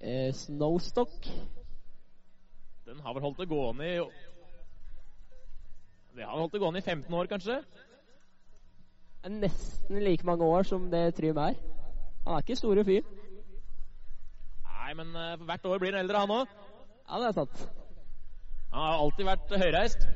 Eh, 0.00 0.32
Snowstock. 0.32 1.26
Den 2.86 3.00
har 3.04 3.12
vel 3.12 3.22
holdt 3.22 3.42
det 3.42 3.48
gående 3.48 3.84
i 3.84 3.98
Det 6.16 6.24
har 6.24 6.38
holdt 6.38 6.52
det 6.52 6.60
gående 6.60 6.80
i 6.80 6.82
15 6.82 7.14
år, 7.14 7.26
kanskje? 7.26 7.58
Er 9.24 9.28
nesten 9.28 10.00
like 10.00 10.24
mange 10.24 10.44
år 10.44 10.62
som 10.62 10.90
det 10.90 11.14
Trym 11.14 11.36
er. 11.36 11.60
Han 12.24 12.34
er 12.34 12.38
ikke 12.38 12.56
store 12.56 12.84
fyr. 12.84 13.02
Nei, 14.64 14.94
men 14.94 15.12
uh, 15.12 15.44
hvert 15.44 15.66
år 15.66 15.78
blir 15.78 15.92
han 15.92 16.00
eldre, 16.06 16.24
han 16.24 16.30
òg. 16.40 16.56
Ja, 17.04 17.20
det 17.20 17.28
er 17.28 17.36
sant. 17.42 17.68
Han 18.72 18.80
har 18.80 19.04
alltid 19.04 19.28
vært 19.28 19.54
høyreist. 19.64 20.08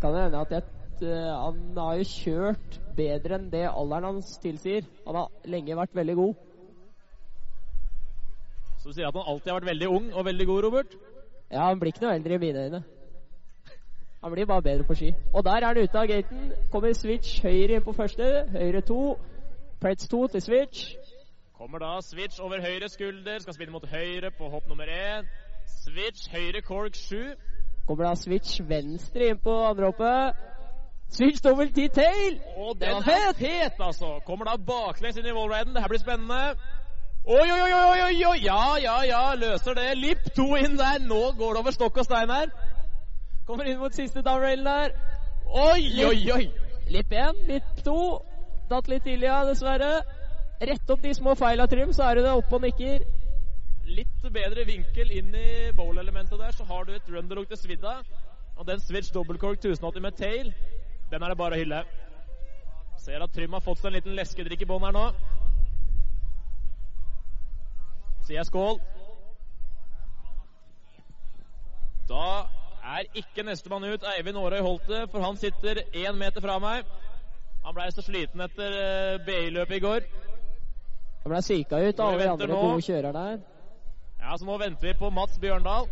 Kan 0.00 0.14
det 0.14 0.22
hende 0.26 0.40
at 0.40 0.52
jeg, 0.56 0.62
eh, 1.02 1.30
han 1.44 1.78
har 1.78 1.96
jo 1.98 2.10
kjørt 2.10 2.80
bedre 2.96 3.38
enn 3.38 3.48
det 3.52 3.64
alderen 3.70 4.10
hans 4.12 4.36
tilsier. 4.42 4.86
Han 5.06 5.18
har 5.20 5.32
lenge 5.44 5.76
vært 5.78 5.96
veldig 5.96 6.16
god. 6.18 6.44
Så 8.78 8.88
du 8.88 8.94
sier 8.94 9.08
at 9.08 9.18
han 9.18 9.26
alltid 9.26 9.50
har 9.50 9.60
vært 9.60 9.72
veldig 9.72 9.88
ung 9.88 10.12
og 10.14 10.24
veldig 10.24 10.46
god, 10.46 10.62
Robert? 10.64 10.94
Ja, 11.50 11.66
han 11.68 11.80
blir 11.80 11.92
ikke 11.92 12.04
noe 12.06 12.14
eldre 12.14 12.34
i 12.34 12.42
mine 12.42 12.64
øyne. 12.66 12.84
Han 14.22 14.32
blir 14.32 14.46
bare 14.46 14.62
bedre 14.62 14.84
på 14.84 14.94
ski. 14.94 15.14
Og 15.34 15.44
der 15.44 15.62
er 15.62 15.66
han 15.66 15.78
ute 15.78 15.98
av 15.98 16.06
gaten. 16.06 16.52
Kommer 16.72 16.92
switch 16.92 17.42
høyre 17.42 17.78
inn 17.78 17.84
på 17.86 17.94
første. 17.94 18.24
Høyre 18.50 18.80
to. 18.80 19.16
Pretz 19.80 20.08
to 20.08 20.26
til 20.26 20.42
switch. 20.42 20.96
Kommer 21.58 21.78
da 21.78 22.00
switch 22.00 22.40
over 22.40 22.60
høyre 22.60 22.88
skulder, 22.88 23.38
skal 23.38 23.54
spinne 23.54 23.72
mot 23.72 23.86
høyre 23.86 24.30
på 24.30 24.48
hopp 24.48 24.66
nummer 24.68 24.86
én. 24.86 25.26
Switch 25.84 26.30
høyre 26.30 26.62
cork 26.62 26.94
sju. 26.94 27.34
Kommer 27.88 28.04
da 28.04 28.16
switch 28.20 28.60
venstre 28.68 29.30
inn 29.32 29.38
på 29.40 29.52
andre 29.64 29.88
hoppet. 29.88 30.40
Switch 31.08 31.40
dobbelt 31.40 31.72
til 31.74 31.88
tail! 31.88 32.34
Og 32.60 32.74
den 32.80 32.98
er 33.00 33.32
fet! 33.38 33.78
altså! 33.80 34.18
Kommer 34.26 34.44
da 34.44 34.58
baklengs 34.60 35.16
inn 35.16 35.28
i 35.30 35.32
wallriden. 35.32 35.72
Det 35.72 35.80
her 35.80 35.88
blir 35.88 36.02
spennende. 36.02 36.42
Oi, 37.24 37.46
oi, 37.54 37.60
oi, 37.64 37.72
oi, 37.78 38.02
oi, 38.08 38.18
oi! 38.28 38.36
Ja, 38.44 38.76
ja, 38.82 38.98
ja, 39.08 39.22
løser 39.40 39.72
det. 39.80 39.86
Lipp 39.96 40.28
to 40.36 40.50
inn 40.60 40.76
der. 40.76 41.00
Nå 41.00 41.22
går 41.38 41.56
det 41.56 41.62
over 41.62 41.76
stokk 41.78 41.96
og 42.02 42.04
stein 42.04 42.34
her. 42.36 42.52
Kommer 43.48 43.64
inn 43.64 43.80
mot 43.80 43.96
siste 43.96 44.20
downrailen 44.20 44.68
der. 44.68 44.92
Oi, 45.48 46.04
oi, 46.10 46.20
oi! 46.36 46.44
Lipp 46.92 47.16
én, 47.16 47.40
lipp 47.48 47.84
to. 47.88 47.98
Datt 48.68 48.92
litt 48.92 49.08
tidlig, 49.08 49.30
ja, 49.30 49.40
dessverre. 49.48 49.94
Rett 50.60 50.92
opp 50.92 51.08
de 51.08 51.14
små 51.16 51.32
feila, 51.40 51.64
Trym, 51.72 51.96
så 51.96 52.10
er 52.10 52.20
du 52.20 52.26
det 52.28 52.36
oppe 52.36 52.60
og 52.60 52.68
nikker. 52.68 53.08
Litt 53.88 54.26
bedre 54.32 54.66
vinkel 54.68 55.12
inn 55.16 55.32
i 55.32 55.72
bowl-elementet 55.76 56.36
der, 56.36 56.52
så 56.52 56.66
har 56.68 56.84
du 56.84 56.92
et 56.92 57.08
runderlook 57.08 57.48
til 57.48 57.60
svidda. 57.60 57.94
Og 58.58 58.66
den 58.68 58.80
switch 58.80 59.14
dobbeltkork 59.14 59.62
1080 59.62 60.02
med 60.04 60.18
tail, 60.18 60.52
den 61.10 61.22
er 61.22 61.32
det 61.32 61.38
bare 61.40 61.56
å 61.56 61.60
hylle. 61.62 61.80
Ser 63.00 63.24
at 63.24 63.32
Trym 63.32 63.54
har 63.56 63.64
fått 63.64 63.80
seg 63.80 63.92
en 63.92 63.96
liten 63.96 64.16
leskedrikk 64.18 64.66
i 64.66 64.68
bånn 64.68 64.84
her 64.84 64.96
nå. 64.96 65.06
Sier 68.26 68.42
jeg 68.42 68.50
skål. 68.50 68.80
Da 72.10 72.24
er 72.98 73.08
ikke 73.20 73.44
nestemann 73.46 73.86
ut 73.88 74.04
Eivind 74.16 74.40
Aarøy 74.40 74.60
Holte, 74.64 75.04
for 75.12 75.24
han 75.24 75.38
sitter 75.40 75.84
én 75.96 76.18
meter 76.18 76.44
fra 76.44 76.58
meg. 76.60 76.88
Han 77.64 77.76
blei 77.76 77.88
så 77.92 78.04
sliten 78.04 78.42
etter 78.44 78.74
eh, 78.82 79.20
BI-løpet 79.24 79.76
i 79.76 79.84
går. 79.84 80.08
Han 81.24 81.32
ble 81.32 81.40
psyka 81.44 81.80
ut 81.84 82.00
av 82.00 82.12
alle 82.12 82.26
de 82.26 82.34
andre 82.34 82.52
gode 82.52 82.84
kjørerne 82.84 83.24
her. 83.30 83.40
Ja, 84.28 84.34
så 84.36 84.44
nå 84.44 84.58
venter 84.60 84.90
vi 84.90 84.98
på 85.00 85.08
Mats 85.08 85.38
Bjørndal. 85.40 85.86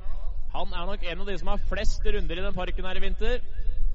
Han 0.53 0.72
er 0.77 0.88
nok 0.90 1.05
en 1.09 1.20
av 1.22 1.29
de 1.31 1.37
som 1.40 1.49
har 1.49 1.62
flest 1.70 2.05
runder 2.05 2.37
i 2.37 2.42
den 2.44 2.53
parken 2.53 2.85
her 2.85 2.99
i 2.99 3.01
vinter. 3.01 3.38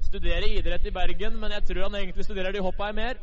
Studerer 0.02 0.46
idrett 0.48 0.88
i 0.90 0.90
Bergen, 0.90 1.36
men 1.38 1.52
jeg 1.54 1.62
tror 1.68 1.84
han 1.84 1.94
egentlig 2.00 2.24
studerer 2.26 2.50
de 2.50 2.62
hoppa 2.64 2.88
her 2.88 2.96
mer. 2.96 3.20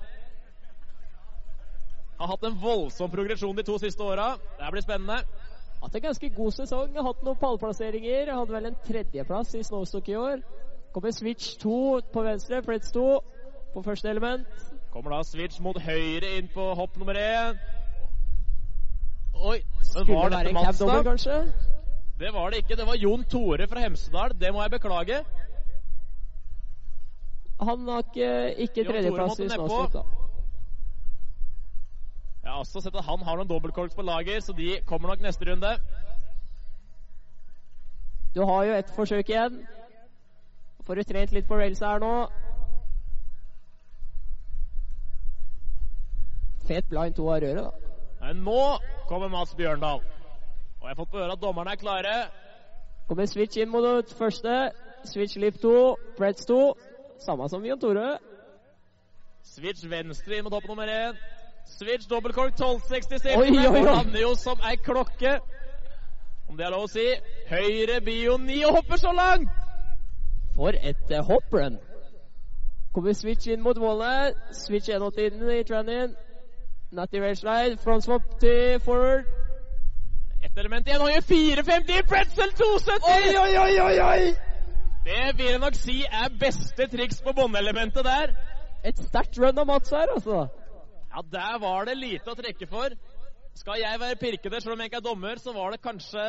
Har 2.21 2.31
hatt 2.31 2.45
en 2.47 2.55
voldsom 2.61 3.11
progresjon 3.11 3.57
de 3.57 3.65
to 3.67 3.75
siste 3.83 4.03
åra. 4.03 4.29
Det 4.61 4.69
blir 4.71 4.85
spennende. 4.85 5.17
Hatt 5.81 5.97
en 5.99 6.05
ganske 6.07 6.29
god 6.37 6.55
sesong. 6.55 6.95
Hatt 6.95 7.27
noen 7.27 7.41
pallplasseringer. 7.43 8.31
Hadde 8.31 8.55
vel 8.55 8.69
en 8.71 8.79
tredjeplass 8.87 9.51
i 9.59 9.63
Snowstock 9.67 10.07
i 10.07 10.15
år. 10.15 10.45
Kommer 10.95 11.11
switch 11.11 11.57
2 11.59 11.99
på 12.13 12.23
venstre, 12.29 12.63
Flits 12.63 12.95
2 12.95 13.03
på 13.75 13.83
første 13.83 14.09
element. 14.09 14.47
Kommer 14.95 15.17
da 15.17 15.19
switch 15.27 15.59
mot 15.59 15.83
høyre 15.83 16.37
inn 16.39 16.47
på 16.55 16.71
hopp 16.79 16.95
nummer 16.95 17.19
én. 17.19 17.59
Oi, 19.39 19.59
men 19.63 19.78
Skulle 19.89 20.15
var 20.15 20.29
være 20.29 20.49
en 20.49 20.53
Mats, 20.53 20.77
cab 20.77 20.87
double, 20.87 21.03
kanskje? 21.03 21.37
Det 22.19 22.33
var 22.33 22.49
det 22.49 22.57
ikke. 22.57 22.75
Det 22.75 22.87
var 22.87 22.95
Jon 22.95 23.23
Tore 23.23 23.67
fra 23.67 23.79
Hemsedal. 23.79 24.35
Det 24.41 24.53
må 24.53 24.61
jeg 24.61 24.71
beklage. 24.71 25.23
Han 27.61 27.87
har 27.87 28.03
ikke, 28.03 28.53
ikke 28.57 28.83
tredjeplass 28.83 29.39
i 29.39 29.47
nedpå. 29.47 29.79
Da. 29.93 30.03
Jeg 32.43 32.51
har 32.51 32.59
også 32.59 32.81
sett 32.81 32.95
at 32.95 33.03
han 33.03 33.19
har 33.19 33.35
noen 33.35 33.49
dobbeltkorks 33.49 33.95
på 33.95 34.01
lager, 34.01 34.39
så 34.39 34.53
de 34.53 34.79
kommer 34.85 35.11
nok 35.11 35.21
neste 35.21 35.45
runde. 35.51 35.73
Du 38.35 38.45
har 38.45 38.63
jo 38.63 38.73
ett 38.73 38.93
forsøk 38.95 39.29
igjen. 39.29 39.59
Får 40.85 40.95
du 40.95 41.03
trent 41.03 41.31
litt 41.31 41.47
på 41.47 41.57
railsa 41.57 41.91
her 41.91 41.99
nå. 41.99 42.13
Fet 46.69 46.89
blind 46.89 47.15
to 47.17 47.27
av 47.29 47.41
røret, 47.41 47.63
da. 47.63 47.88
Men 48.19 48.43
nå 48.43 48.61
kommer 49.07 49.27
Mats 49.31 49.55
Bjørndal. 49.55 50.03
Og 50.79 50.87
jeg 50.87 50.89
har 50.89 50.99
fått 50.99 51.11
på 51.11 51.19
høre 51.19 51.35
at 51.35 51.41
dommerne 51.41 51.71
er 51.71 51.79
klare. 51.79 52.15
Kommer 53.07 53.25
switch 53.25 53.57
inn 53.57 53.71
mot 53.71 53.83
det 53.83 54.15
første. 54.17 54.71
Switch 55.07 55.37
lip 55.39 55.61
2, 55.61 55.73
Pretz 56.17 56.45
2. 56.45 56.59
Samme 57.19 57.49
som 57.49 57.65
Jon 57.65 57.79
Tore. 57.79 58.17
Switch 59.43 59.85
venstre 59.89 60.37
inn 60.37 60.45
mot 60.45 60.53
hopp 60.53 60.67
nummer 60.67 60.87
én. 60.87 61.17
Switch 61.69 62.07
dobbeltkork 62.09 62.53
1260 62.53 63.27
Oi, 63.37 63.49
oi, 63.49 63.65
oi. 63.67 63.79
Og 63.79 63.85
lander 63.85 64.21
jo 64.21 64.35
som 64.35 64.61
ei 64.67 64.75
klokke. 64.83 65.39
Om 66.49 66.57
det 66.57 66.65
er 66.65 66.73
lov 66.73 66.87
å 66.87 66.91
si. 66.91 67.05
Høyre 67.49 67.99
bio 68.05 68.37
9 68.41 68.61
og 68.69 68.79
hopper 68.79 69.01
så 69.01 69.11
langt! 69.15 69.51
For 70.55 70.75
et 70.75 71.11
uh, 71.13 71.21
hopprun. 71.23 71.77
Kommer 72.93 73.13
switch 73.13 73.47
inn 73.47 73.61
mot 73.63 73.77
målet. 73.77 74.37
Switch 74.57 74.89
180 74.89 75.39
inn 75.39 75.53
i 75.59 75.63
trendin. 75.67 76.15
Race 76.97 77.39
slide. 77.39 77.77
Front 77.77 78.03
swap 78.03 78.39
til 78.39 78.79
forward. 78.79 79.25
Ett 80.43 80.57
element 80.57 80.87
igjen. 80.87 81.01
Han 81.01 81.11
gjør 81.11 81.21
4,50 81.21 82.07
pretzel 82.07 82.51
270! 82.51 83.09
Oi, 83.15 83.37
oi, 83.37 83.57
oi, 83.57 83.79
oi, 83.81 83.99
oi! 83.99 84.33
Det 85.05 85.37
vil 85.37 85.45
jeg 85.45 85.59
nok 85.59 85.75
si 85.75 86.01
er 86.05 86.31
beste 86.39 86.87
triks 86.87 87.21
på 87.21 87.33
båndelementet 87.35 88.05
der. 88.05 88.33
Et 88.85 88.97
sterkt 89.09 89.39
run 89.39 89.59
av 89.59 89.67
Mats 89.67 89.89
her, 89.91 90.11
altså. 90.15 90.47
Ja, 91.09 91.21
der 91.31 91.59
var 91.59 91.85
det 91.85 91.97
lite 91.97 92.31
å 92.31 92.37
trekke 92.37 92.67
for. 92.69 92.93
Skal 93.55 93.81
jeg 93.81 93.99
være 93.99 94.19
pirkete, 94.19 94.61
selv 94.61 94.73
om 94.73 94.83
jeg 94.83 94.91
ikke 94.91 95.01
er 95.01 95.07
dommer, 95.07 95.39
så 95.41 95.53
var 95.53 95.73
det 95.73 95.81
kanskje 95.81 96.25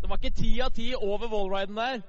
Det 0.00 0.08
var 0.08 0.20
ikke 0.20 0.36
ti 0.36 0.52
av 0.60 0.70
ti 0.70 0.92
over 0.94 1.28
wallriden 1.32 1.76
der. 1.76 2.00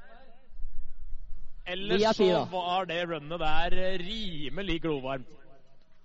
Ellers 1.68 2.02
10 2.02 2.24
10, 2.24 2.30
så 2.30 2.46
var 2.52 2.86
det 2.86 3.02
runnet 3.10 3.40
der 3.40 3.76
rimelig 4.04 4.82
glovarmt. 4.82 5.47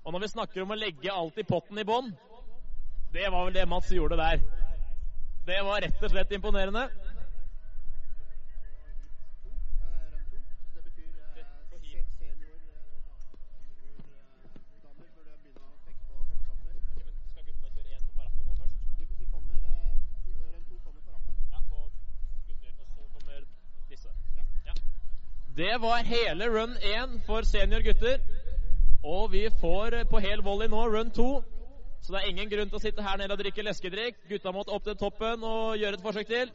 Og 0.04 0.12
når 0.12 0.24
vi 0.24 0.28
snakker 0.32 0.62
om 0.64 0.74
å 0.74 0.78
legge 0.78 1.14
alt 1.14 1.38
i 1.38 1.46
potten 1.46 1.78
i 1.78 1.86
bånn, 1.86 2.10
det 3.14 3.28
var 3.30 3.46
vel 3.46 3.54
det 3.54 3.68
Mats 3.68 3.90
gjorde 3.92 4.18
der. 4.18 4.42
Det 5.46 5.58
var 5.62 5.82
rett 5.84 6.02
og 6.02 6.10
slett 6.10 6.32
imponerende. 6.34 6.88
Det 25.56 25.78
var 25.78 25.96
hele 25.96 26.48
run 26.48 26.76
1 26.76 27.20
for 27.26 27.42
senior 27.42 27.80
gutter. 27.80 28.41
Og 29.04 29.32
vi 29.32 29.48
får 29.60 29.94
eh, 29.94 30.06
på 30.10 30.18
hel 30.22 30.42
volley 30.42 30.68
nå 30.70 30.86
run 30.86 31.10
2. 31.10 31.44
Så 32.02 32.12
det 32.12 32.20
er 32.20 32.28
ingen 32.30 32.50
grunn 32.50 32.68
til 32.70 32.78
å 32.78 32.82
sitte 32.82 33.02
her 33.02 33.18
nede 33.18 33.34
og 33.34 33.42
drikke 33.42 33.62
leskedrikk. 33.66 34.22
Gutta 34.30 34.54
måtte 34.54 34.74
opp 34.74 34.84
til 34.84 34.98
toppen 34.98 35.42
og 35.46 35.76
gjøre 35.78 35.98
et 35.98 36.06
forsøk 36.06 36.26
til. 36.30 36.50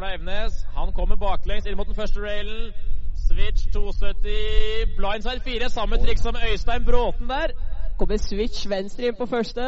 Kleivnes 0.00 0.66
han 0.74 0.92
kommer 0.96 1.16
baklengs 1.20 1.66
inn 1.68 1.76
mot 1.76 1.86
den 1.86 1.94
første 1.94 2.22
railen. 2.24 2.72
Switch 3.28 3.66
270, 3.72 4.94
blindside 4.96 5.40
4. 5.44 5.68
Samme 5.68 5.98
trikk 6.00 6.18
som 6.18 6.36
Øystein 6.50 6.84
Bråten 6.86 7.28
der. 7.28 7.52
Kommer 7.98 8.16
switch 8.16 8.68
venstre 8.70 9.10
inn 9.10 9.18
på 9.18 9.26
første. 9.28 9.66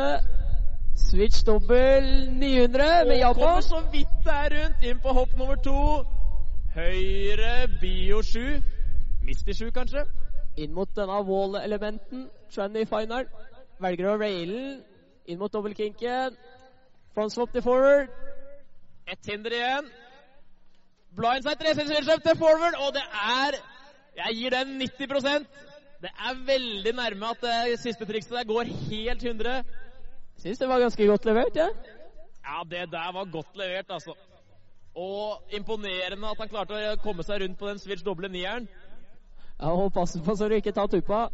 Switch 0.96 1.44
dobbel 1.46 2.06
900 2.30 3.04
med 3.08 3.24
Og 3.24 3.34
kommer 3.34 3.60
så 3.60 3.82
vidt 3.92 4.14
der 4.24 4.48
rundt 4.54 4.86
inn 4.88 5.02
på 5.04 5.12
hopp 5.18 5.36
nummer 5.36 5.54
to. 5.54 6.04
Høyre 6.74 7.68
bio 7.80 8.22
7. 8.22 8.62
Misty 9.26 9.52
7, 9.52 9.70
kanskje? 9.70 10.06
Inn 10.56 10.72
mot 10.72 10.96
denne 10.96 11.18
wall-elementen. 11.28 12.30
Tranny 12.54 12.86
final. 12.88 13.28
Velger 13.84 14.14
å 14.14 14.16
raile 14.16 14.62
inn 15.26 15.38
mot 15.38 15.52
dobbeltkinken. 15.52 16.40
Front 17.12 17.36
swap 17.36 17.52
til 17.52 17.62
forward. 17.68 18.08
Ett 19.12 19.28
hinder 19.28 19.52
igjen. 19.58 19.92
Blindside 21.16 21.58
360 21.60 22.22
til 22.26 22.38
forward, 22.40 22.78
og 22.86 22.94
det 22.96 23.04
er 23.04 23.58
Jeg 24.16 24.36
gir 24.36 24.50
den 24.50 24.82
90% 24.82 25.46
Det 26.02 26.10
er 26.10 26.44
veldig 26.46 26.92
nærme 26.98 27.30
at 27.30 27.42
det 27.46 27.80
siste 27.80 28.06
trikset 28.06 28.32
der 28.38 28.44
går 28.44 28.62
helt 28.90 29.24
100. 29.24 29.64
Syns 30.38 30.58
det 30.58 30.68
var 30.68 30.78
ganske 30.82 31.06
godt 31.06 31.24
levert, 31.24 31.56
jeg. 31.56 31.70
Ja, 32.42 32.62
det 32.70 32.90
der 32.90 33.12
var 33.12 33.24
godt 33.32 33.56
levert, 33.56 33.90
altså. 33.90 34.14
Og 34.94 35.42
imponerende 35.50 36.30
at 36.30 36.40
han 36.40 36.48
klarte 36.48 36.74
å 36.74 36.96
komme 37.04 37.22
seg 37.22 37.44
rundt 37.44 37.58
på 37.58 37.68
den 37.68 37.78
switch 37.78 38.04
doble 38.04 38.28
nieren. 38.28 38.66
Ja. 38.66 38.92
Ja, 39.62 39.70
og 39.78 39.92
passe 39.94 40.18
på 40.18 40.34
så 40.34 40.48
du 40.50 40.56
ikke 40.58 40.72
tar 40.74 40.88
tuppa. 40.90 41.28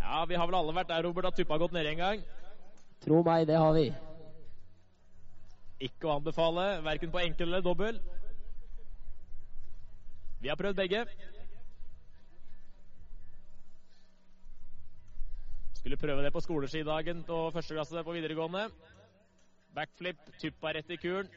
Ja, 0.00 0.24
vi 0.24 0.36
har 0.40 0.46
vel 0.48 0.56
alle 0.56 0.72
vært 0.72 0.88
der, 0.88 1.02
Robert, 1.04 1.26
at 1.28 1.36
tuppa 1.36 1.58
har 1.58 1.60
gått 1.60 1.74
ned 1.76 1.86
en 1.90 1.98
gang. 2.00 2.22
Tro 3.04 3.20
meg, 3.26 3.44
det 3.50 3.58
har 3.60 3.74
vi. 3.76 3.90
Ikke 5.84 6.08
å 6.08 6.14
anbefale, 6.16 6.64
verken 6.86 7.12
på 7.12 7.20
enkel 7.20 7.50
eller 7.50 7.66
dobbel. 7.66 8.00
Vi 10.40 10.48
har 10.48 10.56
prøvd 10.56 10.74
begge. 10.74 11.06
Skulle 15.74 15.96
prøve 15.96 16.22
det 16.24 16.32
på 16.32 16.40
skoleskidagen 16.40 17.24
på 17.24 17.50
første 17.50 17.74
klasse 17.74 18.04
på 18.04 18.12
videregående. 18.12 18.68
Backflip, 19.74 20.16
tuppa 20.40 20.72
rett 20.74 20.90
i 20.90 20.96
kuren. 20.96 21.28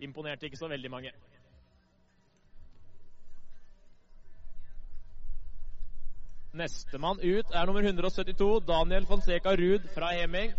Imponerte 0.00 0.46
ikke 0.46 0.56
så 0.56 0.68
veldig 0.68 0.90
mange. 0.90 1.12
Nestemann 6.52 7.20
ut 7.22 7.54
er 7.54 7.66
nummer 7.66 7.82
172, 7.82 8.60
Daniel 8.66 9.06
Fonseca 9.06 9.54
Ruud 9.54 9.88
fra 9.94 10.12
Heming. 10.16 10.52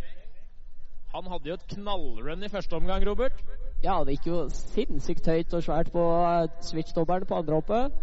Han 1.16 1.28
hadde 1.32 1.50
jo 1.50 1.58
et 1.58 1.68
knallrun 1.74 2.44
i 2.44 2.50
første 2.50 2.76
omgang, 2.76 3.08
Robert. 3.10 3.44
Ja, 3.84 3.96
det 4.04 4.18
gikk 4.18 4.26
jo 4.28 4.39
sinnssykt 4.52 5.28
høyt 5.32 5.54
og 5.56 5.63
svært 5.63 5.92
på 5.94 6.04
eh, 6.04 6.50
switch-dobbelen 6.68 7.28
på 7.30 7.38
andre 7.39 7.60
hoppet. 7.62 8.00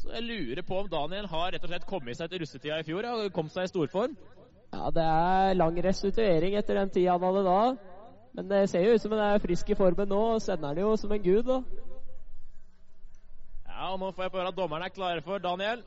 Så 0.00 0.12
jeg 0.14 0.22
lurer 0.22 0.62
på 0.62 0.78
om 0.80 0.88
Daniel 0.88 1.26
har 1.28 1.50
rett 1.52 1.64
og 1.66 1.72
slett 1.72 1.86
kommet 1.88 2.16
seg 2.16 2.30
til 2.30 2.40
russetida 2.44 2.78
i 2.80 2.86
fjor 2.86 3.08
og 3.10 3.32
kom 3.34 3.50
seg 3.52 3.66
i 3.66 3.72
storform. 3.72 4.14
Ja, 4.70 4.90
det 4.94 5.02
er 5.02 5.58
lang 5.58 5.80
restituering 5.82 6.54
etter 6.56 6.78
den 6.78 6.92
tida 6.94 7.16
han 7.16 7.26
hadde 7.26 7.42
da. 7.44 7.60
Men 8.38 8.50
det 8.52 8.62
ser 8.70 8.86
jo 8.86 8.94
ut 8.94 9.02
som 9.02 9.16
han 9.16 9.24
er 9.26 9.42
frisk 9.42 9.72
i 9.74 9.76
formen 9.76 10.08
nå, 10.08 10.20
og 10.36 10.42
sender 10.44 10.70
han 10.70 10.78
jo 10.78 10.94
som 10.96 11.12
en 11.12 11.24
gud, 11.24 11.42
da. 11.42 11.58
Ja, 13.66 13.90
og 13.90 13.98
Nå 13.98 14.12
får 14.14 14.28
jeg 14.28 14.32
på 14.32 14.38
høre 14.38 14.52
at 14.54 14.56
dommerne 14.56 14.86
er 14.86 14.94
klare 14.94 15.24
for 15.26 15.42
Daniel. 15.42 15.82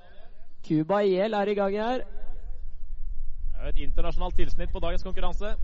Cuba 0.67 0.99
IL 0.99 1.33
er 1.33 1.47
i 1.47 1.55
gang 1.55 1.77
her. 1.79 2.03
Det 2.03 3.59
er 3.59 3.63
jo 3.63 3.71
et 3.71 3.85
internasjonalt 3.87 4.35
tilsnitt 4.35 4.75
på 4.75 4.83
dagens 4.83 5.03
konkurranse. 5.07 5.55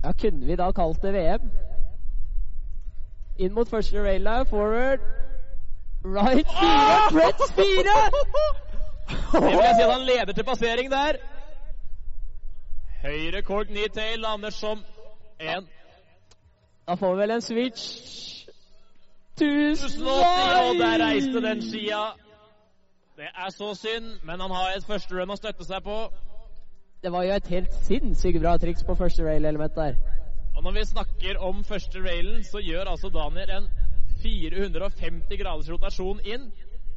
Ja, 0.00 0.12
kunne 0.16 0.46
vi 0.48 0.56
da 0.56 0.70
kalt 0.72 1.02
det 1.04 1.12
VM? 1.12 1.50
Inn 3.40 3.54
mot 3.56 3.68
første 3.68 4.02
rail 4.04 4.24
der, 4.24 4.44
forward. 4.44 5.00
Right 6.04 6.48
fire, 6.60 7.10
Pretz 7.14 7.52
fire! 7.56 7.96
Det 9.32 9.42
vil 9.42 9.64
jeg 9.64 9.74
si 9.76 9.82
at 9.82 9.92
han 9.92 10.06
leder 10.06 10.32
til 10.32 10.44
passering 10.44 10.90
der. 10.90 11.12
Høyre 13.02 13.42
cork 13.42 13.66
knee-tail 13.66 14.18
lander 14.18 14.50
som 14.50 14.84
én. 15.40 15.64
Da 16.88 16.94
får 16.94 17.14
vi 17.14 17.20
vel 17.20 17.30
en 17.30 17.40
switch. 17.40 17.84
1080, 19.40 20.02
og 20.60 20.74
der 20.82 21.06
reiste 21.06 21.42
den 21.48 21.62
skia. 21.62 22.04
Det 23.16 23.28
er 23.44 23.50
så 23.50 23.74
synd, 23.74 24.04
men 24.22 24.40
han 24.40 24.50
har 24.50 24.76
et 24.76 24.84
første 24.84 25.14
run 25.16 25.30
å 25.30 25.36
støtte 25.36 25.64
seg 25.64 25.82
på. 25.84 25.98
Det 27.02 27.12
var 27.12 27.22
jo 27.22 27.32
et 27.32 27.46
helt 27.56 27.74
sinnssykt 27.88 28.40
bra 28.42 28.56
triks 28.56 28.84
på 28.84 28.94
første 28.94 29.24
rail-element 29.24 29.74
der. 29.74 29.94
Og 30.56 30.62
når 30.62 30.72
vi 30.76 30.84
snakker 30.84 31.38
om 31.38 31.64
første 31.64 32.02
railen, 32.04 32.44
så 32.44 32.58
gjør 32.58 32.90
altså 32.92 33.08
Daniel 33.08 33.50
en 33.56 33.68
450 34.22 35.38
graders 35.40 35.70
rotasjon 35.72 36.20
inn. 36.24 36.50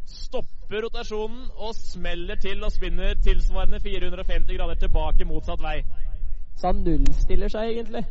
Stopper 0.06 0.84
rotasjonen 0.84 1.46
og 1.56 1.76
smeller 1.76 2.36
til 2.36 2.64
og 2.64 2.72
spinner 2.72 3.16
tilsvarende 3.24 3.80
450 3.80 4.58
grader 4.58 4.82
tilbake 4.82 5.26
motsatt 5.26 5.64
vei. 5.64 5.78
Så 6.56 6.68
han 6.68 6.84
nullstiller 6.84 7.50
seg 7.50 7.72
egentlig. 7.72 8.04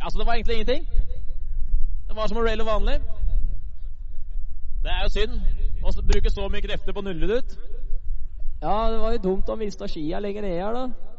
Altså, 0.00 0.18
det 0.18 0.26
var 0.26 0.34
egentlig 0.34 0.54
ingenting. 0.54 0.86
Det 2.08 2.16
var 2.16 2.26
som 2.28 2.40
å 2.40 2.46
raile 2.46 2.66
vanlig. 2.66 2.96
Det 4.82 4.90
er 4.90 5.04
jo 5.04 5.12
synd 5.12 5.36
å 5.84 5.92
bruke 6.08 6.32
så 6.32 6.48
mye 6.48 6.64
krefter 6.64 6.96
på 6.96 7.02
å 7.02 7.04
nulle 7.04 7.28
det 7.28 7.42
ut. 7.42 7.52
Ja, 8.62 8.90
det 8.92 8.98
var 9.00 9.12
jo 9.14 9.22
dumt 9.28 9.48
å 9.48 9.56
miste 9.60 9.88
skia 9.88 10.20
lenger 10.20 10.44
ned 10.44 10.56
her, 10.56 10.76
da. 10.76 11.09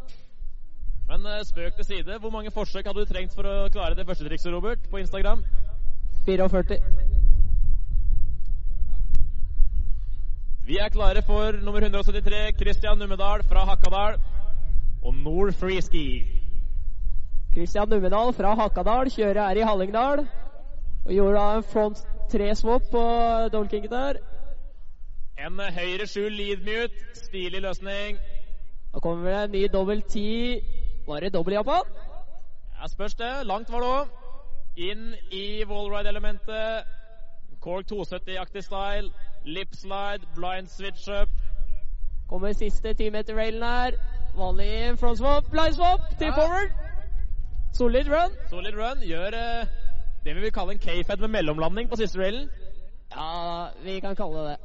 Men 1.11 1.25
eh, 1.25 1.43
spøk 1.43 1.75
til 1.75 1.85
side. 1.85 2.17
Hvor 2.19 2.29
mange 2.29 2.51
forsøk 2.51 2.85
hadde 2.85 2.99
du 2.99 3.05
trengt 3.05 3.33
for 3.35 3.43
å 3.43 3.55
klare 3.67 3.95
det 3.99 4.05
første 4.07 4.23
trikset, 4.23 4.53
Robert, 4.53 4.85
på 4.91 5.01
Instagram? 5.01 5.41
44. 6.25 6.77
Vi 10.69 10.77
er 10.79 10.93
klare 10.93 11.21
for 11.27 11.57
nummer 11.65 11.83
173, 11.83 12.55
Christian 12.61 12.97
Nummedal 12.97 13.43
fra 13.43 13.65
Hakadal. 13.67 14.21
Og 15.03 15.13
Nord 15.13 15.51
Freeski. 15.59 16.23
Christian 17.51 17.89
Numedal 17.91 18.31
fra 18.33 18.55
Hakadal 18.55 19.11
kjører 19.11 19.47
her 19.49 19.59
i 19.59 19.67
Hallingdal. 19.67 20.25
Og 21.05 21.11
gjorde 21.11 21.39
da 21.39 21.57
en 21.57 21.71
front 21.73 22.05
tre 22.31 22.53
swap 22.55 22.87
på 22.91 23.01
dobbeltkinken 23.51 23.91
der. 23.91 24.21
En 25.43 25.59
høyre 25.59 26.07
skjul 26.07 26.31
lead 26.31 26.63
mute. 26.63 27.09
Stilig 27.19 27.61
løsning. 27.67 28.21
Da 28.93 28.99
kommer 29.03 29.27
det 29.27 29.43
en 29.43 29.51
ny 29.57 29.67
dobbel 29.73 30.07
ti. 30.07 30.29
Var 31.07 31.19
det 31.19 31.33
dobbel 31.33 31.53
Japan? 31.53 31.83
Ja, 32.81 32.87
spørs 32.87 33.15
det. 33.15 33.45
Langt 33.45 33.71
var 33.71 33.79
det 33.79 33.89
òg. 33.89 34.07
Inn 34.77 35.13
i 35.31 35.63
wallride-elementet. 35.67 36.83
Cork 37.61 37.85
270-aktig 37.91 38.63
style. 38.63 39.11
Lip 39.45 39.75
slide, 39.75 40.25
blind 40.35 40.67
switch 40.67 41.09
up. 41.09 41.29
Kommer 42.29 42.53
siste 42.53 42.93
timeter-railen 42.93 43.63
her. 43.63 43.91
Vanlig 44.35 44.99
front 44.99 45.17
swap, 45.17 45.43
blind 45.51 45.73
swap, 45.75 45.99
tip 46.19 46.21
Ja. 46.21 46.35
forward. 46.35 46.71
Solid 47.73 48.07
run. 48.07 48.31
Solid 48.49 48.75
run. 48.75 49.01
Gjør 49.03 49.27
uh, 49.27 49.67
det 50.23 50.35
vi 50.35 50.41
vil 50.41 50.51
kalle 50.51 50.71
en 50.71 50.79
K-fed 50.79 51.17
med 51.17 51.27
mellomlanding 51.27 51.89
på 51.89 51.95
siste 51.95 52.19
railen. 52.19 52.49
Ja, 53.15 53.67
vi 53.83 53.99
kan 53.99 54.15
kalle 54.15 54.37
det 54.39 54.49
det. 54.49 54.57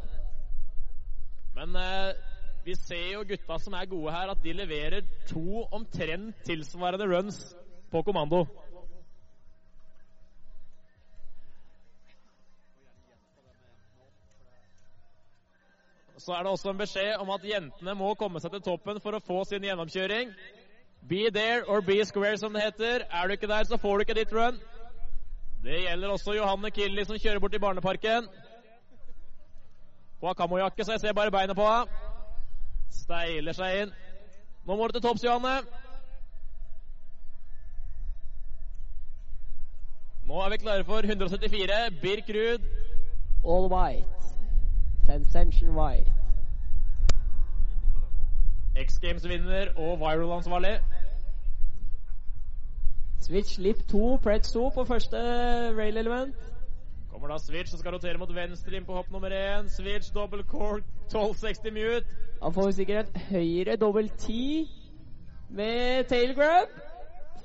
Men 1.57 1.77
eh, 1.77 2.15
vi 2.67 2.75
ser 2.75 3.13
jo 3.13 3.23
gutta 3.23 3.59
som 3.63 3.75
er 3.79 3.87
gode 3.87 4.13
her, 4.13 4.31
at 4.31 4.39
de 4.43 4.53
leverer 4.53 5.05
to 5.31 5.63
omtrent 5.73 6.35
tilsvarende 6.45 7.07
runs 7.07 7.37
på 7.91 8.03
kommando. 8.03 8.47
Så 16.19 16.33
er 16.33 16.43
det 16.43 16.51
også 16.51 16.71
en 16.71 16.79
beskjed 16.79 17.21
om 17.23 17.31
at 17.31 17.45
jentene 17.47 17.95
må 17.95 18.15
komme 18.19 18.43
seg 18.43 18.51
til 18.57 18.65
toppen 18.67 18.99
for 19.05 19.15
å 19.15 19.23
få 19.23 19.45
sin 19.47 19.63
gjennomkjøring. 19.63 20.33
Be 21.07 21.31
there 21.31 21.63
or 21.71 21.85
be 21.87 22.01
square, 22.05 22.39
som 22.39 22.53
det 22.53 22.65
heter. 22.65 23.07
Er 23.13 23.27
du 23.27 23.37
ikke 23.37 23.53
der, 23.53 23.63
så 23.65 23.79
får 23.79 23.95
du 23.95 24.07
ikke 24.07 24.19
ditt 24.19 24.35
run. 24.35 24.59
Det 25.63 25.85
gjelder 25.85 26.17
også 26.17 26.35
Johanne 26.35 26.75
Killi, 26.75 27.07
som 27.07 27.19
kjører 27.19 27.39
bort 27.39 27.55
til 27.55 27.63
barneparken. 27.63 28.27
Hun 30.19 30.27
har 30.27 30.35
kamojakke, 30.35 30.85
så 30.85 30.97
jeg 30.97 31.01
ser 31.01 31.13
bare 31.13 31.31
beinet 31.31 31.55
på 31.55 31.71
henne. 31.71 32.16
Steiler 32.97 33.57
seg 33.57 33.83
inn. 33.83 33.93
Nå 34.67 34.77
må 34.77 34.87
du 34.87 34.97
til 34.97 35.05
topps, 35.05 35.25
Johanne. 35.25 35.61
Nå 40.27 40.41
er 40.43 40.51
vi 40.51 40.57
klare 40.57 40.85
for 40.85 41.07
174. 41.07 42.01
Birk 42.03 42.31
Ruud. 42.37 42.69
All 43.47 43.69
white. 43.71 44.33
Sensation 45.07 45.77
white. 45.77 46.13
X 48.77 48.99
Games-vinner 48.99 49.71
og 49.77 49.99
Viral-ansvarlig. 50.01 50.81
Switch 53.21 53.59
lip 53.59 53.89
2, 53.89 54.19
Preds 54.23 54.53
2 54.53 54.69
på 54.75 54.85
første 54.85 55.17
rail 55.79 55.97
element. 55.97 56.35
Kommer 57.17 57.31
da 57.33 57.39
Switch 57.41 57.71
som 57.73 57.81
skal 57.81 57.95
rotere 57.95 58.19
mot 58.21 58.29
venstre 58.29 58.77
inn 58.77 58.85
på 58.85 58.93
hopp 58.93 59.07
nummer 59.09 59.33
én. 59.33 59.71
Switch 59.73 60.11
double 60.13 60.45
cork 60.45 60.85
1260 61.07 61.73
mute. 61.73 62.19
Da 62.43 62.51
får 62.53 62.75
sikkert 62.77 63.17
høyre 63.31 63.77
dobbel 63.81 64.11
T 64.21 64.37
med 65.49 66.11
tail 66.11 66.35
grab. 66.37 66.75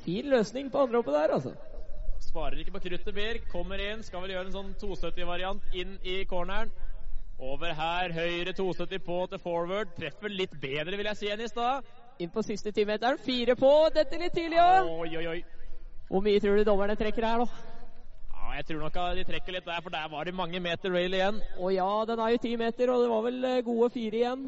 Fin 0.04 0.28
løsning 0.28 0.68
på 0.74 0.84
andre 0.84 1.00
hoppet 1.00 1.16
der, 1.16 1.36
altså. 1.38 1.56
Sparer 2.20 2.60
ikke 2.60 2.76
på 2.76 2.84
kruttet, 2.84 3.16
Birk. 3.16 3.48
Kommer 3.54 3.80
inn. 3.80 4.04
Skal 4.04 4.26
vel 4.26 4.36
gjøre 4.36 4.52
en 4.52 4.58
sånn 4.58 4.76
270-variant 4.84 5.72
inn 5.72 5.96
i 6.04 6.20
corneren. 6.28 6.76
Over 7.40 7.72
her, 7.72 8.12
høyre 8.12 8.52
270 8.52 9.06
på 9.08 9.24
til 9.32 9.46
forward. 9.48 9.96
Treffer 9.96 10.36
litt 10.36 10.60
bedre, 10.60 11.00
vil 11.00 11.14
jeg 11.14 11.22
si, 11.22 11.32
enn 11.32 11.48
i 11.48 11.48
stad. 11.48 11.88
Inn 12.20 12.36
på 12.36 12.44
siste 12.44 12.76
timeteren. 12.76 13.24
Fire 13.24 13.56
på. 13.56 13.72
Dette 13.96 14.20
litt 14.20 14.36
tidlig, 14.36 14.60
ja. 14.60 14.84
Oi, 14.84 15.14
oi, 15.16 15.28
oi. 15.38 15.42
Hvor 16.12 16.28
mye 16.28 16.44
tror 16.44 16.60
du 16.60 16.68
dommerne 16.68 17.00
trekker 17.00 17.24
her, 17.24 17.46
da? 17.46 17.71
Ja, 18.52 18.58
jeg 18.60 18.66
tror 18.68 18.82
nok 18.84 18.98
de 19.16 19.24
trekker 19.24 19.56
litt 19.56 19.64
der, 19.64 19.78
for 19.80 19.94
der 19.94 20.08
var 20.12 20.28
det 20.28 20.34
mange 20.36 20.60
meter 20.60 20.92
rail 20.92 21.14
igjen. 21.16 21.38
Å 21.56 21.70
ja, 21.72 21.86
den 22.04 22.20
er 22.20 22.34
jo 22.34 22.40
ti 22.44 22.50
meter, 22.60 22.90
og 22.92 23.00
det 23.00 23.08
var 23.08 23.22
vel 23.24 23.46
eh, 23.48 23.62
gode 23.64 23.88
fire 23.94 24.18
igjen. 24.20 24.42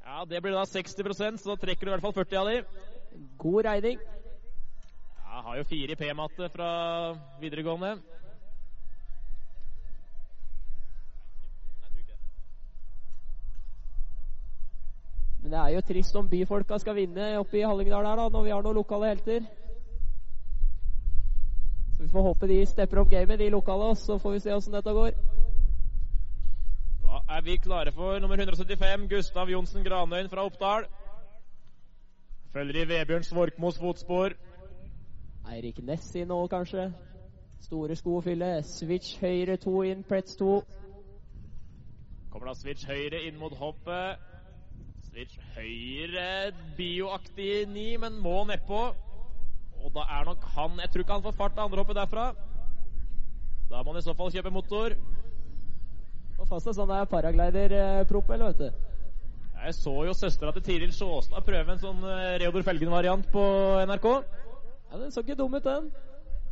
Ja, 0.00 0.22
Det 0.24 0.40
blir 0.40 0.56
da 0.56 0.62
60% 0.64 1.42
så 1.42 1.50
da 1.50 1.56
trekker 1.60 1.84
du 1.84 1.90
i 1.90 1.92
hvert 1.92 2.06
fall 2.06 2.14
40 2.16 2.38
av 2.40 2.48
de. 2.48 2.62
God 3.36 3.68
regning. 3.68 4.00
Ja, 5.18 5.42
har 5.44 5.58
jo 5.60 5.66
fire 5.68 5.92
i 5.92 5.98
P-matte 6.00 6.48
fra 6.56 6.70
videregående. 7.42 7.98
Men 15.42 15.52
det 15.52 15.60
er 15.66 15.76
jo 15.76 15.86
trist 15.92 16.16
om 16.16 16.32
byfolka 16.32 16.80
skal 16.80 16.96
vinne 16.96 17.34
oppe 17.44 17.60
i 17.60 17.68
Hallingdal 17.68 18.08
her, 18.08 18.24
da, 18.24 18.30
når 18.32 18.48
vi 18.48 18.56
har 18.56 18.64
noen 18.64 18.80
lokale 18.80 19.12
helter. 19.12 19.44
Så 21.98 22.04
vi 22.04 22.08
får 22.08 22.22
håpe 22.22 22.46
de 22.46 22.66
stepper 22.66 22.98
opp 23.00 23.08
gamet, 23.10 23.38
de 23.38 23.50
lokale, 23.50 23.88
og 23.90 23.96
så 23.98 24.18
får 24.22 24.32
vi 24.32 24.40
se 24.40 24.52
åssen 24.54 24.74
dette 24.76 24.92
går. 24.94 25.16
Da 27.02 27.18
er 27.36 27.40
vi 27.42 27.56
klare 27.56 27.90
for 27.92 28.18
nummer 28.22 28.38
175, 28.38 29.08
Gustav 29.10 29.50
Johnsen 29.50 29.82
Granøyen 29.84 30.28
fra 30.30 30.44
Oppdal. 30.46 30.86
Følger 32.52 32.82
i 32.82 32.88
Vebjørn 32.88 33.26
Svorkmos 33.26 33.78
fotspor. 33.78 34.36
Eirik 35.50 35.78
i 36.14 36.24
nå, 36.24 36.46
kanskje. 36.46 36.92
Store 37.60 37.96
sko 37.96 38.20
å 38.20 38.22
fylle. 38.22 38.62
Switch 38.62 39.18
høyre 39.18 39.56
to 39.56 39.82
inn, 39.82 40.06
Pretz 40.06 40.36
to. 40.36 40.62
Kommer 42.30 42.46
da 42.46 42.54
switch 42.54 42.86
høyre 42.86 43.24
inn 43.26 43.42
mot 43.42 43.58
hoppet. 43.58 44.22
Switch 45.10 45.34
høyre, 45.56 46.52
bioaktig 46.76 47.66
ni, 47.74 47.96
men 47.96 48.22
må 48.22 48.44
nedpå. 48.44 49.07
Og 49.84 49.94
da 49.94 50.04
er 50.18 50.24
nok 50.26 50.44
han 50.56 50.80
Jeg 50.82 50.90
tror 50.90 51.04
ikke 51.04 51.16
han 51.18 51.22
får 51.22 51.36
fart 51.38 51.54
til 51.56 51.64
andre 51.64 51.82
hoppet 51.82 51.96
derfra. 51.96 52.26
Da 53.70 53.82
må 53.82 53.92
han 53.92 54.00
i 54.00 54.04
så 54.04 54.14
fall 54.16 54.32
kjøpe 54.32 54.52
motor. 54.52 54.96
Og 56.38 56.46
fast 56.48 56.70
en 56.70 56.76
sånn 56.76 56.90
der 56.90 57.08
paraglider-prop, 57.10 58.30
eller 58.30 58.52
vet 58.52 58.60
du. 58.68 58.84
Jeg 59.58 59.74
så 59.74 59.94
jo 60.06 60.14
søstera 60.14 60.52
til 60.54 60.62
Tiril 60.68 60.92
Sjåstad 60.94 61.42
prøve 61.46 61.74
en 61.74 61.80
sånn 61.82 62.04
eh, 62.06 62.36
Reodor 62.44 62.62
Felgen-variant 62.66 63.26
på 63.32 63.42
NRK. 63.90 64.06
Ja, 64.92 65.00
Den 65.00 65.10
så 65.12 65.24
ikke 65.24 65.36
dum 65.38 65.56
ut, 65.58 65.64
den. 65.64 65.90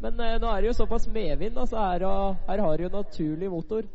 Men 0.03 0.19
eh, 0.21 0.35
nå 0.43 0.51
er 0.51 0.65
det 0.65 0.73
jo 0.73 0.75
såpass 0.81 1.07
medvind, 1.07 1.57
altså 1.63 1.79
her, 1.79 2.05
og, 2.09 2.43
her 2.49 2.65
har 2.65 2.77
du 2.77 2.85
jo 2.85 2.91
naturlig 2.93 3.53
motor. 3.53 3.87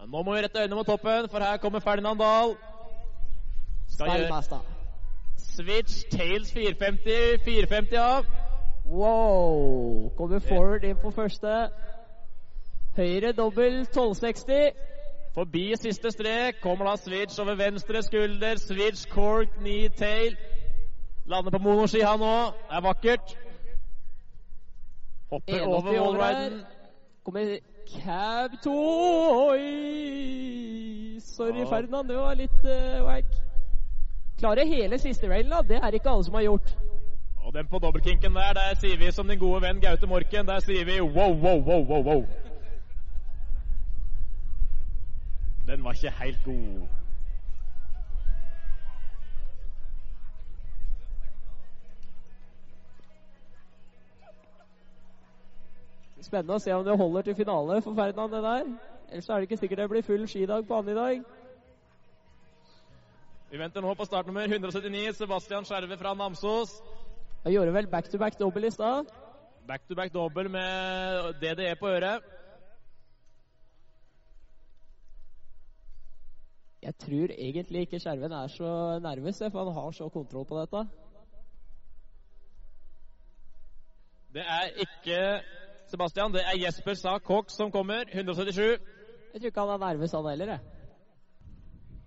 Ja, 0.00 0.08
Nå 0.08 0.24
må 0.26 0.34
vi 0.34 0.42
rette 0.42 0.64
øynene 0.64 0.80
mot 0.80 0.90
toppen, 0.90 1.30
for 1.30 1.46
her 1.46 1.62
kommer 1.62 1.84
Ferdinand 1.84 2.20
Dahl. 2.20 2.56
Skal 3.94 4.18
gjøre 4.18 4.60
switch 5.40 6.04
tails 6.10 6.52
450, 6.52 7.40
450 7.46 7.96
av. 8.02 8.26
Wow! 8.90 10.10
Kommer 10.16 10.38
forward 10.38 10.84
inn 10.84 10.96
på 10.98 11.10
første. 11.10 11.68
Høyre 12.96 13.32
dobbel 13.32 13.80
1260. 13.80 14.72
Forbi 15.34 15.76
siste 15.78 16.10
strek 16.10 16.58
kommer 16.62 16.90
da 16.90 16.96
switch 16.96 17.38
over 17.40 17.54
venstre 17.54 18.02
skulder. 18.02 18.58
Switch 18.58 19.06
cork, 19.08 19.48
knee, 19.58 19.88
tail. 19.88 20.36
Lander 21.26 21.50
på 21.50 21.58
monoski 21.62 22.00
han 22.02 22.22
òg. 22.22 22.58
Det 22.66 22.76
er 22.76 22.80
vakkert. 22.88 23.38
Hopper 25.30 25.66
over 25.66 26.00
wallriden. 26.00 26.60
Kommer 27.24 27.58
cab 27.94 28.50
2. 28.64 28.74
Oi! 29.50 31.20
Sorry. 31.20 31.66
Ferdinand. 31.68 32.08
Det 32.08 32.16
var 32.16 32.34
litt 32.34 32.62
uh, 32.66 33.06
wack. 33.06 33.24
Klare 34.38 34.66
hele 34.66 34.98
siste 34.98 35.30
railen, 35.30 35.50
da. 35.50 35.62
Det 35.62 35.78
er 35.78 35.94
ikke 35.94 36.10
alle 36.10 36.24
som 36.24 36.34
har 36.34 36.42
gjort. 36.42 36.89
Og 37.50 37.54
den 37.54 37.66
på 37.66 37.78
dobbeltkinken 37.78 38.34
der, 38.34 38.52
der 38.52 38.74
sier 38.78 38.98
vi 38.98 39.08
som 39.10 39.26
din 39.28 39.38
gode 39.38 39.58
venn 39.62 39.80
Gaute 39.82 40.06
Morken, 40.06 40.46
der 40.46 40.60
sier 40.62 40.84
vi 40.86 41.00
wow, 41.00 41.32
wow, 41.34 41.58
wow, 41.68 41.80
wow, 41.88 42.02
wow. 42.08 42.20
Den 45.66 45.84
var 45.84 45.92
ikke 45.92 46.10
helt 46.10 46.44
god. 46.44 46.86
Spennende 56.22 56.54
å 56.54 56.62
se 56.62 56.70
om 56.70 56.86
det 56.86 56.96
holder 57.02 57.22
til 57.22 57.34
finale 57.34 57.80
for 57.82 57.98
Ferdinand, 57.98 58.30
det 58.30 58.44
der. 58.46 58.72
Ellers 59.10 59.28
er 59.28 59.34
det 59.34 59.50
ikke 59.50 59.60
sikkert 59.64 59.82
det 59.82 59.88
blir 59.96 60.06
full 60.06 60.28
skidag 60.28 60.70
på 60.70 60.78
andre 60.78 60.92
i 60.92 61.00
dag. 61.02 61.20
Vi 63.50 63.58
venter 63.58 63.82
nå 63.82 63.98
på 63.98 64.06
startnummer 64.06 64.46
179, 64.46 65.16
Sebastian 65.18 65.66
Skjerve 65.66 65.98
fra 65.98 66.14
Namsos. 66.14 66.78
Han 67.42 67.52
gjorde 67.52 67.72
vel 67.74 67.88
back-to-back 67.88 68.38
dobbel 68.38 68.64
i 68.64 68.70
stad. 68.70 69.08
Back-to-back 69.68 70.12
dobbel 70.14 70.50
med 70.50 71.32
DDE 71.40 71.76
på 71.80 71.88
øret. 71.88 72.22
Jeg 76.82 76.96
tror 76.96 77.32
egentlig 77.38 77.80
ikke 77.80 78.00
Skjerven 78.00 78.32
er 78.32 78.46
så 78.46 78.98
nervøs, 79.02 79.38
for 79.52 79.64
han 79.64 79.72
har 79.72 79.90
så 79.90 80.08
kontroll 80.08 80.44
på 80.44 80.60
dette. 80.60 80.88
Det 84.34 84.42
er 84.42 84.66
ikke 84.84 85.42
Sebastian, 85.90 86.32
det 86.32 86.40
er 86.40 86.58
Jesper 86.64 86.94
Sa 86.94 87.18
Cox 87.18 87.52
som 87.52 87.70
kommer. 87.70 88.04
177. 88.12 88.62
Jeg 89.32 89.40
tror 89.40 89.46
ikke 89.46 89.60
han 89.60 89.68
er 89.68 89.86
nervøs, 89.86 90.12
han 90.12 90.28
heller. 90.28 90.46
jeg. 90.46 90.58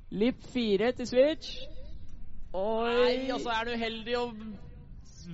Lip 0.09 0.35
4 0.53 0.91
til 0.91 1.07
switch. 1.07 1.57
Oi! 2.53 2.93
Nei, 2.93 3.31
og 3.31 3.39
så 3.39 3.49
er 3.49 3.53
han 3.53 3.73
uheldig 3.73 4.17
og 4.17 4.33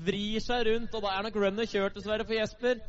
vrir 0.05 0.39
seg 0.43 0.65
rundt, 0.67 0.95
og 0.95 1.03
da 1.03 1.13
er 1.17 1.27
nok 1.27 1.35
runnet 1.35 1.69
kjørt, 1.71 1.95
dessverre, 1.95 2.25
for 2.25 2.33
Jesper. 2.33 2.81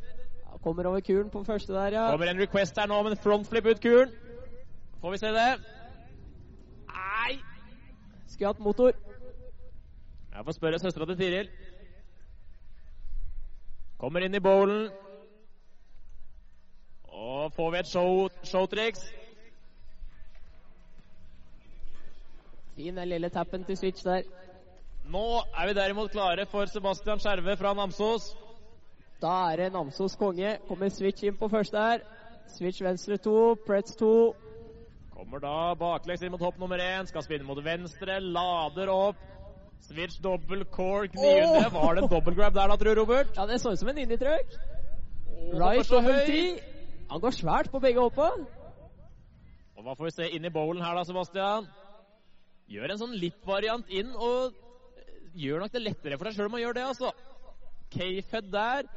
Ja, 0.44 0.58
kommer 0.64 0.88
over 0.90 1.00
kuren 1.00 1.30
på 1.30 1.44
første 1.44 1.72
der, 1.72 1.96
ja. 1.96 2.10
Kommer 2.10 2.30
en 2.30 2.40
request 2.40 2.78
her 2.78 2.86
nå 2.90 2.98
om 3.00 3.10
en 3.10 3.16
frontflip 3.16 3.66
ut 3.66 3.82
kuren. 3.82 4.12
Får 5.00 5.10
vi 5.10 5.18
se 5.22 5.32
det? 5.36 5.50
Nei! 6.90 7.38
Skulle 8.28 8.52
hatt 8.52 8.60
motor. 8.60 8.92
Jeg 10.34 10.44
får 10.44 10.52
spørre 10.52 10.78
søstera 10.78 11.06
til 11.06 11.16
Tiril. 11.16 11.48
Kommer 13.98 14.24
inn 14.24 14.34
i 14.34 14.40
bowlen. 14.40 14.90
Og 17.04 17.52
får 17.52 17.70
vi 17.70 17.78
et 17.78 17.88
show, 17.88 18.28
showtriks. 18.42 19.02
Fin 22.76 22.96
den 22.96 23.08
lille 23.08 23.28
tappen 23.28 23.64
til 23.64 23.76
switch 23.76 24.04
der. 24.04 24.22
Nå 25.10 25.22
er 25.58 25.66
vi 25.66 25.74
derimot 25.74 26.12
klare 26.14 26.44
for 26.46 26.70
Sebastian 26.70 27.18
Skjerve 27.18 27.56
fra 27.58 27.72
Namsos. 27.74 28.30
Da 29.20 29.32
er 29.52 29.64
det 29.64 29.72
Namsos 29.74 30.14
konge. 30.20 30.56
Kommer 30.68 30.92
switch 30.94 31.24
inn 31.26 31.36
på 31.40 31.48
første 31.50 31.80
her. 31.82 32.04
Switch 32.50 32.82
venstre 32.82 33.18
to, 33.22 33.56
Pretz 33.66 33.96
to. 33.98 34.12
Kommer 35.14 35.42
da 35.42 35.74
baklengs 35.78 36.22
inn 36.22 36.32
mot 36.32 36.42
hopp 36.42 36.60
nummer 36.62 36.78
én. 36.80 37.08
Skal 37.10 37.26
spinne 37.26 37.46
mot 37.48 37.58
venstre. 37.64 38.20
Lader 38.22 38.92
opp. 38.94 39.26
Switch 39.88 40.20
dobbel 40.22 40.64
cork 40.70 41.14
900. 41.16 41.66
Åh! 41.66 41.74
Var 41.74 41.94
det 41.98 42.02
en 42.04 42.10
double 42.14 42.34
grab 42.38 42.54
der 42.54 42.70
da, 42.70 42.76
tror 42.76 43.00
Robert? 43.00 43.34
Ja, 43.36 43.46
det 43.50 43.60
så 43.60 43.72
ut 43.74 43.80
som 43.80 43.88
en 43.90 43.98
innitrøk. 43.98 44.54
Oh, 45.26 45.58
Right 45.58 45.86
så 45.88 46.00
høyt. 46.04 46.30
høy. 46.30 46.60
Han 47.10 47.20
går 47.20 47.34
svært 47.34 47.70
på 47.72 47.80
begge 47.82 48.00
hoppa. 48.00 48.30
Og 49.76 49.82
hva 49.84 49.94
får 49.96 50.04
vi 50.10 50.10
se 50.14 50.28
inn 50.36 50.44
i 50.44 50.52
bowlen 50.54 50.84
her 50.84 50.94
da, 50.94 51.02
Sebastian? 51.08 51.66
Gjør 52.70 52.92
en 52.92 53.00
sånn 53.00 53.16
lip-variant 53.18 53.88
inn, 53.90 54.12
og 54.14 54.52
gjør 55.34 55.60
nok 55.64 55.72
det 55.72 55.82
lettere 55.82 56.18
for 56.18 56.24
deg 56.28 56.34
sjøl 56.36 56.46
om 56.48 56.54
man 56.56 56.62
gjør 56.62 56.76
det, 56.78 56.84
altså. 56.90 57.10
K-Fed 57.90 58.50
der. 58.52 58.88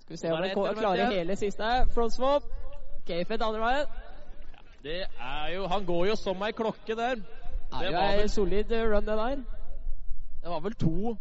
Skal 0.00 0.14
vi 0.14 0.16
se 0.20 0.30
om 0.32 0.42
han 0.42 0.74
klarer 0.78 1.12
hele 1.12 1.36
siste. 1.36 1.68
Front 1.94 2.12
swap. 2.16 2.46
K-Fed 3.08 3.42
andre 3.44 3.60
veien. 3.60 3.86
Det 4.82 5.00
er 5.04 5.48
jo 5.56 5.66
Han 5.66 5.84
går 5.84 6.06
jo 6.12 6.14
som 6.16 6.42
ei 6.46 6.52
klokke 6.52 6.94
der. 6.96 7.16
Det 7.18 7.80
er 7.82 7.90
jo 7.90 7.96
vel- 7.98 8.22
en 8.22 8.28
solid 8.28 8.72
run, 8.72 9.04
det 9.06 9.16
der. 9.18 9.42
Det 10.42 10.50
var 10.50 10.60
vel 10.60 10.74
to 10.74 11.16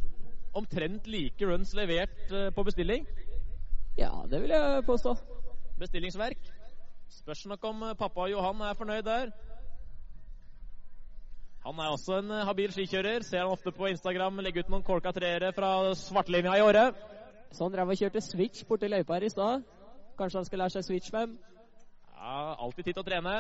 omtrent 0.56 1.08
like 1.08 1.46
runs 1.46 1.74
levert 1.76 2.32
eh, 2.32 2.50
på 2.56 2.64
bestilling. 2.64 3.06
Ja, 3.98 4.12
det 4.30 4.42
vil 4.42 4.50
jeg 4.50 4.86
påstå. 4.86 5.16
Bestillingsverk. 5.80 6.38
Spørs 7.10 7.46
nok 7.46 7.64
om 7.66 7.84
eh, 7.84 7.94
pappa 7.98 8.28
Johan 8.30 8.62
er 8.62 8.74
fornøyd 8.74 9.04
der. 9.04 9.32
Han 11.68 11.80
er 11.84 11.92
også 11.92 12.22
en 12.22 12.30
eh, 12.32 12.46
habil 12.48 12.72
skikjører. 12.72 13.26
Ser 13.28 13.42
han 13.44 13.52
ofte 13.52 13.74
på 13.76 13.90
Instagram 13.92 14.40
legge 14.40 14.62
ut 14.64 14.70
noen 14.72 14.86
korka 14.88 15.12
treere 15.12 15.50
fra 15.52 15.72
svartlinja 16.00 16.54
i 16.56 16.62
året. 16.64 16.96
Så 17.52 17.66
han 17.66 17.74
drev 17.74 17.90
og 17.92 18.00
kjørte 18.00 18.22
switch 18.24 18.64
borti 18.70 18.88
løypa 18.88 19.18
her 19.18 19.26
i 19.28 19.32
stad. 19.34 19.66
Kanskje 20.16 20.40
han 20.40 20.48
skal 20.48 20.64
lære 20.64 20.76
seg 20.78 20.86
switch 20.88 21.12
5. 21.12 21.34
Ja, 22.14 22.36
alltid 22.56 22.88
tid 22.88 22.96
til 22.96 23.04
å 23.04 23.08
trene. 23.10 23.34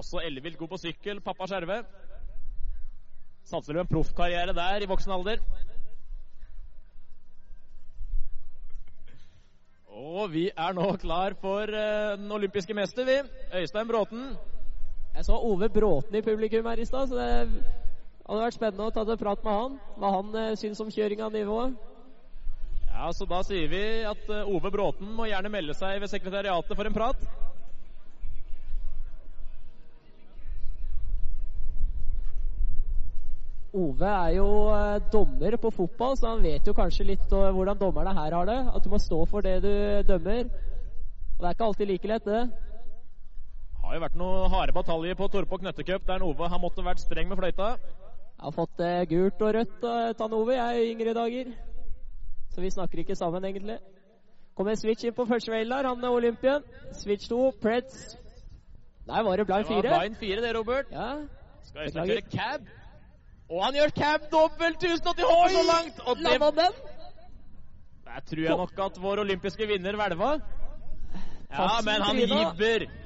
Også 0.00 0.22
ellevilt 0.24 0.56
god 0.62 0.72
på 0.72 0.78
sykkel, 0.86 1.20
pappa 1.20 1.50
Skjerve. 1.50 1.82
Satser 3.44 3.76
du 3.76 3.82
en 3.82 3.92
proffkarriere 3.92 4.56
der 4.56 4.86
i 4.86 4.88
voksen 4.88 5.12
alder? 5.12 5.44
Og 9.92 10.32
vi 10.32 10.46
er 10.48 10.80
nå 10.80 10.88
klar 11.04 11.36
for 11.44 11.68
eh, 11.68 12.16
den 12.16 12.32
olympiske 12.40 12.72
mester, 12.80 13.04
vi. 13.04 13.20
Øystein 13.60 13.92
Bråten. 13.92 14.32
Jeg 15.12 15.26
så 15.28 15.36
Ove 15.36 15.68
Bråten 15.68 16.16
i 16.16 16.24
publikum 16.24 16.66
her 16.66 16.80
i 16.80 16.88
stad, 16.88 17.08
så 17.10 17.18
det 17.18 17.30
hadde 18.26 18.42
vært 18.46 18.56
spennende 18.56 18.88
å 18.88 18.94
ta 18.94 19.04
en 19.04 19.20
prat 19.20 19.44
med 19.44 19.58
han. 19.58 19.78
Hva 20.00 20.12
han 20.16 20.36
eh, 20.40 20.54
syns 20.56 20.80
om 20.80 20.92
kjøring 20.92 21.20
av 21.20 21.34
nivået. 21.34 21.76
Ja, 22.92 23.10
så 23.12 23.26
da 23.28 23.42
sier 23.44 23.68
vi 23.72 23.84
at 24.08 24.28
eh, 24.32 24.48
Ove 24.48 24.72
Bråten 24.72 25.12
må 25.16 25.28
gjerne 25.28 25.52
melde 25.52 25.76
seg 25.76 26.00
ved 26.00 26.12
sekretariatet 26.12 26.76
for 26.78 26.88
en 26.88 26.96
prat. 26.96 27.28
Ove 33.72 34.08
er 34.08 34.34
jo 34.36 34.48
eh, 34.72 34.98
dommer 35.12 35.56
på 35.60 35.70
fotball, 35.72 36.16
så 36.20 36.34
han 36.34 36.42
vet 36.44 36.66
jo 36.68 36.76
kanskje 36.76 37.08
litt 37.08 37.32
eh, 37.32 37.52
hvordan 37.56 37.80
dommerne 37.80 38.12
her 38.16 38.36
har 38.36 38.48
det. 38.48 38.60
At 38.68 38.84
du 38.84 38.92
må 38.92 39.00
stå 39.00 39.24
for 39.28 39.44
det 39.44 39.58
du 39.64 39.72
dømmer. 40.08 40.44
Og 40.48 41.40
det 41.40 41.48
er 41.48 41.56
ikke 41.56 41.68
alltid 41.70 41.92
like 41.92 42.12
lett, 42.12 42.28
det. 42.28 42.71
Har 43.92 43.98
jo 43.98 44.04
vært 44.06 44.14
noen 44.16 44.48
harde 44.48 44.72
bataljer 44.72 45.16
på 45.18 45.26
Torpå 45.28 45.58
Knøttecup 45.60 46.06
der 46.08 46.22
Ove 46.24 46.46
har 46.48 46.60
måttet 46.62 46.86
vært 46.86 47.02
streng 47.02 47.26
med 47.28 47.36
fløyta. 47.36 47.66
Jeg 47.76 48.40
har 48.40 48.54
fått 48.56 48.78
eh, 48.80 49.00
gult 49.10 49.42
og 49.44 49.50
rødt 49.52 49.82
av 49.84 50.14
Tan 50.16 50.32
Ove 50.32 50.54
jeg 50.56 50.78
i 50.78 50.86
yngre 50.94 51.12
dager. 51.18 51.50
Så 52.54 52.64
vi 52.64 52.70
snakker 52.72 53.02
ikke 53.02 53.16
sammen, 53.20 53.44
egentlig. 53.44 53.76
Kommer 54.56 54.78
switch 54.80 55.04
inn 55.04 55.12
på 55.12 55.26
første 55.28 55.52
rail 55.52 55.68
der, 55.68 55.90
han 55.90 56.06
er 56.08 56.16
Olympien. 56.16 56.64
Switch 57.02 57.28
2, 57.28 57.42
Preds. 57.60 57.98
Der 59.10 59.26
var 59.28 59.36
det 59.36 59.46
blind 59.50 59.68
Det 59.68 59.92
var 59.92 60.06
blind 60.06 60.16
4, 60.22 60.40
det, 60.46 60.54
Robert. 60.56 60.88
Ja. 60.96 61.10
Skal 61.68 61.84
Øystein 61.84 62.08
kjøre 62.14 62.24
cab? 62.32 62.72
Og 63.50 63.60
han 63.66 63.76
gjør 63.76 63.94
cab 64.00 64.26
dobbelt 64.32 64.88
1080 64.88 65.20
H 65.20 65.52
så 65.58 65.66
langt! 65.68 66.00
Og 66.08 66.16
det, 66.24 66.40
den. 66.62 66.80
der 68.08 68.24
tror 68.32 68.42
jeg 68.48 68.58
nok 68.64 68.82
at 68.88 69.04
vår 69.04 69.24
olympiske 69.28 69.68
vinner 69.68 70.00
hvelva. 70.00 70.32
Ja, 71.52 71.70
men 71.84 72.08
han 72.08 72.24
tryna. 72.24 73.01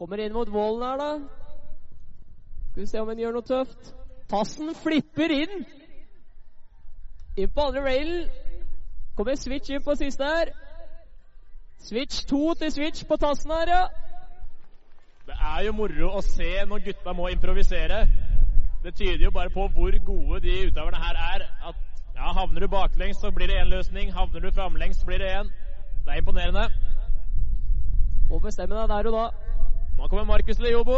Kommer 0.00 0.16
inn 0.16 0.32
mot 0.32 0.48
vollen 0.48 0.80
her, 0.80 0.96
da. 0.96 1.08
Skal 2.70 2.80
vi 2.80 2.86
se 2.88 3.00
om 3.02 3.08
han 3.12 3.18
gjør 3.20 3.34
noe 3.36 3.44
tøft. 3.44 3.90
Tassen 4.32 4.70
flipper 4.80 5.34
inn. 5.34 5.66
Inn 7.36 7.50
på 7.52 7.66
andre 7.66 7.82
railen. 7.84 8.30
Kommer 9.18 9.36
switch 9.36 9.68
inn 9.68 9.84
på 9.84 9.98
siste 10.00 10.24
her. 10.24 10.54
Switch 11.84 12.22
2 12.30 12.54
til 12.62 12.72
switch 12.72 13.04
på 13.10 13.18
tassen 13.20 13.52
her, 13.52 13.74
ja. 13.74 13.82
Det 15.28 15.36
er 15.50 15.66
jo 15.66 15.76
moro 15.82 16.08
å 16.16 16.24
se 16.24 16.48
når 16.72 16.86
gutta 16.88 17.12
må 17.20 17.28
improvisere. 17.34 18.00
Det 18.80 18.94
tyder 18.96 19.26
jo 19.26 19.34
bare 19.36 19.52
på 19.52 19.68
hvor 19.76 20.00
gode 20.08 20.40
de 20.46 20.56
utøverne 20.70 21.04
her 21.04 21.20
er. 21.26 21.46
At 21.68 21.76
ja, 22.16 22.32
Havner 22.40 22.64
du 22.64 22.70
baklengs, 22.72 23.20
så 23.20 23.34
blir 23.36 23.52
det 23.52 23.60
én 23.60 23.68
løsning. 23.68 24.16
Havner 24.16 24.48
du 24.48 24.50
framlengs, 24.50 25.04
så 25.04 25.12
blir 25.12 25.20
det 25.20 25.28
én. 25.42 25.52
Det 26.08 26.16
er 26.16 26.24
imponerende. 26.24 26.70
Må 28.32 28.40
bestemme 28.48 28.80
deg 28.80 28.88
der 28.96 29.12
og 29.12 29.20
da. 29.20 29.49
Nå 30.00 30.08
kommer 30.08 30.24
Markus 30.24 30.58
Leobo. 30.58 30.96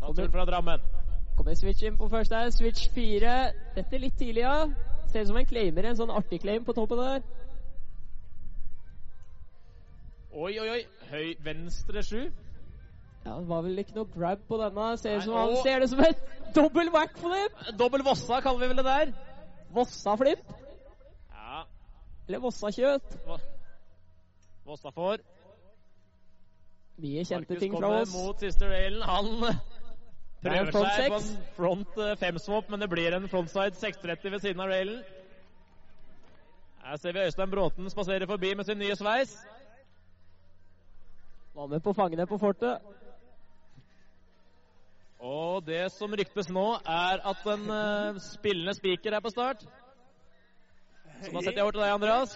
Ta 0.00 0.12
turen 0.16 0.30
fra 0.32 0.44
Drammen. 0.48 0.80
Kommer 1.36 1.54
switch 1.54 1.82
inn 1.84 1.98
på 2.00 2.08
første 2.08 2.38
her. 2.38 2.50
Switch 2.54 2.86
4. 2.94 3.34
Dette 3.74 3.98
litt 4.00 4.16
tidlig, 4.16 4.40
ja. 4.46 4.70
Ser 5.12 5.20
ut 5.26 5.28
som 5.28 5.36
en 5.36 5.48
claimer, 5.50 5.84
en 5.84 5.98
sånn 5.98 6.12
artig 6.14 6.40
claim 6.40 6.64
på 6.64 6.72
toppen 6.72 7.02
der. 7.02 7.26
Oi, 10.32 10.54
oi, 10.62 10.68
oi. 10.78 10.80
Høy 11.10 11.34
venstre 11.44 12.02
sju. 12.08 12.22
Ja, 13.26 13.36
Det 13.36 13.48
var 13.52 13.62
vel 13.68 13.84
ikke 13.84 13.98
noe 13.98 14.08
grab 14.16 14.48
på 14.48 14.62
denne. 14.62 14.88
Ser, 15.04 15.20
Nei, 15.20 15.36
han, 15.36 15.54
ser 15.60 15.84
det 15.84 15.90
som 15.92 16.02
et 16.08 16.24
dobbel 16.56 16.88
whackflip. 16.94 17.60
Dobbel 17.78 18.06
Vossa 18.08 18.40
kaller 18.40 18.64
vi 18.64 18.72
vel 18.72 18.80
det 18.80 18.88
der. 18.88 19.14
Vossa-flip. 19.76 20.56
Ja, 21.36 21.62
Eller 22.28 22.42
Vossa-kjøt. 22.48 23.20
Vossa 24.64 24.96
får. 24.96 25.20
Mye 26.96 27.24
kjente 27.24 27.50
Marcus 27.50 27.60
ting 27.60 27.72
fra 27.72 27.80
kommer 27.80 28.02
oss. 28.02 28.12
mot 28.14 28.40
siste 28.40 28.68
railen. 28.70 29.02
Han 29.02 29.26
prøver 30.44 30.70
front 30.70 30.94
seg 30.94 31.10
på 31.10 31.18
en 31.18 31.30
front 31.56 32.00
eh, 32.04 32.16
femswap, 32.20 32.70
men 32.70 32.80
det 32.84 32.88
blir 32.92 33.16
en 33.16 33.28
frontside 33.28 33.74
630 33.80 34.32
ved 34.32 34.44
siden 34.44 34.62
av 34.62 34.70
railen. 34.70 35.00
Her 36.84 36.96
ser 37.00 37.16
vi 37.16 37.24
Øystein 37.24 37.50
Bråten 37.50 37.90
spasere 37.90 38.26
forbi 38.26 38.54
med 38.54 38.64
sin 38.68 38.78
nye 38.78 38.96
sveis. 38.96 39.38
Var 41.54 41.66
med 41.66 41.80
på 41.80 41.92
fangene 41.92 42.26
på 42.26 42.38
fortet. 42.38 42.78
Og 45.18 45.66
det 45.66 45.92
som 45.92 46.12
ryktes 46.12 46.50
nå, 46.52 46.66
er 46.84 47.22
at 47.24 47.46
en 47.48 47.70
uh, 47.70 48.20
spillende 48.20 48.74
spiker 48.74 49.16
er 49.16 49.24
på 49.24 49.32
start. 49.32 49.64
Så 51.22 51.30
da 51.32 51.40
setter 51.40 51.58
jeg 51.58 51.62
over 51.62 51.72
til 51.72 51.80
deg, 51.80 51.94
Andreas. 51.94 52.34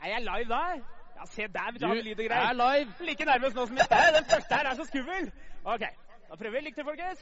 Er 0.00 0.08
jeg 0.08 0.20
live 0.24 0.48
der? 0.48 1.03
Ja, 1.16 1.26
se 1.26 1.42
der, 1.42 1.72
vi 1.72 1.78
Du 1.78 1.86
tar 1.86 1.94
med 1.94 2.02
lyd 2.02 2.18
og 2.18 2.24
er 2.24 2.52
live. 2.52 2.92
Like 3.00 3.24
nervøs 3.24 3.54
nå 3.54 3.66
som 3.66 3.76
jeg 3.76 3.86
er. 3.90 4.12
Den 4.18 4.24
første 4.24 4.54
her 4.54 4.70
er 4.70 4.74
så 4.74 4.84
skummel. 4.84 5.32
Ok, 5.64 5.84
da 6.28 6.36
prøver 6.36 6.50
vi. 6.50 6.64
Lykke 6.66 6.76
til, 6.76 6.84
folkens. 6.84 7.20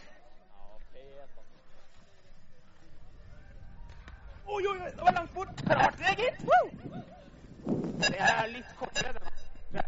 Oi, 4.47 4.62
oi, 4.66 4.78
oi, 4.84 4.90
det 4.90 5.01
var 5.01 5.12
langt 5.12 5.34
bort. 5.34 5.49
Klart 5.66 5.99
det, 5.99 6.16
gitt. 6.20 6.40
Det 8.03 8.20
er 8.20 8.47
litt 8.53 8.72
kortere. 8.78 9.12
Det 9.72 9.84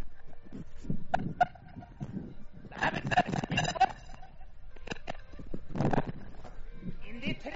er 2.83 2.91
det. 2.91 3.03
Indy 7.09 7.35
3. 7.43 7.51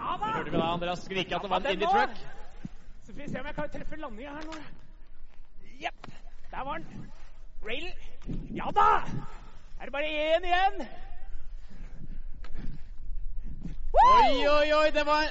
Ja 0.00 0.16
da. 0.20 0.26
Hørte 0.36 0.50
vi 0.50 0.56
da 0.56 0.66
Andreas 0.72 0.98
skrike 1.04 1.36
at 1.36 1.42
det 1.42 1.50
var 1.50 1.56
en 1.56 1.66
Indie. 1.72 1.88
Truck? 1.88 2.16
Så 3.04 3.12
får 3.12 3.22
vi 3.22 3.28
se 3.30 3.40
om 3.40 3.46
jeg 3.46 3.54
kan 3.54 3.70
treffe 3.74 3.96
landinga 3.96 4.30
her 4.30 4.46
nå. 4.46 4.62
Jepp. 5.80 6.06
Der 6.50 6.64
var 6.64 6.78
den. 6.78 7.12
Rail. 7.66 7.88
Ja 8.54 8.70
da! 8.74 8.88
Er 9.80 9.84
det 9.84 9.92
bare 9.92 10.04
én 10.04 10.44
igjen? 10.44 10.86
Oi, 13.92 14.48
oi, 14.48 14.72
oi, 14.72 14.90
det 14.90 15.06
var 15.06 15.24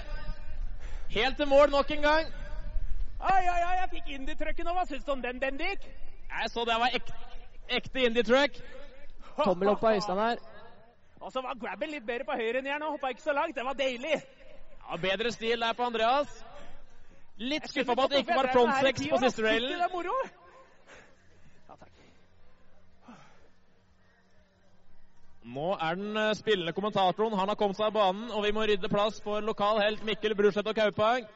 helt 1.10 1.38
til 1.38 1.48
mål 1.48 1.70
nok 1.70 1.92
en 1.92 2.02
gang. 2.02 2.26
Oi, 3.20 3.44
oi, 3.54 3.62
oi, 3.70 3.76
jeg 3.82 3.90
fikk 3.92 4.12
Indie-trucken 4.16 4.66
nå. 4.66 4.74
Hva 4.74 4.86
syns 4.90 5.06
du 5.06 5.12
om 5.12 5.22
den, 5.22 5.40
Bendik? 5.40 5.86
Jeg 6.30 6.50
så 6.54 6.66
det 6.66 6.76
var 6.80 6.94
ek 6.94 7.10
ekte 7.70 8.06
Indie 8.06 8.24
Truck. 8.24 8.60
Tommel 9.44 9.72
opp 9.74 9.84
av 9.84 9.96
Øystein 9.98 10.20
her. 10.20 10.44
Og 11.20 11.32
så 11.32 11.42
var 11.42 11.58
grabben 11.60 11.92
litt 11.92 12.06
bedre 12.08 12.26
på 12.28 12.38
høyre 12.40 12.62
enn 12.62 12.70
jeg 12.70 12.80
nå. 12.80 12.92
Hoppa 12.96 13.12
ikke 13.14 13.26
så 13.26 13.34
langt. 13.36 13.56
Det 13.56 13.66
var 13.66 13.76
deilig. 13.80 14.22
Ja, 14.90 14.98
bedre 14.98 15.32
stil 15.32 15.62
der 15.62 15.74
på 15.74 15.84
Andreas. 15.84 16.44
Litt 17.40 17.68
skuffa 17.72 17.96
på 17.96 18.06
at 18.08 18.12
det 18.12 18.22
ikke 18.24 18.36
var 18.36 18.52
front 18.54 18.74
tida, 18.84 19.10
på 19.16 19.22
siste 19.24 19.44
railen. 19.44 19.72
Det 19.72 19.86
er 19.86 19.92
moro. 19.94 20.16
Ja, 21.68 21.76
takk. 21.76 21.92
Nå 25.48 25.72
er 25.80 25.96
den 25.96 26.18
eh, 26.18 26.34
spillende 26.36 26.74
kommentatoren. 26.76 27.38
Han 27.40 27.48
har 27.48 27.58
kommet 27.60 27.78
seg 27.80 27.88
av 27.88 27.96
banen, 27.96 28.32
og 28.36 28.44
vi 28.44 28.52
må 28.56 28.66
rydde 28.68 28.92
plass 28.92 29.22
for 29.24 29.44
lokal 29.46 29.80
helt 29.80 30.04
Mikkel 30.08 30.36
Bruseth 30.36 30.68
og 30.68 30.76
Kaupang. 30.76 31.28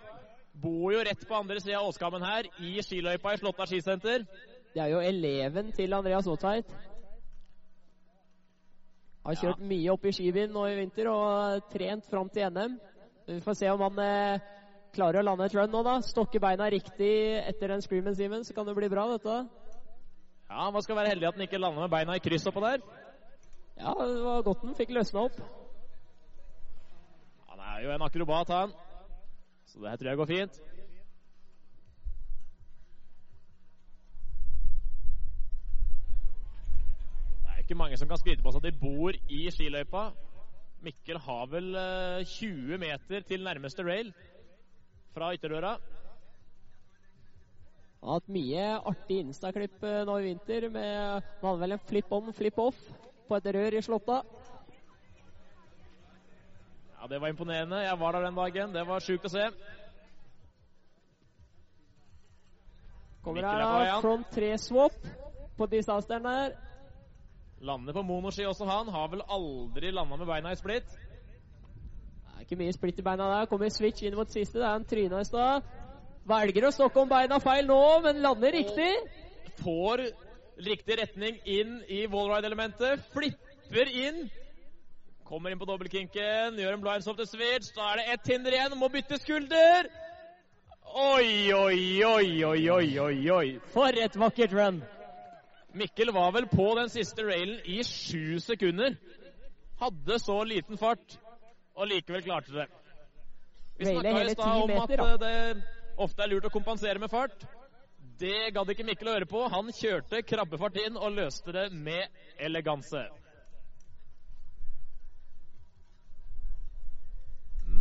Bor 0.53 0.91
jo 0.93 1.03
rett 1.07 1.23
på 1.27 1.37
andre 1.37 1.61
sida 1.63 1.79
av 1.79 1.87
Åskammen 1.89 2.25
her, 2.25 2.49
i 2.61 2.75
skiløypa 2.83 3.33
i 3.33 3.39
Slåtta 3.41 3.65
skisenter. 3.69 4.25
Det 4.73 4.81
er 4.83 4.91
jo 4.91 4.99
eleven 5.01 5.71
til 5.73 5.95
Andreas 5.95 6.27
Aatveit. 6.27 6.67
Har 9.23 9.39
kjørt 9.39 9.61
mye 9.63 9.93
opp 9.93 10.03
i 10.05 10.11
skibyen 10.11 10.51
nå 10.51 10.65
i 10.67 10.75
vinter 10.81 11.07
og 11.07 11.69
trent 11.71 12.09
fram 12.11 12.27
til 12.33 12.51
NM. 12.51 12.75
Vi 13.29 13.39
får 13.45 13.55
se 13.55 13.69
om 13.71 13.85
han 13.85 14.01
eh, 14.03 14.43
klarer 14.93 15.21
å 15.21 15.25
lande 15.29 15.47
et 15.47 15.55
run 15.55 15.71
nå, 15.71 15.79
da. 15.87 15.95
Stokke 16.03 16.41
beina 16.43 16.67
riktig 16.69 17.13
etter 17.39 17.71
den 17.71 17.85
screamen, 17.85 18.17
Simen, 18.19 18.43
så 18.43 18.53
kan 18.57 18.67
det 18.67 18.75
bli 18.75 18.91
bra, 18.91 19.07
dette. 19.15 19.39
Ja, 20.51 20.67
Man 20.69 20.83
skal 20.83 20.99
være 20.99 21.15
heldig 21.15 21.29
at 21.29 21.39
han 21.39 21.47
ikke 21.47 21.61
lander 21.61 21.85
med 21.85 21.95
beina 21.95 22.19
i 22.19 22.21
kryss 22.21 22.45
oppå 22.51 22.61
der. 22.67 22.83
Ja, 23.77 23.93
det 23.97 24.23
var 24.23 24.45
godt 24.45 24.61
den 24.61 24.75
fikk 24.77 24.93
løsna 24.93 25.25
opp. 25.27 25.39
Han 27.49 27.61
er 27.71 27.81
jo 27.85 27.93
en 27.93 28.05
akrobat, 28.05 28.51
han. 28.53 28.73
Så 29.65 29.81
det 29.81 29.89
her 29.89 29.97
tror 29.97 30.09
jeg 30.09 30.17
går 30.17 30.29
fint. 30.29 30.59
Det 37.41 37.49
er 37.49 37.63
ikke 37.63 37.79
mange 37.79 37.97
som 37.97 38.11
kan 38.11 38.21
skryte 38.21 38.45
på 38.45 38.53
seg 38.53 38.61
at 38.61 38.69
de 38.69 38.77
bor 38.83 39.17
i 39.31 39.41
skiløypa. 39.55 40.11
Mikkel 40.83 41.17
har 41.25 41.47
vel 41.49 41.73
eh, 41.79 42.25
20 42.27 42.77
meter 42.77 43.23
til 43.25 43.45
nærmeste 43.45 43.85
rail 43.87 44.11
fra 45.15 45.31
ytterdøra. 45.33 45.77
Han 48.03 48.09
har 48.11 48.19
hatt 48.19 48.33
mye 48.35 48.65
artig 48.91 49.21
Insta-klipp 49.23 49.85
eh, 49.87 50.03
nå 50.05 50.19
i 50.19 50.27
vinter. 50.27 50.67
med 50.69 51.23
Han 51.23 51.47
hadde 51.47 51.63
vel 51.63 51.75
en 51.77 51.87
flip 51.87 52.11
on, 52.11 52.33
flip 52.35 52.59
off 52.59 52.83
på 53.27 53.37
et 53.37 53.51
rør 53.55 53.77
i 53.77 53.81
Slåtta. 53.81 54.21
Ja, 57.01 57.07
Det 57.07 57.21
var 57.21 57.27
imponerende. 57.27 57.81
Jeg 57.83 57.99
var 57.99 58.11
der 58.11 58.25
den 58.25 58.35
dagen. 58.35 58.73
Det 58.73 58.87
var 58.87 58.99
sjukt 58.99 59.25
å 59.25 59.31
se. 59.31 59.49
Kommer 63.23 63.43
er 63.43 63.47
her 63.47 63.85
da, 63.87 63.99
front 64.03 64.27
3-swap 64.35 64.95
på 65.57 65.67
disasteren 65.71 66.23
der. 66.27 66.55
Lander 67.63 67.95
på 67.95 68.03
monoski 68.03 68.45
også, 68.47 68.65
han. 68.67 68.87
Har 68.91 69.07
vel 69.11 69.23
aldri 69.31 69.91
landa 69.91 70.17
med 70.19 70.27
beina 70.27 70.51
i 70.51 70.59
splitt. 70.59 70.89
Det 70.89 72.35
er 72.35 72.47
ikke 72.47 72.59
mye 72.59 72.75
splitt 72.75 72.99
i 72.99 73.05
beina 73.05 73.29
der. 73.31 73.47
Kommer 73.51 73.71
switch 73.71 74.03
inn 74.03 74.17
mot 74.19 74.31
siste. 74.31 74.59
Det 74.59 74.67
er 74.67 74.81
en 74.81 74.87
tryna 74.87 75.21
i 75.23 75.27
stad. 75.27 75.69
Velger 76.27 76.67
å 76.67 76.73
stokke 76.75 76.99
om 76.99 77.11
beina 77.11 77.39
feil 77.43 77.67
nå, 77.67 77.79
men 78.03 78.19
lander 78.23 78.51
riktig. 78.55 78.91
Får 79.59 80.07
riktig 80.61 80.97
retning 80.99 81.39
inn 81.45 81.81
i 81.87 82.05
wallride-elementet. 82.07 83.03
Flipper 83.13 83.89
inn. 83.89 84.25
Kommer 85.23 85.53
inn 85.53 85.59
på 85.59 85.65
dobbeltkinken, 85.65 86.59
gjør 86.59 86.75
en 86.75 86.83
blindshoft 86.83 87.21
til 87.23 87.29
switch. 87.31 87.71
Da 87.75 87.93
er 87.93 88.01
det 88.01 88.07
ett 88.13 88.33
hinder 88.33 88.55
igjen, 88.57 88.75
må 88.77 88.89
bytte 88.93 89.17
skulder. 89.21 89.89
Oi, 90.93 91.49
oi, 91.55 92.03
oi, 92.05 92.43
oi, 92.45 92.69
oi, 92.69 92.99
oi, 92.99 93.15
oi. 93.33 93.47
For 93.73 93.97
et 93.97 94.17
vakkert 94.19 94.53
run. 94.53 94.83
Mikkel 95.73 96.11
var 96.13 96.35
vel 96.35 96.45
på 96.51 96.67
den 96.77 96.91
siste 96.93 97.25
railen 97.25 97.57
i 97.65 97.79
sju 97.87 98.37
sekunder. 98.43 98.93
Hadde 99.81 100.19
så 100.21 100.43
liten 100.45 100.77
fart, 100.77 101.17
og 101.73 101.89
likevel 101.89 102.21
klarte 102.27 102.53
det. 102.53 102.67
Vi 103.79 103.89
snakka 103.89 104.21
i 104.21 104.35
stad 104.35 104.61
om 104.61 104.75
at 104.83 104.93
eh, 104.93 105.17
det 105.23 105.63
ofte 105.97 106.23
er 106.23 106.29
lurt 106.29 106.45
å 106.45 106.53
kompensere 106.53 107.01
med 107.01 107.09
fart. 107.09 107.47
Det 108.23 108.53
gadd 108.55 108.69
ikke 108.71 108.85
Mikkel 108.87 109.09
å 109.11 109.13
høre 109.17 109.27
på. 109.27 109.39
Han 109.51 109.67
kjørte 109.75 110.21
krabbefart 110.23 110.77
inn 110.79 110.95
og 110.95 111.11
løste 111.17 111.51
det 111.51 111.65
med 111.75 112.07
eleganse. 112.39 113.01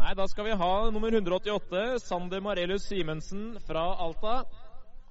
Nei, 0.01 0.16
da 0.18 0.26
skal 0.26 0.49
vi 0.49 0.57
ha 0.59 0.72
nummer 0.90 1.14
188, 1.14 2.01
Sander 2.03 2.43
Marelius 2.43 2.88
Simensen 2.90 3.53
fra 3.68 3.84
Alta. 4.03 4.40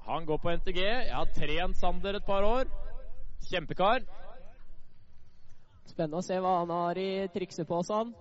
Han 0.09 0.27
går 0.27 0.41
på 0.43 0.51
NTG. 0.57 0.81
Jeg 0.83 1.15
har 1.15 1.31
trent 1.37 1.79
Sander 1.79 2.19
et 2.19 2.27
par 2.27 2.43
år. 2.43 2.67
Kjempekar. 3.47 4.03
Spennende 5.87 6.19
å 6.19 6.27
se 6.27 6.41
hva 6.43 6.57
han 6.57 6.75
har 6.75 6.99
i 6.99 7.11
trikseposen. 7.31 8.11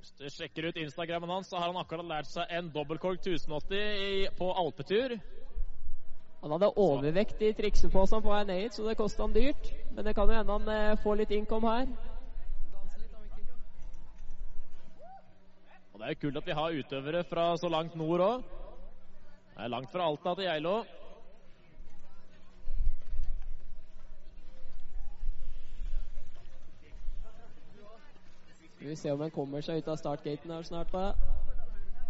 Hvis 0.00 0.16
du 0.18 0.26
sjekker 0.32 0.72
ut 0.72 0.82
Instagrammen 0.82 1.30
hans, 1.36 1.52
så 1.52 1.60
har 1.60 1.70
han 1.70 1.78
akkurat 1.78 2.08
lært 2.16 2.32
seg 2.32 2.50
en 2.56 2.72
dobbeltkork 2.74 3.22
1080 3.22 3.78
i, 4.08 4.24
på 4.34 4.50
alpetur. 4.58 5.20
Han 6.40 6.50
hadde 6.54 6.70
overvekt 6.80 7.42
i 7.44 7.52
trikseposen 7.52 8.22
på 8.24 8.30
vei 8.32 8.44
ned 8.48 8.62
hit, 8.62 8.76
så 8.76 8.86
det 8.86 8.96
kosta 8.96 9.26
han 9.26 9.34
dyrt. 9.34 9.66
Men 9.92 10.06
det 10.06 10.14
kan 10.16 10.30
jo 10.30 10.38
hende 10.38 10.56
han 10.56 10.70
eh, 10.72 10.96
får 11.02 11.20
litt 11.20 11.34
innkom 11.36 11.66
her. 11.68 11.90
Og 15.92 16.00
Det 16.00 16.06
er 16.06 16.14
jo 16.14 16.20
kult 16.22 16.40
at 16.40 16.48
vi 16.48 16.56
har 16.56 16.78
utøvere 16.80 17.22
fra 17.28 17.44
så 17.60 17.68
langt 17.68 17.98
nord 18.00 18.24
òg. 18.24 18.48
Det 19.52 19.66
er 19.66 19.74
langt 19.74 19.92
fra 19.92 20.08
Alta 20.08 20.34
til 20.34 20.48
Geilo. 20.48 20.78
Skal 28.80 28.88
vi 28.88 28.96
se 28.96 29.12
om 29.12 29.20
han 29.20 29.30
kommer 29.34 29.60
seg 29.60 29.82
ut 29.82 29.92
av 29.92 30.00
startgaten 30.00 30.56
her 30.56 30.62
snart. 30.64 30.92
da. 30.92 31.12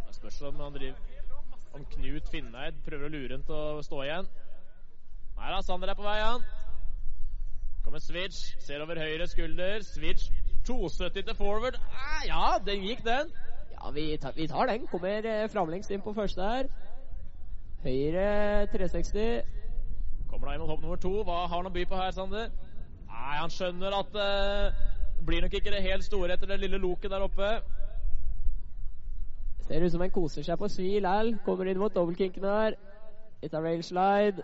Det 0.07 0.15
spørs 0.15 0.43
om 0.47 0.63
han 0.63 0.79
driver 0.79 1.10
Om 1.75 1.85
Knut 1.93 2.29
Finneid 2.33 2.79
prøver 2.87 3.07
å 3.07 3.13
lure 3.13 3.37
han 3.37 3.45
til 3.47 3.55
å 3.55 3.83
stå 3.87 4.03
igjen. 4.05 4.27
Nei 5.39 5.53
da, 5.55 5.61
Sander 5.65 5.93
er 5.93 5.99
på 5.99 6.05
vei, 6.05 6.19
han. 6.21 6.43
Kommer 7.85 8.03
switch, 8.03 8.41
ser 8.61 8.83
over 8.85 8.99
høyre 9.01 9.29
skulder. 9.31 9.85
Switch 9.87 10.29
270 10.67 11.29
til 11.29 11.39
forward. 11.39 11.79
Ah, 11.95 12.21
ja, 12.27 12.43
den 12.67 12.85
gikk, 12.85 13.05
den. 13.07 13.31
Ja, 13.73 13.91
vi 13.95 14.17
tar, 14.21 14.35
vi 14.37 14.47
tar 14.51 14.69
den. 14.69 14.87
Kommer 14.91 15.25
eh, 15.25 15.47
framlengst 15.53 15.95
inn 15.95 16.03
på 16.05 16.15
første 16.17 16.45
her. 16.45 16.71
Høyre 17.87 18.67
360. 18.75 19.41
Kommer 20.29 20.51
da 20.51 20.55
inn 20.55 20.65
mot 20.65 20.75
hopp 20.75 20.85
nummer 20.85 21.01
to. 21.01 21.15
Hva 21.25 21.45
har 21.47 21.55
han 21.57 21.71
å 21.71 21.75
by 21.75 21.87
på 21.89 21.99
her, 22.03 22.13
Sander? 22.19 22.51
Nei, 23.09 23.37
han 23.39 23.55
skjønner 23.55 23.97
at 24.03 24.13
det 24.15 25.27
blir 25.27 25.45
nok 25.45 25.55
ikke 25.57 25.73
det 25.73 25.85
helt 25.87 26.05
store 26.05 26.35
etter 26.35 26.51
det 26.51 26.61
lille 26.61 26.83
loket 26.83 27.13
der 27.15 27.25
oppe. 27.25 27.55
Ser 29.71 29.85
ut 29.87 29.93
som 29.93 30.03
han 30.03 30.11
koser 30.11 30.43
seg 30.43 30.59
på 30.59 30.67
svi 30.67 30.89
likevel. 30.99 31.37
Kommer 31.47 31.69
inn 31.71 31.79
mot 31.79 31.95
dobbeltkinken 31.95 32.43
her. 32.43 32.75
Litt 33.39 33.53
av 33.55 33.63
rail 33.63 33.85
slide. 33.87 34.43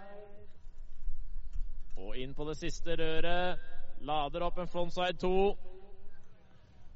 Og 1.98 2.14
inn 2.22 2.34
på 2.36 2.46
det 2.46 2.54
siste 2.60 2.94
røret. 3.00 3.64
Lader 4.06 4.44
opp 4.46 4.60
en 4.62 4.70
frontside 4.70 5.18
2. 5.18 5.32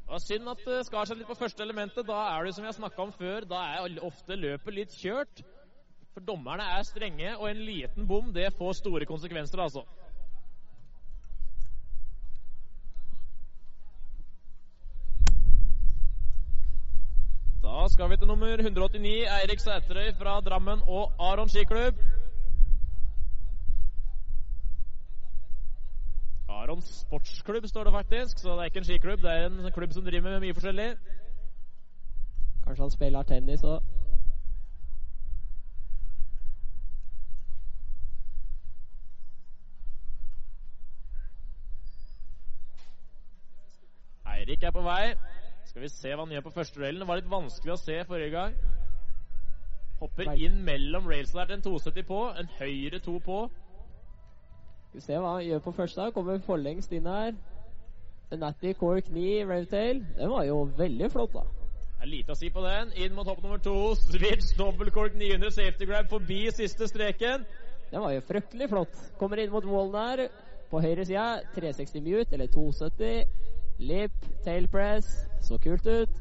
Det 0.04 0.14
var 0.14 0.22
synd 0.22 0.50
at 0.52 0.62
det 0.62 0.78
skar 0.86 1.10
seg 1.10 1.18
litt 1.18 1.30
på 1.32 1.38
første 1.40 1.64
elementet. 1.66 2.06
Da 2.06 2.20
er 2.36 2.46
det 2.46 2.54
som 2.54 2.62
vi 2.62 2.70
har 2.70 2.76
snakka 2.78 3.02
om 3.02 3.10
før, 3.18 3.48
da 3.50 3.64
er 3.80 3.98
ofte 4.06 4.38
løpet 4.38 4.78
litt 4.78 4.94
kjørt. 4.94 5.42
For 6.14 6.22
dommerne 6.22 6.70
er 6.76 6.86
strenge, 6.86 7.34
og 7.34 7.48
en 7.50 7.66
liten 7.66 8.06
bom 8.06 8.30
det 8.34 8.52
får 8.54 8.78
store 8.78 9.10
konsekvenser, 9.10 9.58
altså. 9.66 9.82
Da 17.70 17.79
skal 17.92 18.10
vi 18.10 18.16
til 18.16 18.26
nummer 18.26 18.46
189, 18.46 19.26
Eirik 19.42 19.60
Sæterøy 19.60 20.12
fra 20.18 20.40
Drammen 20.40 20.80
og 20.86 21.12
Aron 21.18 21.48
skiklubb. 21.48 21.96
Aron 26.48 26.82
sportsklubb 26.82 27.66
står 27.66 27.84
det 27.84 27.92
faktisk, 27.92 28.38
så 28.38 28.50
det 28.50 28.58
er 28.58 28.64
ikke 28.64 28.78
en 28.78 28.84
skiklubb. 28.84 29.22
Det 29.22 29.30
er 29.30 29.46
en 29.46 29.72
klubb 29.74 29.92
som 29.92 30.04
driver 30.04 30.30
med 30.30 30.40
mye 30.40 30.54
forskjellig. 30.54 30.96
Kanskje 32.64 32.82
han 32.82 32.90
spiller 32.90 33.22
tennis 33.22 33.62
òg. 33.62 33.80
Eirik 44.26 44.62
er 44.62 44.70
på 44.70 44.82
vei. 44.82 45.29
Skal 45.70 45.84
vi 45.84 45.88
se 45.92 46.10
hva 46.10 46.24
han 46.24 46.32
gjør 46.34 46.48
på 46.48 46.50
første 46.56 46.80
railen. 46.82 47.04
Det 47.04 47.06
var 47.06 47.20
litt 47.20 47.30
vanskelig 47.30 47.72
å 47.76 47.78
se 47.78 47.96
forrige 48.08 48.32
gang. 48.34 48.54
Hopper 50.00 50.32
inn 50.34 50.56
mellom 50.66 51.04
rails 51.06 51.30
der 51.36 51.46
til 51.46 51.58
en 51.60 51.62
270 51.62 52.06
på, 52.08 52.22
en 52.40 52.48
høyre 52.56 52.98
to 53.04 53.14
på. 53.22 53.36
Skal 54.88 54.98
vi 54.98 55.04
se 55.04 55.20
hva 55.20 55.36
han 55.36 55.44
gjør 55.46 55.60
på 55.68 55.74
første. 55.76 56.08
Kommer 56.16 56.40
forlengst 56.42 56.90
inn 56.96 57.06
her. 57.06 57.36
Natty 58.34 58.72
Cork 58.80 59.12
9 59.14 59.44
Ravetail. 59.46 60.02
Den 60.16 60.32
var 60.32 60.48
jo 60.48 60.56
veldig 60.80 61.10
flott, 61.14 61.38
da. 61.38 61.44
Det 62.00 62.06
er 62.08 62.10
lite 62.16 62.34
å 62.34 62.40
si 62.40 62.50
på 62.50 62.64
den. 62.64 62.90
Inn 63.04 63.14
mot 63.14 63.30
hopp 63.30 63.44
nummer 63.44 63.62
to. 63.62 63.76
Switch 64.00 64.50
dobbeltkork 64.58 65.14
900 65.20 65.54
safety 65.54 65.86
grab 65.86 66.10
forbi 66.10 66.40
siste 66.56 66.88
streken. 66.90 67.46
Den 67.92 68.02
var 68.02 68.16
jo 68.16 68.26
fryktelig 68.26 68.70
flott. 68.72 68.98
Kommer 69.22 69.38
inn 69.38 69.54
mot 69.54 69.70
wallen 69.70 70.02
her. 70.02 70.24
På 70.70 70.82
høyre 70.82 71.06
side 71.06 71.44
360 71.54 72.02
mute, 72.08 72.34
eller 72.34 72.50
270. 72.50 73.49
Lip, 73.80 74.12
tail 74.44 74.68
press. 74.68 75.08
Så 75.40 75.58
kult 75.62 75.86
ut. 75.86 76.20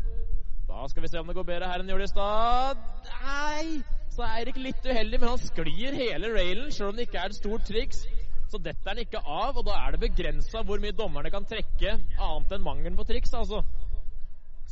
Da 0.70 0.88
skal 0.88 1.03
vi 1.03 1.10
se 1.12 1.20
om 1.20 1.28
det 1.28 1.36
går 1.36 1.47
bedre 1.47 1.68
her 1.68 1.82
enn 1.82 1.89
det 1.89 1.95
gjorde 1.95 2.07
i 2.07 2.12
stad. 2.14 2.84
Nei! 3.10 3.82
Så 4.14 4.24
er 4.26 4.39
Eirik 4.39 4.57
litt 4.60 4.86
uheldig, 4.88 5.20
men 5.20 5.32
han 5.32 5.41
sklir 5.41 5.97
hele 5.97 6.32
railen, 6.34 6.72
sjøl 6.74 6.93
om 6.93 6.97
det 6.97 7.07
ikke 7.07 7.22
er 7.22 7.34
et 7.34 7.38
stort 7.38 7.68
triks. 7.68 8.01
Så 8.49 8.57
detter 8.64 8.91
han 8.93 9.01
ikke 9.03 9.22
av, 9.22 9.60
og 9.60 9.68
da 9.68 9.76
er 9.84 9.93
det 9.93 10.01
begrensa 10.07 10.64
hvor 10.66 10.82
mye 10.82 10.95
dommerne 10.97 11.32
kan 11.34 11.45
trekke 11.47 11.93
annet 11.99 12.55
enn 12.55 12.66
mangelen 12.66 12.97
på 12.97 13.05
triks, 13.07 13.36
altså. 13.38 13.62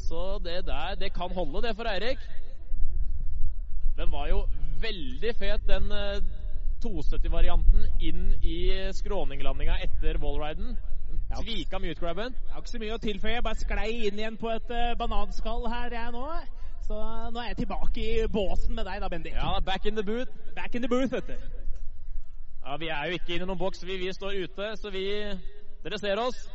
Så 0.08 0.24
det 0.46 0.64
der, 0.68 0.96
det 1.00 1.12
kan 1.14 1.34
holde, 1.36 1.62
det 1.68 1.76
for 1.78 1.90
Eirik. 1.92 2.24
Den 3.98 4.12
var 4.14 4.28
jo 4.32 4.44
veldig 4.82 5.34
fet, 5.38 5.64
den 5.70 5.92
eh, 5.94 6.22
270-varianten 6.84 7.88
inn 8.06 8.28
i 8.46 8.60
skråninglandinga 8.94 9.80
etter 9.86 10.20
wallriden. 10.22 10.76
Tvika 11.38 11.80
mute-grabben. 11.80 12.36
Har 12.52 12.62
ikke 12.62 12.72
så 12.72 12.80
mye 12.82 12.96
å 12.96 13.02
tilføye. 13.04 13.34
Jeg 13.38 13.46
bare 13.46 13.60
sklei 13.60 13.90
inn 14.08 14.20
igjen 14.20 14.40
på 14.40 14.50
et 14.54 14.72
uh, 14.74 14.96
bananskall 15.00 15.68
her, 15.72 15.94
jeg 15.94 16.14
nå. 16.16 16.24
Så 16.88 16.98
nå 17.34 17.42
er 17.42 17.52
jeg 17.52 17.60
tilbake 17.64 18.04
i 18.04 18.28
båsen 18.32 18.76
med 18.76 18.88
deg, 18.88 19.02
da, 19.04 19.10
Bendik. 19.12 19.36
Ja, 19.36 19.60
back 19.60 19.86
in 19.86 19.96
the 20.00 20.04
booth. 20.08 20.32
Back 20.56 20.76
in 20.76 20.86
the 20.86 20.92
booth, 20.92 21.12
vet 21.14 21.28
du. 21.28 21.36
Ja, 22.64 22.78
Vi 22.78 22.88
er 22.88 23.06
jo 23.06 23.20
ikke 23.20 23.36
inne 23.36 23.48
i 23.48 23.50
noen 23.52 23.60
boks, 23.60 23.84
vi, 23.88 23.98
vi 24.00 24.14
står 24.14 24.40
ute, 24.44 24.72
så 24.80 24.92
vi 24.92 25.06
Dere 25.84 26.00
ser 26.02 26.20
oss. 26.20 26.48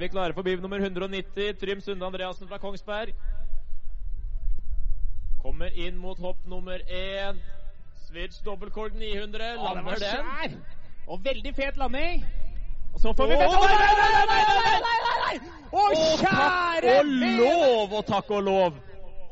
Er 0.00 0.06
vi 0.08 0.14
klare 0.14 0.32
for 0.32 0.42
biv 0.42 0.60
nummer 0.64 0.80
190. 0.80 1.58
Trym 1.60 1.80
Sunde 1.84 2.06
Andreassen 2.06 2.48
fra 2.48 2.58
Kongsberg. 2.58 3.12
Kommer 5.42 5.76
inn 5.76 5.98
mot 6.00 6.18
hopp 6.18 6.46
nummer 6.48 6.80
én. 6.88 7.40
Switch 8.06 8.40
dobbeltkorg 8.44 8.96
900. 8.96 9.50
Å, 9.58 9.74
den 9.76 9.84
Lander 9.84 10.00
den. 10.00 10.54
Og 11.06 11.20
veldig 11.24 11.52
fet 11.56 11.76
landing. 11.76 12.24
Og 12.94 13.02
så 13.02 13.12
får 13.12 13.28
vi 13.28 13.36
vente 13.42 13.58
nei, 13.60 13.74
Nei, 13.76 13.92
nei, 14.00 14.70
nei, 14.86 14.96
nei, 15.04 15.18
nei! 15.24 15.34
Å, 15.70 15.84
kjære 16.22 16.94
og 16.96 17.12
lov 17.36 17.92
og 18.00 18.08
takk 18.08 18.32
og 18.38 18.48
lov! 18.48 18.80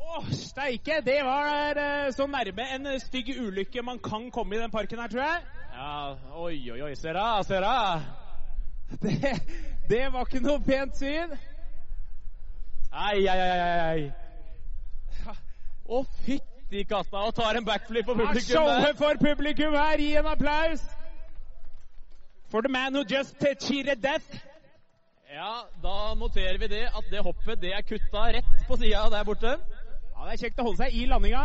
Å, 0.09 0.21
steike! 0.37 1.01
Det 1.05 1.17
var 1.25 1.81
eh, 1.81 2.11
så 2.13 2.29
nærme 2.29 2.69
en 2.77 2.87
stygg 3.01 3.33
ulykke 3.39 3.83
man 3.85 3.99
kan 4.05 4.29
komme 4.33 4.55
i 4.55 4.61
den 4.61 4.71
parken 4.73 5.01
her, 5.01 5.09
tror 5.09 5.25
jeg. 5.25 5.65
Ja, 5.73 5.97
oi, 6.37 6.55
oi, 6.75 6.79
oi. 6.91 6.93
Se 6.99 7.13
da. 7.17 7.81
Det, 9.01 9.33
det 9.89 10.05
var 10.13 10.25
ikke 10.27 10.41
noe 10.45 10.61
pent 10.65 10.97
syn. 10.97 11.33
Ai, 12.91 13.27
ai, 13.27 13.39
ai, 13.39 13.79
ai. 13.89 15.33
Å, 15.89 16.03
fytti 16.25 16.83
katta. 16.89 17.23
Og 17.25 17.33
tar 17.37 17.57
en 17.57 17.65
backflip 17.65 18.05
på 18.05 18.15
publikum. 18.17 18.49
Showet 18.53 18.97
for 18.97 19.17
publikum 19.21 19.73
her. 19.77 20.01
Gi 20.01 20.11
en 20.21 20.29
applaus. 20.29 20.83
For 22.49 22.61
the 22.61 22.69
man 22.69 22.95
who 22.95 23.03
just 23.03 23.37
cheated 23.61 24.01
death. 24.01 24.29
Ja, 25.29 25.63
da 25.83 26.13
noterer 26.17 26.57
vi 26.57 26.67
det 26.67 26.85
at 26.89 27.09
det 27.11 27.21
hoppet 27.21 27.61
det 27.61 27.73
er 27.77 27.83
kutta 27.85 28.23
rett 28.33 28.63
på 28.67 28.77
sida 28.81 29.03
der 29.13 29.23
borte. 29.23 29.51
Ja, 30.15 30.25
Det 30.25 30.33
er 30.33 30.41
kjekt 30.41 30.61
å 30.61 30.65
holde 30.65 30.81
seg 30.81 30.95
i 30.97 31.05
landinga. 31.05 31.43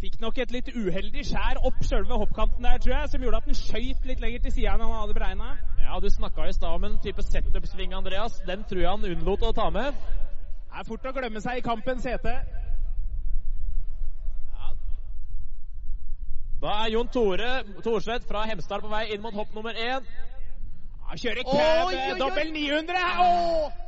Fikk 0.00 0.14
nok 0.22 0.38
et 0.40 0.52
litt 0.54 0.68
uheldig 0.72 1.22
skjær 1.28 1.58
opp 1.68 1.82
sjølve 1.84 2.16
hoppkanten 2.22 2.64
der, 2.64 2.78
tror 2.80 2.94
jeg, 2.94 3.08
som 3.12 3.24
gjorde 3.24 3.40
at 3.42 3.48
den 3.50 3.58
skøyt 3.58 4.06
litt 4.08 4.22
lenger 4.22 4.46
til 4.46 4.54
sida 4.54 4.72
enn 4.72 4.84
han 4.86 4.94
hadde 4.96 5.16
beregna. 5.18 5.50
Ja, 5.82 5.98
du 6.00 6.06
snakka 6.08 6.46
i 6.48 6.54
stad 6.56 6.78
om 6.78 6.86
en 6.88 6.96
type 7.04 7.20
setup-sving, 7.26 7.92
Andreas. 7.92 8.38
Den 8.48 8.64
tror 8.70 8.80
jeg 8.80 8.88
han 8.88 9.04
unnlot 9.10 9.44
å 9.44 9.50
ta 9.52 9.66
med. 9.74 9.98
Det 10.70 10.80
er 10.80 10.86
fort 10.88 11.04
å 11.04 11.12
glemme 11.12 11.42
seg 11.44 11.60
i 11.60 11.64
kampens 11.66 12.08
hete. 12.08 12.32
Da 16.60 16.72
er 16.84 16.90
Jon 16.92 17.08
Tore 17.08 17.50
Thorseth 17.84 18.26
fra 18.28 18.46
Hemsedal 18.48 18.82
på 18.84 18.92
vei 18.92 19.06
inn 19.14 19.22
mot 19.24 19.36
hopp 19.36 19.52
nummer 19.56 19.76
én. 19.76 20.08
Ja, 21.10 21.16
kjører 21.16 21.44
oi. 21.44 22.00
dobbel 22.20 22.52
900. 22.56 23.04
Åh! 23.26 23.78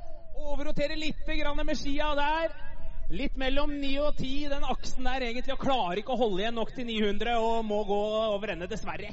Overroterer 0.52 0.96
litt 0.96 1.24
med 1.64 1.76
skia 1.76 2.12
der. 2.16 2.71
Litt 3.12 3.34
mellom 3.36 3.74
9 3.76 3.88
og 4.06 4.14
10, 4.16 4.46
den 4.48 4.62
aksen 4.72 5.04
der 5.04 5.26
egentlig, 5.26 5.52
og 5.52 5.60
klarer 5.60 6.00
ikke 6.00 6.14
å 6.14 6.20
holde 6.22 6.40
igjen 6.40 6.56
nok 6.56 6.70
til 6.72 6.86
900 6.88 7.34
og 7.44 7.58
må 7.68 7.82
gå 7.84 7.98
over 8.32 8.54
ende, 8.54 8.68
dessverre. 8.70 9.10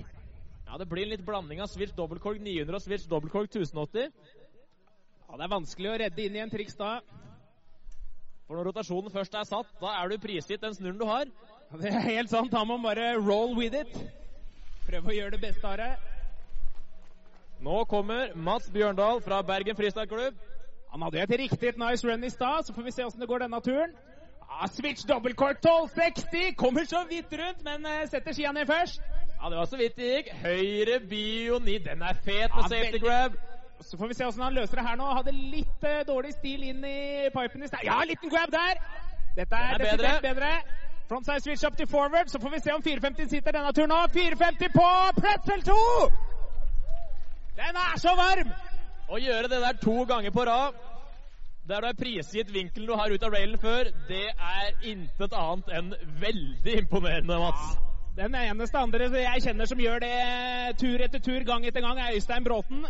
Ja, 0.70 0.78
Det 0.80 0.88
blir 0.88 1.04
en 1.04 1.12
litt 1.12 1.26
blanding 1.26 1.60
av 1.60 1.68
switch 1.68 1.92
dobbeltkorg 1.98 2.40
900 2.40 2.78
og 2.78 2.84
switch 2.86 3.10
dobbeltkorg 3.12 3.50
1080. 3.50 4.14
Ja, 5.28 5.36
Det 5.36 5.44
er 5.44 5.52
vanskelig 5.52 5.90
å 5.92 5.98
redde 6.00 6.24
inn 6.24 6.38
i 6.38 6.44
en 6.46 6.54
triks 6.54 6.80
da. 6.80 7.02
For 8.48 8.56
når 8.56 8.70
rotasjonen 8.70 9.12
først 9.12 9.36
er 9.36 9.50
satt, 9.50 9.74
da 9.82 9.92
er 10.00 10.08
du 10.08 10.18
prisgitt 10.18 10.64
den 10.64 10.78
snurren 10.78 11.02
du 11.02 11.06
har. 11.10 11.28
Ja, 11.68 11.82
Det 11.84 11.92
er 11.92 12.08
helt 12.08 12.32
sant. 12.32 12.52
Da 12.56 12.64
må 12.64 12.78
man 12.78 12.96
bare 12.96 13.18
roll 13.20 13.52
with 13.58 13.76
it. 13.76 13.92
Prøve 14.88 15.12
å 15.12 15.18
gjøre 15.18 15.36
det 15.36 15.44
beste 15.44 15.68
av 15.68 15.76
det. 15.76 15.92
Nå 17.60 17.84
kommer 17.92 18.32
Mats 18.34 18.72
Bjørndal 18.72 19.20
fra 19.26 19.42
Bergen 19.44 19.76
Freestyle-klubb. 19.76 20.40
Han 20.92 21.02
hadde 21.02 21.18
jo 21.18 21.24
et 21.24 21.40
riktig 21.40 21.74
nice 21.78 22.08
run 22.08 22.24
i 22.24 22.30
stad, 22.30 22.64
så 22.66 22.74
får 22.74 22.82
vi 22.82 22.92
se 22.92 23.06
åssen 23.06 23.22
det 23.22 23.28
går 23.28 23.46
denne 23.46 23.62
turen. 23.62 23.92
Ah, 24.50 24.68
switch 24.68 25.06
dobbeltkort 25.08 25.58
1260. 25.66 26.56
Kommer 26.58 26.86
så 26.86 27.04
vidt 27.10 27.34
rundt, 27.42 27.64
men 27.64 27.86
eh, 27.86 28.08
setter 28.10 28.34
skia 28.34 28.52
ned 28.52 28.66
først. 28.66 29.02
Ja, 29.42 29.50
det 29.50 29.58
var 29.58 29.66
så 29.66 29.78
vidt 29.78 29.96
det 29.96 30.10
gikk. 30.16 30.34
Høyre 30.42 31.00
bio 31.10 31.60
9. 31.60 31.78
Den 31.86 32.02
er 32.02 32.14
fet 32.14 32.56
med 32.56 32.64
Ja, 32.64 32.68
safety 32.68 33.00
grab. 33.06 33.38
Så 33.82 33.98
får 33.98 34.08
vi 34.08 34.14
se 34.14 34.26
åssen 34.26 34.44
han 34.44 34.54
løser 34.54 34.76
det 34.76 34.88
her 34.88 34.96
nå. 34.96 35.06
Hadde 35.14 35.32
litt 35.32 35.86
uh, 35.86 36.02
dårlig 36.08 36.34
stil 36.34 36.64
inn 36.72 36.84
i 36.84 37.30
pipen 37.36 37.64
i 37.64 37.68
stad. 37.68 37.86
Ja, 37.86 38.02
liten 38.04 38.30
grab 38.30 38.52
der! 38.52 38.82
Dette 39.38 39.56
er, 39.56 39.78
er 39.78 39.84
desidert 39.86 40.22
bedre. 40.22 40.50
Frontside 41.10 41.40
switch 41.40 41.66
up 41.68 41.78
til 41.78 41.88
forward, 41.88 42.28
så 42.28 42.42
får 42.42 42.50
vi 42.50 42.60
se 42.60 42.74
om 42.74 42.84
450 42.84 43.30
sitter 43.30 43.56
denne 43.56 43.72
turen 43.74 43.90
nå. 43.90 44.02
450 44.14 44.74
på 44.76 44.90
pretzel 45.22 45.64
2! 45.72 45.78
Den 47.62 47.80
er 47.86 47.96
så 47.98 48.18
varm! 48.20 48.52
Å 49.10 49.18
gjøre 49.18 49.50
det 49.50 49.60
der 49.64 49.78
to 49.82 50.04
ganger 50.06 50.34
på 50.34 50.46
rad, 50.46 50.76
der 51.70 51.82
du 51.82 51.88
er 51.90 51.98
prisgitt 51.98 52.52
vinkelen 52.54 52.90
du 52.90 52.96
har 52.98 53.10
ut 53.10 53.24
av 53.26 53.34
railen 53.34 53.58
før, 53.62 53.90
det 54.10 54.26
er 54.30 54.90
intet 54.92 55.34
annet 55.38 55.72
enn 55.80 55.94
veldig 56.22 56.76
imponerende, 56.84 57.40
Mats. 57.42 57.72
Den 58.18 58.36
eneste 58.36 58.78
andre 58.78 59.08
jeg 59.24 59.46
kjenner 59.46 59.70
som 59.70 59.82
gjør 59.82 60.04
det 60.04 60.14
tur 60.82 61.02
etter 61.02 61.22
tur, 61.24 61.40
gang 61.48 61.66
etter 61.66 61.86
gang, 61.86 62.02
er 62.02 62.18
Øystein 62.18 62.46
Bråten. 62.46 62.86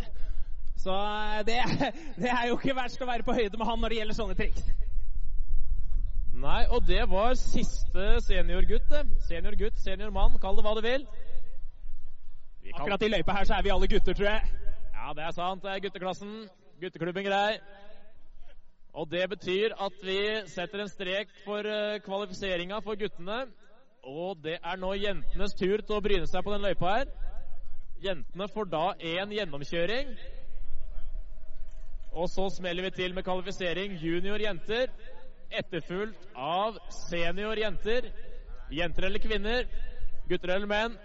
Så 0.79 0.95
eh, 0.95 1.41
det, 1.47 1.59
det 2.23 2.31
er 2.31 2.47
jo 2.49 2.59
ikke 2.59 2.75
verst 2.75 3.03
å 3.03 3.07
være 3.07 3.27
på 3.27 3.35
høyde 3.35 3.59
med 3.59 3.67
han 3.67 3.83
når 3.83 3.93
det 3.93 3.99
gjelder 3.99 4.19
sånne 4.19 4.37
triks. 4.39 4.69
Nei, 6.39 6.61
og 6.71 6.87
det 6.87 7.03
var 7.11 7.35
siste 7.35 8.13
seniorgutt, 8.23 8.87
det. 8.91 9.03
Seniorgutt, 9.27 9.79
seniormann, 9.83 10.39
kall 10.39 10.55
det 10.55 10.63
hva 10.67 10.75
du 10.77 10.83
vil. 10.83 11.03
Akkurat 12.73 13.03
i 13.03 13.11
løypa 13.11 13.35
her 13.35 13.47
så 13.47 13.57
er 13.57 13.65
vi 13.65 13.73
alle 13.75 13.89
gutter, 13.91 14.15
tror 14.15 14.29
jeg. 14.29 14.68
Ja, 14.99 15.13
det 15.15 15.23
er 15.23 15.31
sant. 15.31 15.63
Det 15.63 15.71
er 15.71 15.79
gutteklassen. 15.79 16.31
Gutteklubben 16.81 17.23
grei. 17.23 17.59
Og 18.93 19.07
det 19.11 19.29
betyr 19.31 19.75
at 19.85 20.01
vi 20.03 20.19
setter 20.51 20.83
en 20.83 20.91
strek 20.91 21.31
for 21.45 21.63
uh, 21.63 22.01
kvalifiseringa 22.03 22.81
for 22.83 22.99
guttene. 22.99 23.37
Og 24.03 24.41
det 24.43 24.57
er 24.59 24.81
nå 24.81 24.91
jentenes 24.99 25.55
tur 25.55 25.79
til 25.79 25.95
å 25.95 26.03
bryne 26.03 26.27
seg 26.27 26.43
på 26.43 26.51
den 26.51 26.65
løypa 26.67 26.91
her. 26.97 27.13
Jentene 28.03 28.47
får 28.51 28.71
da 28.73 28.83
én 29.13 29.31
gjennomkjøring. 29.37 30.11
Og 32.19 32.27
så 32.33 32.49
smeller 32.57 32.89
vi 32.89 32.95
til 32.97 33.15
med 33.15 33.23
kvalifisering 33.27 33.95
junior 34.03 34.43
jenter. 34.43 34.91
Etterfulgt 35.61 36.27
av 36.35 36.79
senior 37.05 37.59
jenter. 37.61 38.11
Jenter 38.69 39.07
eller 39.07 39.23
kvinner, 39.23 39.63
gutter 40.27 40.57
eller 40.57 40.69
menn. 40.69 40.99